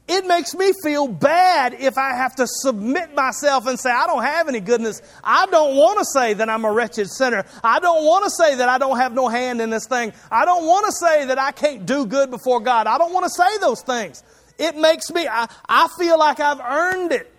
It 0.09 0.27
makes 0.27 0.57
me 0.57 0.73
feel 0.83 1.07
bad 1.07 1.75
if 1.75 1.99
I 1.99 2.17
have 2.17 2.35
to 2.35 2.49
submit 2.49 3.15
myself 3.15 3.69
and 3.69 3.79
say, 3.79 3.93
I 3.93 4.09
don't 4.09 4.25
have 4.25 4.49
any 4.49 4.59
goodness. 4.59 5.03
I 5.23 5.47
don't 5.47 5.77
want 5.77 6.01
to 6.01 6.05
say 6.05 6.35
that 6.35 6.49
I'm 6.49 6.65
a 6.65 6.73
wretched 6.73 7.09
sinner. 7.09 7.47
I 7.63 7.79
don't 7.79 8.05
want 8.05 8.25
to 8.25 8.31
say 8.31 8.57
that 8.57 8.69
I 8.69 8.77
don't 8.77 8.97
have 8.97 9.15
no 9.15 9.29
hand 9.29 9.61
in 9.61 9.71
this 9.71 9.87
thing. 9.87 10.13
I 10.29 10.45
don't 10.45 10.67
want 10.67 10.87
to 10.87 10.93
say 10.93 11.27
that 11.27 11.39
I 11.39 11.53
can't 11.53 11.87
do 11.87 12.07
good 12.07 12.33
before 12.33 12.59
God. 12.59 12.89
I 12.89 12.99
don't 12.99 13.13
want 13.13 13.23
to 13.23 13.31
say 13.31 13.59
those 13.61 13.83
things. 13.83 14.25
It 14.59 14.77
makes 14.77 15.13
me, 15.13 15.29
I, 15.29 15.47
I 15.69 15.87
feel 15.97 16.19
like 16.19 16.41
I've 16.41 16.59
earned 16.59 17.13
it. 17.13 17.33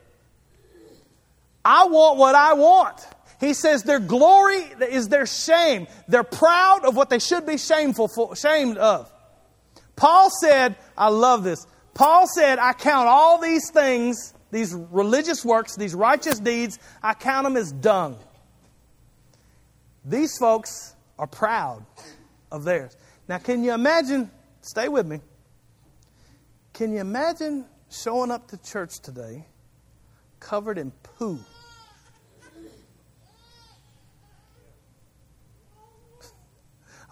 I 1.66 1.88
want 1.88 2.18
what 2.18 2.36
I 2.36 2.54
want. 2.54 3.06
He 3.40 3.54
says 3.54 3.84
their 3.84 4.00
glory 4.00 4.64
is 4.82 5.10
their 5.10 5.26
shame. 5.26 5.88
They're 6.08 6.24
proud 6.24 6.86
of 6.86 6.96
what 6.96 7.10
they 7.10 7.20
should 7.20 7.46
be 7.46 7.58
shameful 7.58 8.08
for, 8.08 8.36
shamed 8.36 8.78
of. 8.78 9.12
Paul 9.96 10.30
said, 10.42 10.76
I 10.98 11.10
love 11.10 11.44
this. 11.44 11.66
Paul 11.94 12.28
said, 12.28 12.60
I 12.60 12.74
count 12.74 13.08
all 13.08 13.40
these 13.40 13.70
things, 13.72 14.34
these 14.52 14.74
religious 14.74 15.44
works, 15.44 15.76
these 15.76 15.96
righteous 15.96 16.40
deeds, 16.40 16.80
I 17.02 17.14
count 17.14 17.46
them 17.46 17.58
as 17.58 17.72
dung. 17.72 18.18
These 20.06 20.38
folks 20.38 20.96
are 21.20 21.28
proud 21.28 21.86
of 22.52 22.64
theirs. 22.64 22.96
Now, 23.28 23.40
can 23.40 23.64
you 23.64 23.74
imagine? 23.74 24.32
Stay 24.62 24.88
with 24.88 25.06
me. 25.06 25.20
Can 26.74 26.94
you 26.94 27.00
imagine 27.00 27.66
showing 27.90 28.32
up 28.32 28.48
to 28.50 28.58
church 28.58 29.00
today 29.00 29.46
covered 30.40 30.78
in 30.78 30.92
poo? 30.92 31.40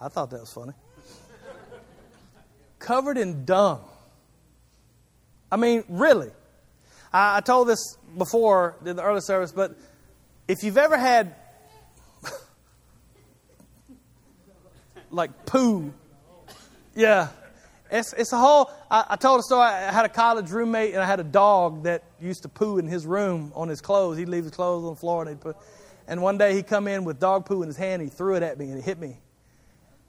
I 0.00 0.08
thought 0.08 0.30
that 0.30 0.40
was 0.40 0.52
funny. 0.52 0.72
covered 2.78 3.18
in 3.18 3.44
dung. 3.44 3.82
I 5.50 5.56
mean, 5.56 5.84
really. 5.88 6.30
I, 7.12 7.38
I 7.38 7.40
told 7.40 7.68
this 7.68 7.96
before 8.16 8.76
in 8.84 8.96
the 8.96 9.02
early 9.02 9.20
service, 9.20 9.52
but 9.52 9.76
if 10.48 10.62
you've 10.62 10.78
ever 10.78 10.96
had 10.96 11.34
like 15.10 15.46
poo, 15.46 15.92
yeah, 16.94 17.28
it's, 17.90 18.12
it's 18.14 18.32
a 18.32 18.38
whole. 18.38 18.70
I, 18.90 19.04
I, 19.10 19.16
told 19.16 19.40
a 19.40 19.42
story. 19.42 19.62
I 19.62 19.92
had 19.92 20.04
a 20.04 20.08
college 20.08 20.50
roommate, 20.50 20.94
and 20.94 21.02
I 21.02 21.06
had 21.06 21.20
a 21.20 21.24
dog 21.24 21.84
that 21.84 22.02
used 22.20 22.42
to 22.42 22.48
poo 22.48 22.78
in 22.78 22.86
his 22.86 23.06
room 23.06 23.52
on 23.54 23.68
his 23.68 23.80
clothes. 23.80 24.18
He'd 24.18 24.28
leave 24.28 24.44
his 24.44 24.52
clothes 24.52 24.84
on 24.84 24.94
the 24.94 25.00
floor, 25.00 25.22
and 25.22 25.30
he'd 25.30 25.40
put. 25.40 25.56
And 26.08 26.22
one 26.22 26.38
day 26.38 26.54
he 26.54 26.62
come 26.62 26.86
in 26.86 27.04
with 27.04 27.18
dog 27.18 27.46
poo 27.46 27.62
in 27.62 27.68
his 27.68 27.76
hand. 27.76 28.02
And 28.02 28.10
He 28.10 28.16
threw 28.16 28.36
it 28.36 28.42
at 28.42 28.58
me, 28.58 28.70
and 28.70 28.78
it 28.78 28.84
hit 28.84 28.98
me. 28.98 29.18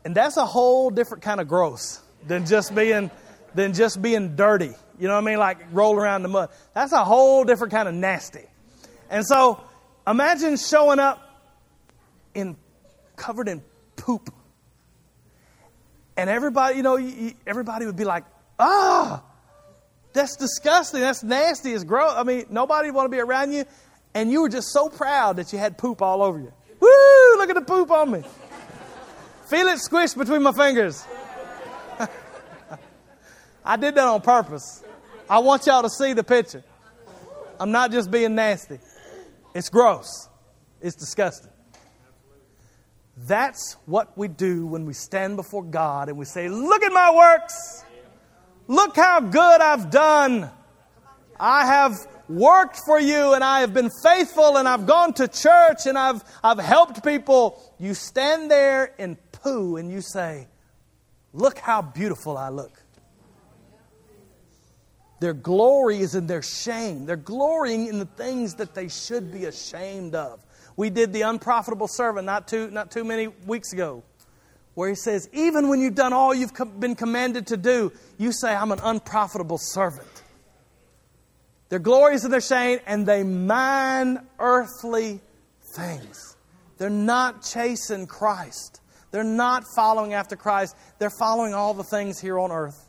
And 0.07 0.15
that's 0.15 0.37
a 0.37 0.45
whole 0.45 0.89
different 0.89 1.21
kind 1.21 1.41
of 1.41 1.49
gross 1.49 1.99
than 2.25 2.45
just 2.45 2.73
being 2.73 3.11
than 3.55 3.73
just 3.73 4.01
being 4.01 4.37
dirty. 4.37 4.71
You 4.97 5.09
know 5.09 5.15
what 5.15 5.21
I 5.21 5.25
mean? 5.25 5.37
Like 5.37 5.57
roll 5.73 5.97
around 5.97 6.19
in 6.19 6.23
the 6.23 6.29
mud. 6.29 6.49
That's 6.73 6.93
a 6.93 7.03
whole 7.03 7.43
different 7.43 7.73
kind 7.73 7.89
of 7.89 7.93
nasty. 7.93 8.45
And 9.09 9.27
so 9.27 9.61
imagine 10.07 10.55
showing 10.55 10.99
up 10.99 11.21
in 12.33 12.55
covered 13.17 13.49
in 13.49 13.61
poop. 13.97 14.33
And 16.15 16.29
everybody, 16.29 16.77
you 16.77 16.83
know, 16.83 16.97
everybody 17.45 17.85
would 17.85 17.97
be 17.97 18.05
like, 18.05 18.23
ah, 18.57 19.21
that's 20.13 20.37
disgusting. 20.37 21.01
That's 21.01 21.21
nasty. 21.21 21.73
It's 21.73 21.83
gross. 21.83 22.13
I 22.15 22.23
mean, 22.23 22.45
nobody 22.49 22.91
want 22.91 23.11
to 23.11 23.13
be 23.13 23.19
around 23.19 23.51
you. 23.51 23.65
And 24.13 24.31
you 24.31 24.43
were 24.43 24.49
just 24.49 24.69
so 24.69 24.87
proud 24.87 25.35
that 25.35 25.51
you 25.51 25.59
had 25.59 25.77
poop 25.77 26.01
all 26.01 26.23
over 26.23 26.39
you. 26.39 26.53
Woo, 26.79 27.37
look 27.39 27.49
at 27.49 27.55
the 27.55 27.61
poop 27.61 27.91
on 27.91 28.09
me. 28.09 28.23
Feel 29.47 29.67
it 29.67 29.79
squish 29.79 30.13
between 30.13 30.43
my 30.43 30.51
fingers. 30.51 31.05
I 33.65 33.77
did 33.77 33.95
that 33.95 34.05
on 34.05 34.21
purpose. 34.21 34.83
I 35.29 35.39
want 35.39 35.65
y'all 35.65 35.83
to 35.83 35.89
see 35.89 36.11
the 36.11 36.23
picture. 36.23 36.63
I'm 37.59 37.71
not 37.71 37.91
just 37.91 38.11
being 38.11 38.35
nasty. 38.35 38.79
It's 39.55 39.69
gross. 39.69 40.27
It's 40.81 40.95
disgusting. 40.95 41.51
That's 43.25 43.77
what 43.85 44.17
we 44.17 44.27
do 44.27 44.67
when 44.67 44.85
we 44.85 44.93
stand 44.93 45.37
before 45.37 45.63
God 45.63 46.09
and 46.09 46.17
we 46.17 46.25
say, 46.25 46.49
Look 46.49 46.83
at 46.83 46.91
my 46.91 47.15
works. 47.15 47.83
Look 48.67 48.97
how 48.97 49.21
good 49.21 49.61
I've 49.61 49.89
done. 49.89 50.49
I 51.39 51.65
have 51.65 51.95
worked 52.27 52.79
for 52.85 52.99
you 52.99 53.33
and 53.33 53.43
I 53.43 53.61
have 53.61 53.73
been 53.73 53.89
faithful 54.03 54.57
and 54.57 54.67
I've 54.67 54.85
gone 54.85 55.13
to 55.13 55.27
church 55.27 55.85
and 55.85 55.97
I've, 55.97 56.23
I've 56.43 56.59
helped 56.59 57.03
people. 57.03 57.61
You 57.79 57.93
stand 57.93 58.51
there 58.51 58.93
in 58.97 59.17
poo 59.41 59.77
and 59.77 59.91
you 59.91 60.01
say, 60.01 60.47
Look 61.33 61.59
how 61.59 61.81
beautiful 61.81 62.37
I 62.37 62.49
look. 62.49 62.81
Their 65.19 65.33
glory 65.33 65.99
is 65.99 66.15
in 66.15 66.27
their 66.27 66.41
shame. 66.41 67.05
They're 67.05 67.15
glorying 67.15 67.87
in 67.87 67.99
the 67.99 68.05
things 68.05 68.55
that 68.55 68.75
they 68.75 68.87
should 68.87 69.31
be 69.31 69.45
ashamed 69.45 70.15
of. 70.15 70.39
We 70.75 70.89
did 70.89 71.11
the 71.11 71.23
unprofitable 71.23 71.87
servant 71.87 72.25
not 72.25 72.47
too, 72.47 72.69
not 72.69 72.91
too 72.91 73.03
many 73.03 73.27
weeks 73.27 73.73
ago, 73.73 74.03
where 74.75 74.89
he 74.89 74.95
says, 74.95 75.27
Even 75.33 75.69
when 75.69 75.81
you've 75.81 75.95
done 75.95 76.13
all 76.13 76.35
you've 76.35 76.53
been 76.79 76.95
commanded 76.95 77.47
to 77.47 77.57
do, 77.57 77.91
you 78.17 78.31
say, 78.31 78.53
I'm 78.53 78.71
an 78.71 78.79
unprofitable 78.83 79.57
servant. 79.57 80.07
Their 81.69 81.79
glory 81.79 82.15
is 82.15 82.23
in 82.23 82.31
their 82.31 82.39
shame, 82.39 82.79
and 82.85 83.05
they 83.05 83.23
mind 83.23 84.19
earthly 84.39 85.19
things. 85.73 86.35
They're 86.77 86.89
not 86.89 87.43
chasing 87.43 88.05
Christ. 88.07 88.81
They're 89.11 89.23
not 89.23 89.63
following 89.75 90.13
after 90.13 90.35
Christ. 90.35 90.75
They're 90.99 91.09
following 91.09 91.53
all 91.53 91.73
the 91.73 91.83
things 91.83 92.19
here 92.19 92.37
on 92.39 92.51
earth. 92.51 92.87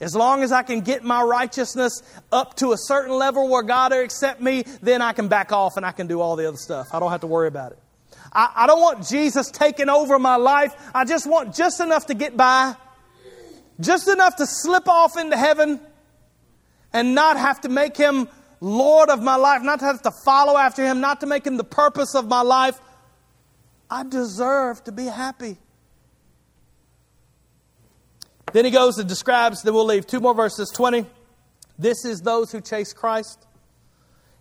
As 0.00 0.16
long 0.16 0.42
as 0.42 0.50
I 0.50 0.62
can 0.62 0.80
get 0.80 1.04
my 1.04 1.22
righteousness 1.22 2.02
up 2.32 2.56
to 2.56 2.72
a 2.72 2.76
certain 2.76 3.14
level 3.14 3.48
where 3.48 3.62
God 3.62 3.92
will 3.92 4.00
accept 4.00 4.40
me, 4.40 4.64
then 4.80 5.02
I 5.02 5.12
can 5.12 5.28
back 5.28 5.52
off 5.52 5.76
and 5.76 5.84
I 5.84 5.92
can 5.92 6.06
do 6.06 6.20
all 6.20 6.36
the 6.36 6.48
other 6.48 6.56
stuff. 6.56 6.88
I 6.92 7.00
don't 7.00 7.10
have 7.10 7.20
to 7.20 7.26
worry 7.26 7.48
about 7.48 7.72
it. 7.72 7.78
I, 8.32 8.50
I 8.56 8.66
don't 8.66 8.80
want 8.80 9.06
Jesus 9.06 9.50
taking 9.50 9.90
over 9.90 10.18
my 10.18 10.36
life. 10.36 10.74
I 10.94 11.04
just 11.04 11.26
want 11.26 11.54
just 11.54 11.80
enough 11.80 12.06
to 12.06 12.14
get 12.14 12.34
by, 12.34 12.74
just 13.78 14.08
enough 14.08 14.36
to 14.36 14.46
slip 14.46 14.88
off 14.88 15.18
into 15.18 15.36
heaven 15.36 15.80
and 16.92 17.14
not 17.14 17.36
have 17.36 17.60
to 17.62 17.68
make 17.68 17.96
him 17.96 18.28
Lord 18.60 19.10
of 19.10 19.22
my 19.22 19.36
life, 19.36 19.62
not 19.62 19.80
to 19.80 19.86
have 19.86 20.02
to 20.02 20.12
follow 20.24 20.56
after 20.56 20.84
him, 20.84 21.00
not 21.00 21.20
to 21.20 21.26
make 21.26 21.46
him 21.46 21.56
the 21.56 21.64
purpose 21.64 22.14
of 22.14 22.26
my 22.26 22.42
life. 22.42 22.78
I 23.90 24.04
deserve 24.04 24.84
to 24.84 24.92
be 24.92 25.06
happy. 25.06 25.58
Then 28.52 28.64
he 28.64 28.70
goes 28.70 28.98
and 28.98 29.08
describes, 29.08 29.62
then 29.62 29.74
we'll 29.74 29.84
leave 29.84 30.06
two 30.06 30.20
more 30.20 30.34
verses 30.34 30.70
20. 30.70 31.06
This 31.78 32.04
is 32.04 32.20
those 32.20 32.52
who 32.52 32.60
chase 32.60 32.92
Christ. 32.92 33.46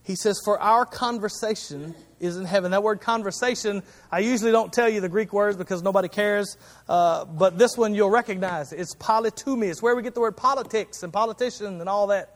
He 0.04 0.16
says, 0.16 0.42
For 0.44 0.60
our 0.60 0.86
conversation 0.86 1.94
is 2.20 2.38
in 2.38 2.46
heaven. 2.46 2.72
That 2.72 2.84
word 2.84 3.02
conversation, 3.02 3.84
I 4.12 4.20
usually 4.20 4.52
don't 4.52 4.74
tell 4.74 4.90
you 4.90 5.02
the 5.02 5.10
Greek 5.10 5.32
words 5.32 5.56
because 5.56 5.84
nobody 5.84 6.08
cares, 6.08 6.58
uh, 6.88 7.26
but 7.26 7.58
this 7.58 7.78
one 7.78 7.94
you'll 7.94 8.10
recognize. 8.10 8.74
It's 8.74 8.96
politeuma. 8.96 9.70
It's 9.70 9.82
where 9.82 9.96
we 9.96 10.02
get 10.02 10.16
the 10.16 10.22
word 10.22 10.36
politics 10.36 11.04
and 11.04 11.14
politician 11.14 11.80
and 11.80 11.88
all 11.88 12.08
that. 12.08 12.36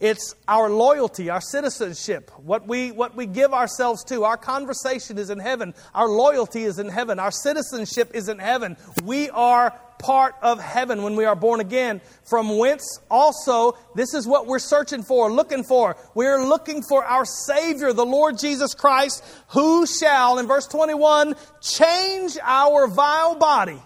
It's 0.00 0.34
our 0.48 0.68
loyalty, 0.68 1.30
our 1.30 1.40
citizenship, 1.40 2.30
what 2.36 2.66
we, 2.66 2.90
what 2.90 3.14
we 3.14 3.26
give 3.26 3.52
ourselves 3.52 4.02
to. 4.04 4.24
Our 4.24 4.36
conversation 4.36 5.16
is 5.16 5.30
in 5.30 5.38
heaven. 5.38 5.74
Our 5.94 6.08
loyalty 6.08 6.64
is 6.64 6.80
in 6.80 6.88
heaven. 6.88 7.20
Our 7.20 7.30
citizenship 7.30 8.10
is 8.12 8.28
in 8.28 8.40
heaven. 8.40 8.76
We 9.04 9.30
are 9.30 9.78
part 10.00 10.34
of 10.42 10.60
heaven 10.60 11.02
when 11.04 11.14
we 11.14 11.24
are 11.24 11.36
born 11.36 11.60
again. 11.60 12.00
From 12.28 12.58
whence 12.58 12.98
also, 13.10 13.78
this 13.94 14.12
is 14.12 14.26
what 14.26 14.46
we're 14.46 14.58
searching 14.58 15.04
for, 15.04 15.30
looking 15.30 15.62
for. 15.62 15.96
We're 16.14 16.44
looking 16.44 16.82
for 16.82 17.04
our 17.04 17.24
Savior, 17.24 17.92
the 17.92 18.04
Lord 18.04 18.38
Jesus 18.38 18.74
Christ, 18.74 19.24
who 19.48 19.86
shall, 19.86 20.38
in 20.38 20.48
verse 20.48 20.66
21, 20.66 21.36
change 21.60 22.36
our 22.42 22.88
vile 22.88 23.36
body. 23.36 23.80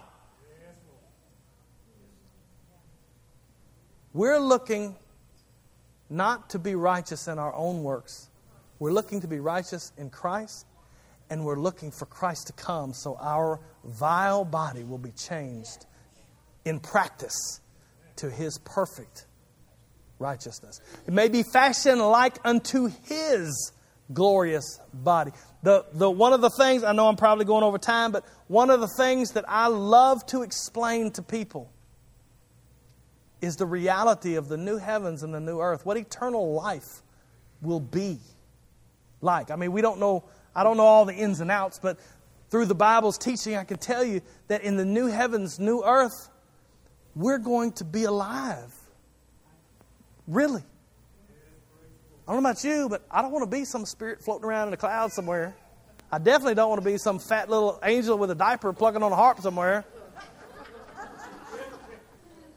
We're 4.13 4.39
looking 4.39 4.95
not 6.09 6.49
to 6.51 6.59
be 6.59 6.75
righteous 6.75 7.27
in 7.27 7.39
our 7.39 7.53
own 7.53 7.83
works. 7.83 8.29
We're 8.79 8.91
looking 8.91 9.21
to 9.21 9.27
be 9.27 9.39
righteous 9.39 9.91
in 9.97 10.09
Christ, 10.09 10.65
and 11.29 11.45
we're 11.45 11.59
looking 11.59 11.91
for 11.91 12.05
Christ 12.05 12.47
to 12.47 12.53
come 12.53 12.93
so 12.93 13.17
our 13.19 13.59
vile 13.83 14.45
body 14.45 14.83
will 14.83 14.97
be 14.97 15.11
changed 15.11 15.85
in 16.65 16.79
practice 16.79 17.61
to 18.17 18.29
his 18.29 18.59
perfect 18.59 19.25
righteousness. 20.19 20.79
It 21.05 21.13
may 21.13 21.27
be 21.27 21.43
fashioned 21.43 22.01
like 22.01 22.37
unto 22.43 22.89
his 23.05 23.71
glorious 24.13 24.79
body. 24.93 25.31
The, 25.63 25.85
the, 25.93 26.09
one 26.09 26.33
of 26.33 26.41
the 26.41 26.49
things, 26.49 26.83
I 26.83 26.93
know 26.93 27.07
I'm 27.07 27.15
probably 27.15 27.45
going 27.45 27.63
over 27.63 27.77
time, 27.77 28.11
but 28.11 28.23
one 28.47 28.69
of 28.69 28.79
the 28.79 28.87
things 28.87 29.31
that 29.31 29.45
I 29.47 29.67
love 29.67 30.25
to 30.27 30.43
explain 30.43 31.11
to 31.11 31.21
people 31.21 31.71
is 33.41 33.57
the 33.57 33.65
reality 33.65 34.35
of 34.35 34.47
the 34.47 34.57
new 34.57 34.77
heavens 34.77 35.23
and 35.23 35.33
the 35.33 35.39
new 35.39 35.59
earth, 35.59 35.85
what 35.85 35.97
eternal 35.97 36.53
life 36.53 37.01
will 37.61 37.79
be 37.79 38.19
like. 39.21 39.51
I 39.51 39.55
mean, 39.55 39.71
we 39.71 39.81
don't 39.81 39.99
know, 39.99 40.23
I 40.55 40.63
don't 40.63 40.77
know 40.77 40.85
all 40.85 41.05
the 41.05 41.13
ins 41.13 41.39
and 41.39 41.51
outs, 41.51 41.79
but 41.79 41.99
through 42.49 42.65
the 42.65 42.75
Bible's 42.75 43.17
teaching, 43.17 43.55
I 43.55 43.63
can 43.63 43.77
tell 43.77 44.03
you 44.03 44.21
that 44.47 44.61
in 44.61 44.77
the 44.77 44.85
new 44.85 45.07
heavens, 45.07 45.59
new 45.59 45.83
earth, 45.83 46.29
we're 47.15 47.39
going 47.39 47.73
to 47.73 47.83
be 47.83 48.05
alive. 48.05 48.73
Really. 50.27 50.63
I 52.27 52.33
don't 52.33 52.43
know 52.43 52.49
about 52.49 52.63
you, 52.63 52.89
but 52.89 53.05
I 53.09 53.21
don't 53.21 53.31
want 53.31 53.49
to 53.49 53.57
be 53.57 53.65
some 53.65 53.85
spirit 53.85 54.21
floating 54.21 54.45
around 54.45 54.67
in 54.67 54.71
the 54.71 54.77
clouds 54.77 55.13
somewhere. 55.13 55.55
I 56.11 56.19
definitely 56.19 56.55
don't 56.55 56.69
want 56.69 56.81
to 56.81 56.89
be 56.89 56.97
some 56.97 57.19
fat 57.19 57.49
little 57.49 57.79
angel 57.83 58.17
with 58.17 58.31
a 58.31 58.35
diaper 58.35 58.71
plucking 58.73 59.03
on 59.03 59.11
a 59.11 59.15
harp 59.15 59.39
somewhere. 59.41 59.85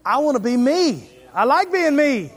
I 0.05 0.19
want 0.19 0.35
to 0.35 0.43
be 0.43 0.57
me. 0.57 1.07
I 1.33 1.45
like 1.45 1.71
being 1.71 1.95
me. 1.95 2.31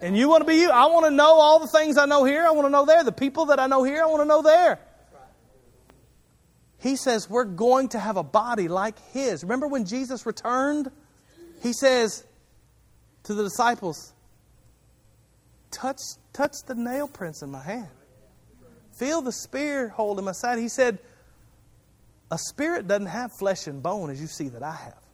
And 0.00 0.16
you 0.16 0.28
want 0.28 0.42
to 0.42 0.46
be 0.46 0.56
you. 0.56 0.70
I 0.70 0.86
want 0.86 1.06
to 1.06 1.10
know 1.10 1.40
all 1.40 1.58
the 1.58 1.68
things 1.68 1.96
I 1.96 2.04
know 2.06 2.24
here. 2.24 2.46
I 2.46 2.50
want 2.50 2.66
to 2.66 2.70
know 2.70 2.84
there. 2.84 3.02
The 3.02 3.12
people 3.12 3.46
that 3.46 3.58
I 3.58 3.66
know 3.66 3.82
here, 3.82 4.02
I 4.02 4.06
want 4.06 4.22
to 4.22 4.28
know 4.28 4.42
there. 4.42 4.78
He 6.78 6.96
says 6.96 7.30
we're 7.30 7.44
going 7.44 7.88
to 7.90 7.98
have 7.98 8.16
a 8.16 8.22
body 8.22 8.68
like 8.68 8.98
his. 9.12 9.42
Remember 9.42 9.66
when 9.66 9.86
Jesus 9.86 10.26
returned? 10.26 10.90
He 11.62 11.72
says 11.72 12.24
to 13.24 13.34
the 13.34 13.44
disciples, 13.44 14.12
touch, 15.70 16.00
touch 16.32 16.52
the 16.66 16.74
nail 16.74 17.08
prints 17.08 17.42
in 17.42 17.50
my 17.50 17.62
hand. 17.62 17.88
Feel 18.92 19.22
the 19.22 19.32
spear 19.32 19.88
hold 19.88 20.18
in 20.18 20.24
my 20.24 20.32
side. 20.32 20.58
He 20.58 20.68
said, 20.68 20.98
a 22.30 22.38
spirit 22.38 22.86
doesn't 22.86 23.06
have 23.06 23.32
flesh 23.38 23.66
and 23.66 23.82
bone 23.82 24.10
as 24.10 24.20
you 24.20 24.26
see 24.26 24.48
that 24.48 24.62
I 24.62 24.74
have 24.74 25.05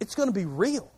it's 0.00 0.14
going 0.14 0.28
to 0.28 0.34
be 0.34 0.44
real. 0.44 0.90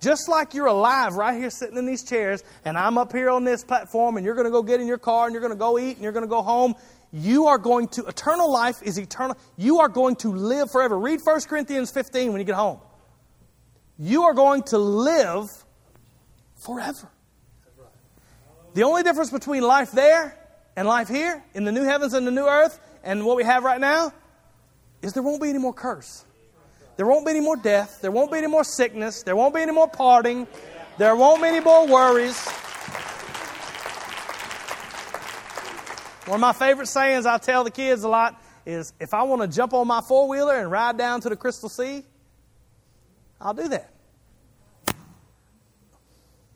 Just 0.00 0.28
like 0.28 0.54
you're 0.54 0.66
alive 0.66 1.14
right 1.14 1.38
here 1.38 1.48
sitting 1.48 1.76
in 1.76 1.86
these 1.86 2.02
chairs, 2.02 2.42
and 2.64 2.76
I'm 2.76 2.98
up 2.98 3.12
here 3.12 3.30
on 3.30 3.44
this 3.44 3.62
platform, 3.62 4.16
and 4.16 4.26
you're 4.26 4.34
going 4.34 4.46
to 4.46 4.50
go 4.50 4.62
get 4.62 4.80
in 4.80 4.88
your 4.88 4.98
car, 4.98 5.26
and 5.26 5.32
you're 5.32 5.40
going 5.40 5.52
to 5.52 5.58
go 5.58 5.78
eat, 5.78 5.94
and 5.94 6.02
you're 6.02 6.12
going 6.12 6.24
to 6.24 6.28
go 6.28 6.42
home. 6.42 6.74
You 7.12 7.46
are 7.46 7.58
going 7.58 7.88
to, 7.88 8.06
eternal 8.06 8.50
life 8.50 8.82
is 8.82 8.98
eternal. 8.98 9.36
You 9.56 9.78
are 9.80 9.88
going 9.88 10.16
to 10.16 10.32
live 10.32 10.72
forever. 10.72 10.98
Read 10.98 11.20
1 11.22 11.40
Corinthians 11.42 11.92
15 11.92 12.32
when 12.32 12.40
you 12.40 12.44
get 12.44 12.56
home. 12.56 12.80
You 13.98 14.24
are 14.24 14.34
going 14.34 14.64
to 14.64 14.78
live 14.78 15.48
forever. 16.56 17.08
The 18.74 18.82
only 18.82 19.02
difference 19.02 19.30
between 19.30 19.62
life 19.62 19.92
there 19.92 20.36
and 20.74 20.88
life 20.88 21.08
here, 21.08 21.44
in 21.54 21.64
the 21.64 21.72
new 21.72 21.84
heavens 21.84 22.14
and 22.14 22.26
the 22.26 22.30
new 22.30 22.46
earth, 22.46 22.80
and 23.04 23.24
what 23.24 23.36
we 23.36 23.44
have 23.44 23.62
right 23.62 23.80
now, 23.80 24.12
is 25.02 25.12
there 25.12 25.22
won't 25.22 25.42
be 25.42 25.50
any 25.50 25.58
more 25.58 25.74
curse. 25.74 26.24
There 26.96 27.06
won't 27.06 27.24
be 27.24 27.30
any 27.30 27.40
more 27.40 27.56
death. 27.56 28.00
There 28.00 28.10
won't 28.10 28.30
be 28.30 28.38
any 28.38 28.46
more 28.46 28.64
sickness. 28.64 29.22
There 29.22 29.34
won't 29.34 29.54
be 29.54 29.60
any 29.60 29.72
more 29.72 29.88
parting. 29.88 30.46
There 30.98 31.16
won't 31.16 31.42
be 31.42 31.48
any 31.48 31.60
more 31.60 31.86
worries. 31.86 32.38
One 36.26 36.36
of 36.36 36.40
my 36.40 36.52
favorite 36.52 36.86
sayings 36.86 37.26
I 37.26 37.38
tell 37.38 37.64
the 37.64 37.70
kids 37.70 38.04
a 38.04 38.08
lot 38.08 38.40
is 38.64 38.92
if 39.00 39.12
I 39.12 39.24
want 39.24 39.42
to 39.42 39.48
jump 39.48 39.74
on 39.74 39.86
my 39.88 40.00
four 40.00 40.28
wheeler 40.28 40.56
and 40.56 40.70
ride 40.70 40.96
down 40.96 41.20
to 41.22 41.28
the 41.28 41.36
Crystal 41.36 41.68
Sea, 41.68 42.04
I'll 43.40 43.54
do 43.54 43.68
that. 43.68 43.92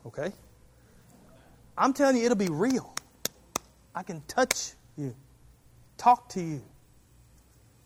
Okay? 0.07 0.33
I'm 1.77 1.93
telling 1.93 2.17
you, 2.17 2.25
it'll 2.25 2.37
be 2.37 2.49
real. 2.49 2.95
I 3.95 4.03
can 4.03 4.23
touch 4.29 4.73
you, 4.97 5.17
talk 5.97 6.29
to 6.31 6.41
you. 6.41 6.63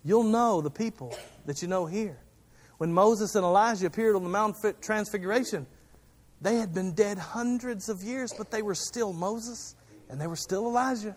You'll 0.05 0.25
know 0.25 0.61
the 0.61 0.71
people 0.71 1.17
that 1.47 1.63
you 1.63 1.69
know 1.69 1.87
here. 1.87 2.19
When 2.81 2.95
Moses 2.95 3.35
and 3.35 3.45
Elijah 3.45 3.89
appeared 3.89 4.17
on 4.17 4.23
the 4.23 4.31
Mount 4.31 4.57
Transfiguration, 4.81 5.67
they 6.41 6.57
had 6.57 6.73
been 6.73 6.93
dead 6.93 7.19
hundreds 7.19 7.91
of 7.91 8.03
years, 8.03 8.33
but 8.33 8.51
they 8.51 8.63
were 8.63 8.75
still 8.75 9.13
Moses 9.13 9.77
and 10.09 10.19
they 10.19 10.27
were 10.27 10.35
still 10.35 10.65
Elijah. 10.65 11.15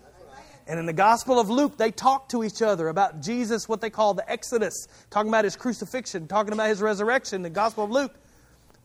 And 0.68 0.78
in 0.78 0.86
the 0.86 0.91
Gospel 0.91 1.39
of 1.39 1.49
Luke, 1.49 1.78
they 1.78 1.89
talk 1.89 2.28
to 2.30 2.43
each 2.43 2.61
other 2.61 2.89
about 2.89 3.22
Jesus, 3.22 3.70
what 3.70 3.80
they 3.80 3.89
call 3.89 4.14
the 4.14 4.30
Exodus, 4.30 4.89
talking 5.09 5.30
about 5.30 5.45
his 5.45 5.55
crucifixion, 5.55 6.28
talking 6.28 6.51
about 6.51 6.68
his 6.68 6.82
resurrection. 6.82 7.43
The 7.43 7.49
Gospel 7.49 7.86
of 7.86 7.91
Luke, 7.91 8.14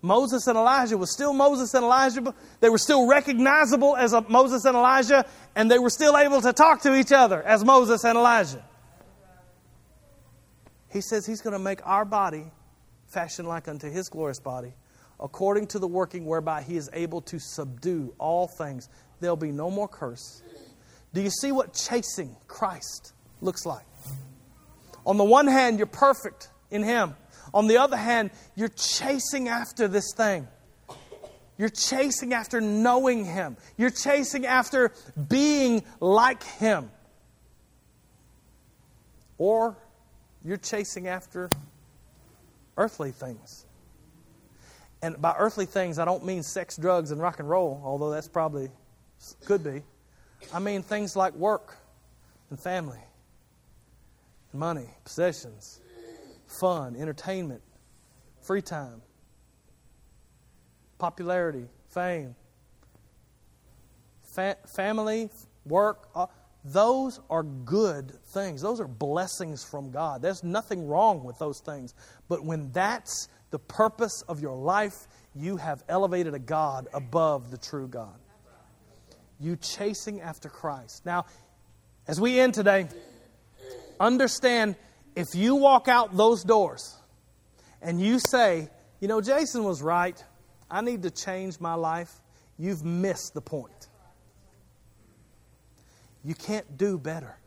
Moses 0.00 0.46
and 0.46 0.56
Elijah 0.56 0.96
was 0.96 1.12
still 1.12 1.32
Moses 1.32 1.74
and 1.74 1.84
Elijah. 1.84 2.32
They 2.60 2.68
were 2.68 2.78
still 2.78 3.08
recognizable 3.08 3.96
as 3.96 4.14
Moses 4.28 4.64
and 4.64 4.76
Elijah, 4.76 5.26
and 5.56 5.68
they 5.68 5.80
were 5.80 5.90
still 5.90 6.16
able 6.16 6.40
to 6.42 6.52
talk 6.52 6.82
to 6.82 6.94
each 6.94 7.10
other 7.10 7.42
as 7.42 7.64
Moses 7.64 8.04
and 8.04 8.16
Elijah. 8.16 8.64
He 10.92 11.00
says 11.00 11.26
he's 11.26 11.40
going 11.40 11.54
to 11.54 11.58
make 11.58 11.84
our 11.84 12.04
body 12.04 12.52
fashioned 13.08 13.48
like 13.48 13.68
unto 13.68 13.90
his 13.90 14.08
glorious 14.08 14.40
body, 14.40 14.72
according 15.20 15.66
to 15.68 15.78
the 15.78 15.88
working 15.88 16.26
whereby 16.26 16.62
he 16.62 16.76
is 16.76 16.88
able 16.92 17.20
to 17.22 17.38
subdue 17.38 18.14
all 18.18 18.46
things. 18.46 18.88
There'll 19.20 19.36
be 19.36 19.52
no 19.52 19.70
more 19.70 19.88
curse 19.88 20.42
do 21.12 21.22
you 21.22 21.30
see 21.30 21.52
what 21.52 21.72
chasing 21.72 22.36
Christ 22.46 23.12
looks 23.40 23.64
like? 23.64 23.84
On 25.06 25.16
the 25.16 25.24
one 25.24 25.46
hand, 25.46 25.78
you're 25.78 25.86
perfect 25.86 26.50
in 26.70 26.82
Him. 26.82 27.14
On 27.54 27.66
the 27.66 27.78
other 27.78 27.96
hand, 27.96 28.30
you're 28.54 28.68
chasing 28.68 29.48
after 29.48 29.88
this 29.88 30.12
thing. 30.14 30.46
You're 31.56 31.70
chasing 31.70 32.34
after 32.34 32.60
knowing 32.60 33.24
Him. 33.24 33.56
You're 33.76 33.90
chasing 33.90 34.44
after 34.46 34.92
being 35.28 35.82
like 35.98 36.42
Him. 36.42 36.90
Or 39.38 39.76
you're 40.44 40.56
chasing 40.58 41.08
after 41.08 41.48
earthly 42.78 43.10
things. 43.10 43.66
And 45.02 45.20
by 45.20 45.34
earthly 45.36 45.66
things, 45.66 45.98
I 45.98 46.04
don't 46.04 46.24
mean 46.24 46.42
sex, 46.42 46.76
drugs, 46.76 47.10
and 47.10 47.20
rock 47.20 47.38
and 47.38 47.48
roll, 47.48 47.80
although 47.84 48.10
that's 48.10 48.28
probably 48.28 48.70
could 49.44 49.62
be. 49.62 49.82
I 50.54 50.60
mean 50.60 50.82
things 50.82 51.14
like 51.14 51.34
work 51.34 51.76
and 52.50 52.58
family, 52.58 53.00
and 54.52 54.60
money, 54.60 54.88
possessions, 55.04 55.80
fun, 56.60 56.96
entertainment, 56.96 57.60
free 58.40 58.62
time, 58.62 59.02
popularity, 60.98 61.66
fame, 61.90 62.34
fa- 64.22 64.56
family, 64.66 65.30
work. 65.66 66.08
Uh, 66.14 66.26
Those 66.64 67.20
are 67.30 67.42
good 67.42 68.12
things. 68.26 68.60
Those 68.60 68.80
are 68.80 68.88
blessings 68.88 69.64
from 69.64 69.90
God. 69.90 70.22
There's 70.22 70.42
nothing 70.44 70.86
wrong 70.86 71.24
with 71.24 71.38
those 71.38 71.60
things. 71.60 71.94
But 72.28 72.44
when 72.44 72.72
that's 72.72 73.28
the 73.50 73.58
purpose 73.58 74.22
of 74.28 74.40
your 74.40 74.56
life, 74.56 75.06
you 75.34 75.56
have 75.56 75.82
elevated 75.88 76.34
a 76.34 76.38
God 76.38 76.88
above 76.92 77.50
the 77.50 77.58
true 77.58 77.88
God 77.88 78.18
you 79.40 79.56
chasing 79.56 80.20
after 80.20 80.48
Christ. 80.48 81.04
Now, 81.06 81.26
as 82.06 82.20
we 82.20 82.40
end 82.40 82.54
today, 82.54 82.88
understand 84.00 84.76
if 85.14 85.34
you 85.34 85.56
walk 85.56 85.88
out 85.88 86.16
those 86.16 86.44
doors 86.44 86.96
and 87.80 88.00
you 88.00 88.18
say, 88.18 88.68
you 89.00 89.08
know, 89.08 89.20
Jason 89.20 89.64
was 89.64 89.82
right, 89.82 90.22
I 90.70 90.80
need 90.80 91.02
to 91.04 91.10
change 91.10 91.60
my 91.60 91.74
life, 91.74 92.12
you've 92.58 92.84
missed 92.84 93.34
the 93.34 93.40
point. 93.40 93.87
You 96.24 96.34
can't 96.34 96.76
do 96.76 96.98
better. 96.98 97.38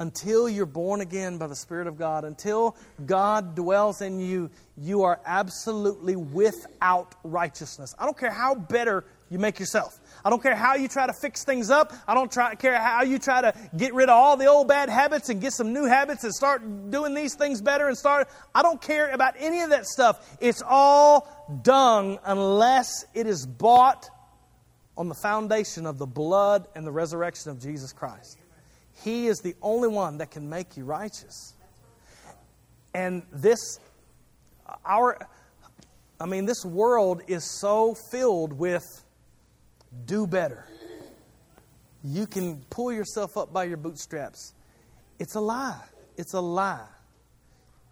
Until 0.00 0.48
you're 0.48 0.64
born 0.64 1.00
again 1.00 1.38
by 1.38 1.48
the 1.48 1.56
Spirit 1.56 1.88
of 1.88 1.98
God, 1.98 2.24
until 2.24 2.76
God 3.04 3.56
dwells 3.56 4.00
in 4.00 4.20
you, 4.20 4.48
you 4.76 5.02
are 5.02 5.20
absolutely 5.26 6.14
without 6.14 7.16
righteousness. 7.24 7.96
I 7.98 8.04
don't 8.04 8.16
care 8.16 8.30
how 8.30 8.54
better 8.54 9.04
you 9.28 9.40
make 9.40 9.58
yourself. 9.58 9.98
I 10.24 10.30
don't 10.30 10.40
care 10.40 10.54
how 10.54 10.76
you 10.76 10.86
try 10.86 11.08
to 11.08 11.12
fix 11.12 11.44
things 11.44 11.68
up. 11.68 11.92
I 12.06 12.14
don't 12.14 12.30
try, 12.30 12.54
care 12.54 12.78
how 12.78 13.02
you 13.02 13.18
try 13.18 13.40
to 13.40 13.52
get 13.76 13.92
rid 13.92 14.08
of 14.08 14.14
all 14.14 14.36
the 14.36 14.46
old 14.46 14.68
bad 14.68 14.88
habits 14.88 15.30
and 15.30 15.40
get 15.40 15.52
some 15.52 15.72
new 15.72 15.84
habits 15.84 16.22
and 16.22 16.32
start 16.32 16.90
doing 16.90 17.12
these 17.12 17.34
things 17.34 17.60
better 17.60 17.88
and 17.88 17.98
start. 17.98 18.28
I 18.54 18.62
don't 18.62 18.80
care 18.80 19.10
about 19.10 19.34
any 19.36 19.62
of 19.62 19.70
that 19.70 19.86
stuff. 19.86 20.38
It's 20.40 20.62
all 20.64 21.28
dung 21.62 22.20
unless 22.24 23.04
it 23.14 23.26
is 23.26 23.46
bought 23.46 24.08
on 24.98 25.08
the 25.08 25.14
foundation 25.14 25.86
of 25.86 25.96
the 25.96 26.06
blood 26.06 26.66
and 26.74 26.84
the 26.84 26.90
resurrection 26.90 27.52
of 27.52 27.60
Jesus 27.60 27.92
Christ. 27.92 28.36
He 29.04 29.28
is 29.28 29.38
the 29.38 29.54
only 29.62 29.86
one 29.86 30.18
that 30.18 30.32
can 30.32 30.50
make 30.50 30.76
you 30.76 30.84
righteous. 30.84 31.54
And 32.92 33.22
this, 33.32 33.78
our, 34.84 35.16
I 36.20 36.26
mean, 36.26 36.46
this 36.46 36.64
world 36.64 37.22
is 37.28 37.44
so 37.60 37.94
filled 38.10 38.52
with 38.52 39.04
do 40.04 40.26
better. 40.26 40.66
You 42.02 42.26
can 42.26 42.64
pull 42.68 42.92
yourself 42.92 43.36
up 43.36 43.52
by 43.52 43.64
your 43.64 43.76
bootstraps. 43.76 44.52
It's 45.20 45.36
a 45.36 45.40
lie. 45.40 45.80
It's 46.16 46.34
a 46.34 46.40
lie. 46.40 46.86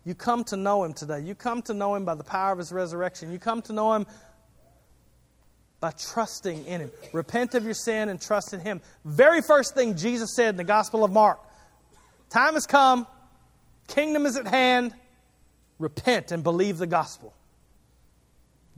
You 0.04 0.14
come 0.14 0.42
to 0.44 0.57
know 0.57 0.82
Him 0.82 0.92
today. 0.92 1.20
You 1.20 1.36
come 1.36 1.62
to 1.62 1.74
know 1.74 1.94
Him 1.94 2.04
by 2.04 2.16
the 2.16 2.24
power 2.24 2.52
of 2.52 2.59
His 2.59 2.72
resurrection. 2.72 3.30
You 3.30 3.38
come 3.38 3.62
to 3.62 3.72
know 3.72 3.94
Him 3.94 4.07
by 5.80 5.92
trusting 5.92 6.64
in 6.66 6.80
Him. 6.80 6.90
Repent 7.12 7.54
of 7.54 7.64
your 7.64 7.74
sin 7.74 8.08
and 8.08 8.20
trust 8.20 8.52
in 8.52 8.60
Him. 8.60 8.80
Very 9.04 9.42
first 9.42 9.74
thing 9.74 9.96
Jesus 9.96 10.34
said 10.34 10.50
in 10.50 10.56
the 10.56 10.64
Gospel 10.64 11.04
of 11.04 11.12
Mark 11.12 11.38
Time 12.30 12.54
has 12.54 12.66
come, 12.66 13.06
kingdom 13.88 14.26
is 14.26 14.36
at 14.36 14.46
hand. 14.46 14.92
Repent 15.78 16.32
and 16.32 16.42
believe 16.42 16.78
the 16.78 16.86
gospel. 16.86 17.34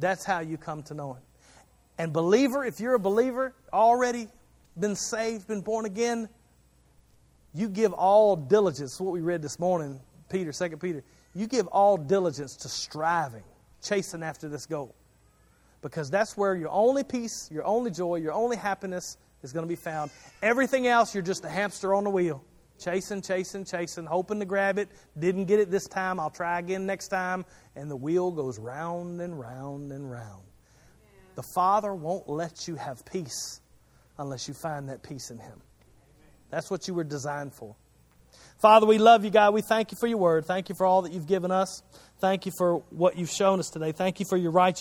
That's 0.01 0.25
how 0.25 0.41
you 0.41 0.57
come 0.57 0.83
to 0.85 0.95
know 0.95 1.15
Him. 1.15 1.23
And, 1.97 2.13
believer, 2.13 2.65
if 2.65 2.81
you're 2.81 2.95
a 2.95 3.01
believer, 3.01 3.55
already 3.73 4.29
been 4.79 4.97
saved, 4.97 5.49
been 5.49 5.61
born 5.61 5.85
again, 5.85 6.29
you 7.55 7.69
give 7.69 7.93
all 7.93 8.37
diligence, 8.37 9.01
what 9.01 9.13
we 9.13 9.21
read 9.21 9.43
this 9.43 9.59
morning, 9.59 10.01
Peter, 10.29 10.53
2 10.53 10.77
Peter, 10.77 11.03
you 11.35 11.47
give 11.47 11.67
all 11.69 11.97
diligence 11.97 12.57
to 12.57 12.69
striving, 12.69 13.43
chasing 13.83 14.23
after 14.23 14.49
this 14.49 14.67
goal. 14.67 14.95
Because 15.81 16.11
that's 16.11 16.37
where 16.37 16.57
your 16.57 16.71
only 16.71 17.05
peace, 17.05 17.49
your 17.53 17.65
only 17.65 17.91
joy, 17.91 18.17
your 18.17 18.33
only 18.33 18.57
happiness 18.57 19.17
is 19.43 19.53
going 19.53 19.65
to 19.65 19.69
be 19.69 19.77
found. 19.77 20.11
Everything 20.43 20.87
else, 20.87 21.15
you're 21.15 21.23
just 21.23 21.45
a 21.45 21.49
hamster 21.49 21.95
on 21.95 22.05
the 22.05 22.11
wheel. 22.11 22.45
Chasing, 22.81 23.23
chasing, 23.23 23.65
chasing, 23.65 24.07
hoping 24.07 24.39
to 24.39 24.45
grab 24.45 24.79
it. 24.79 24.89
Didn't 25.19 25.47
get 25.47 25.59
it 25.59 25.71
this 25.71 25.87
time. 25.89 26.21
I'll 26.21 26.31
try 26.31 26.59
again 26.59 26.87
next 26.87 27.09
time. 27.09 27.45
And 27.75 27.91
the 27.91 27.97
wheel 27.97 28.31
goes 28.31 28.59
round 28.59 29.21
and 29.21 29.39
round 29.39 29.91
and 29.93 30.11
round. 30.11 30.45
The 31.35 31.43
Father 31.55 31.95
won't 31.95 32.29
let 32.29 32.67
you 32.67 32.77
have 32.77 33.05
peace 33.05 33.61
unless 34.19 34.49
you 34.49 34.55
find 34.55 34.89
that 34.89 35.03
peace 35.03 35.31
in 35.31 35.39
Him. 35.39 35.61
That's 36.51 36.71
what 36.71 36.89
you 36.89 36.95
were 36.95 37.05
designed 37.05 37.53
for. 37.53 37.77
Father, 38.61 38.87
we 38.87 38.99
love 38.99 39.25
you, 39.25 39.31
God. 39.31 39.55
We 39.55 39.63
thank 39.63 39.93
you 39.93 39.99
for 40.01 40.09
your 40.09 40.19
word. 40.19 40.45
Thank 40.45 40.69
you 40.69 40.75
for 40.75 40.85
all 40.85 41.03
that 41.03 41.13
you've 41.13 41.29
given 41.29 41.53
us. 41.53 41.83
Thank 42.21 42.45
you 42.45 42.53
for 42.59 42.79
what 42.91 43.17
you've 43.17 43.31
shown 43.31 43.61
us 43.61 43.71
today. 43.71 43.93
Thank 43.93 44.19
you 44.19 44.27
for 44.29 44.37
your 44.37 44.51
righteousness. 44.51 44.77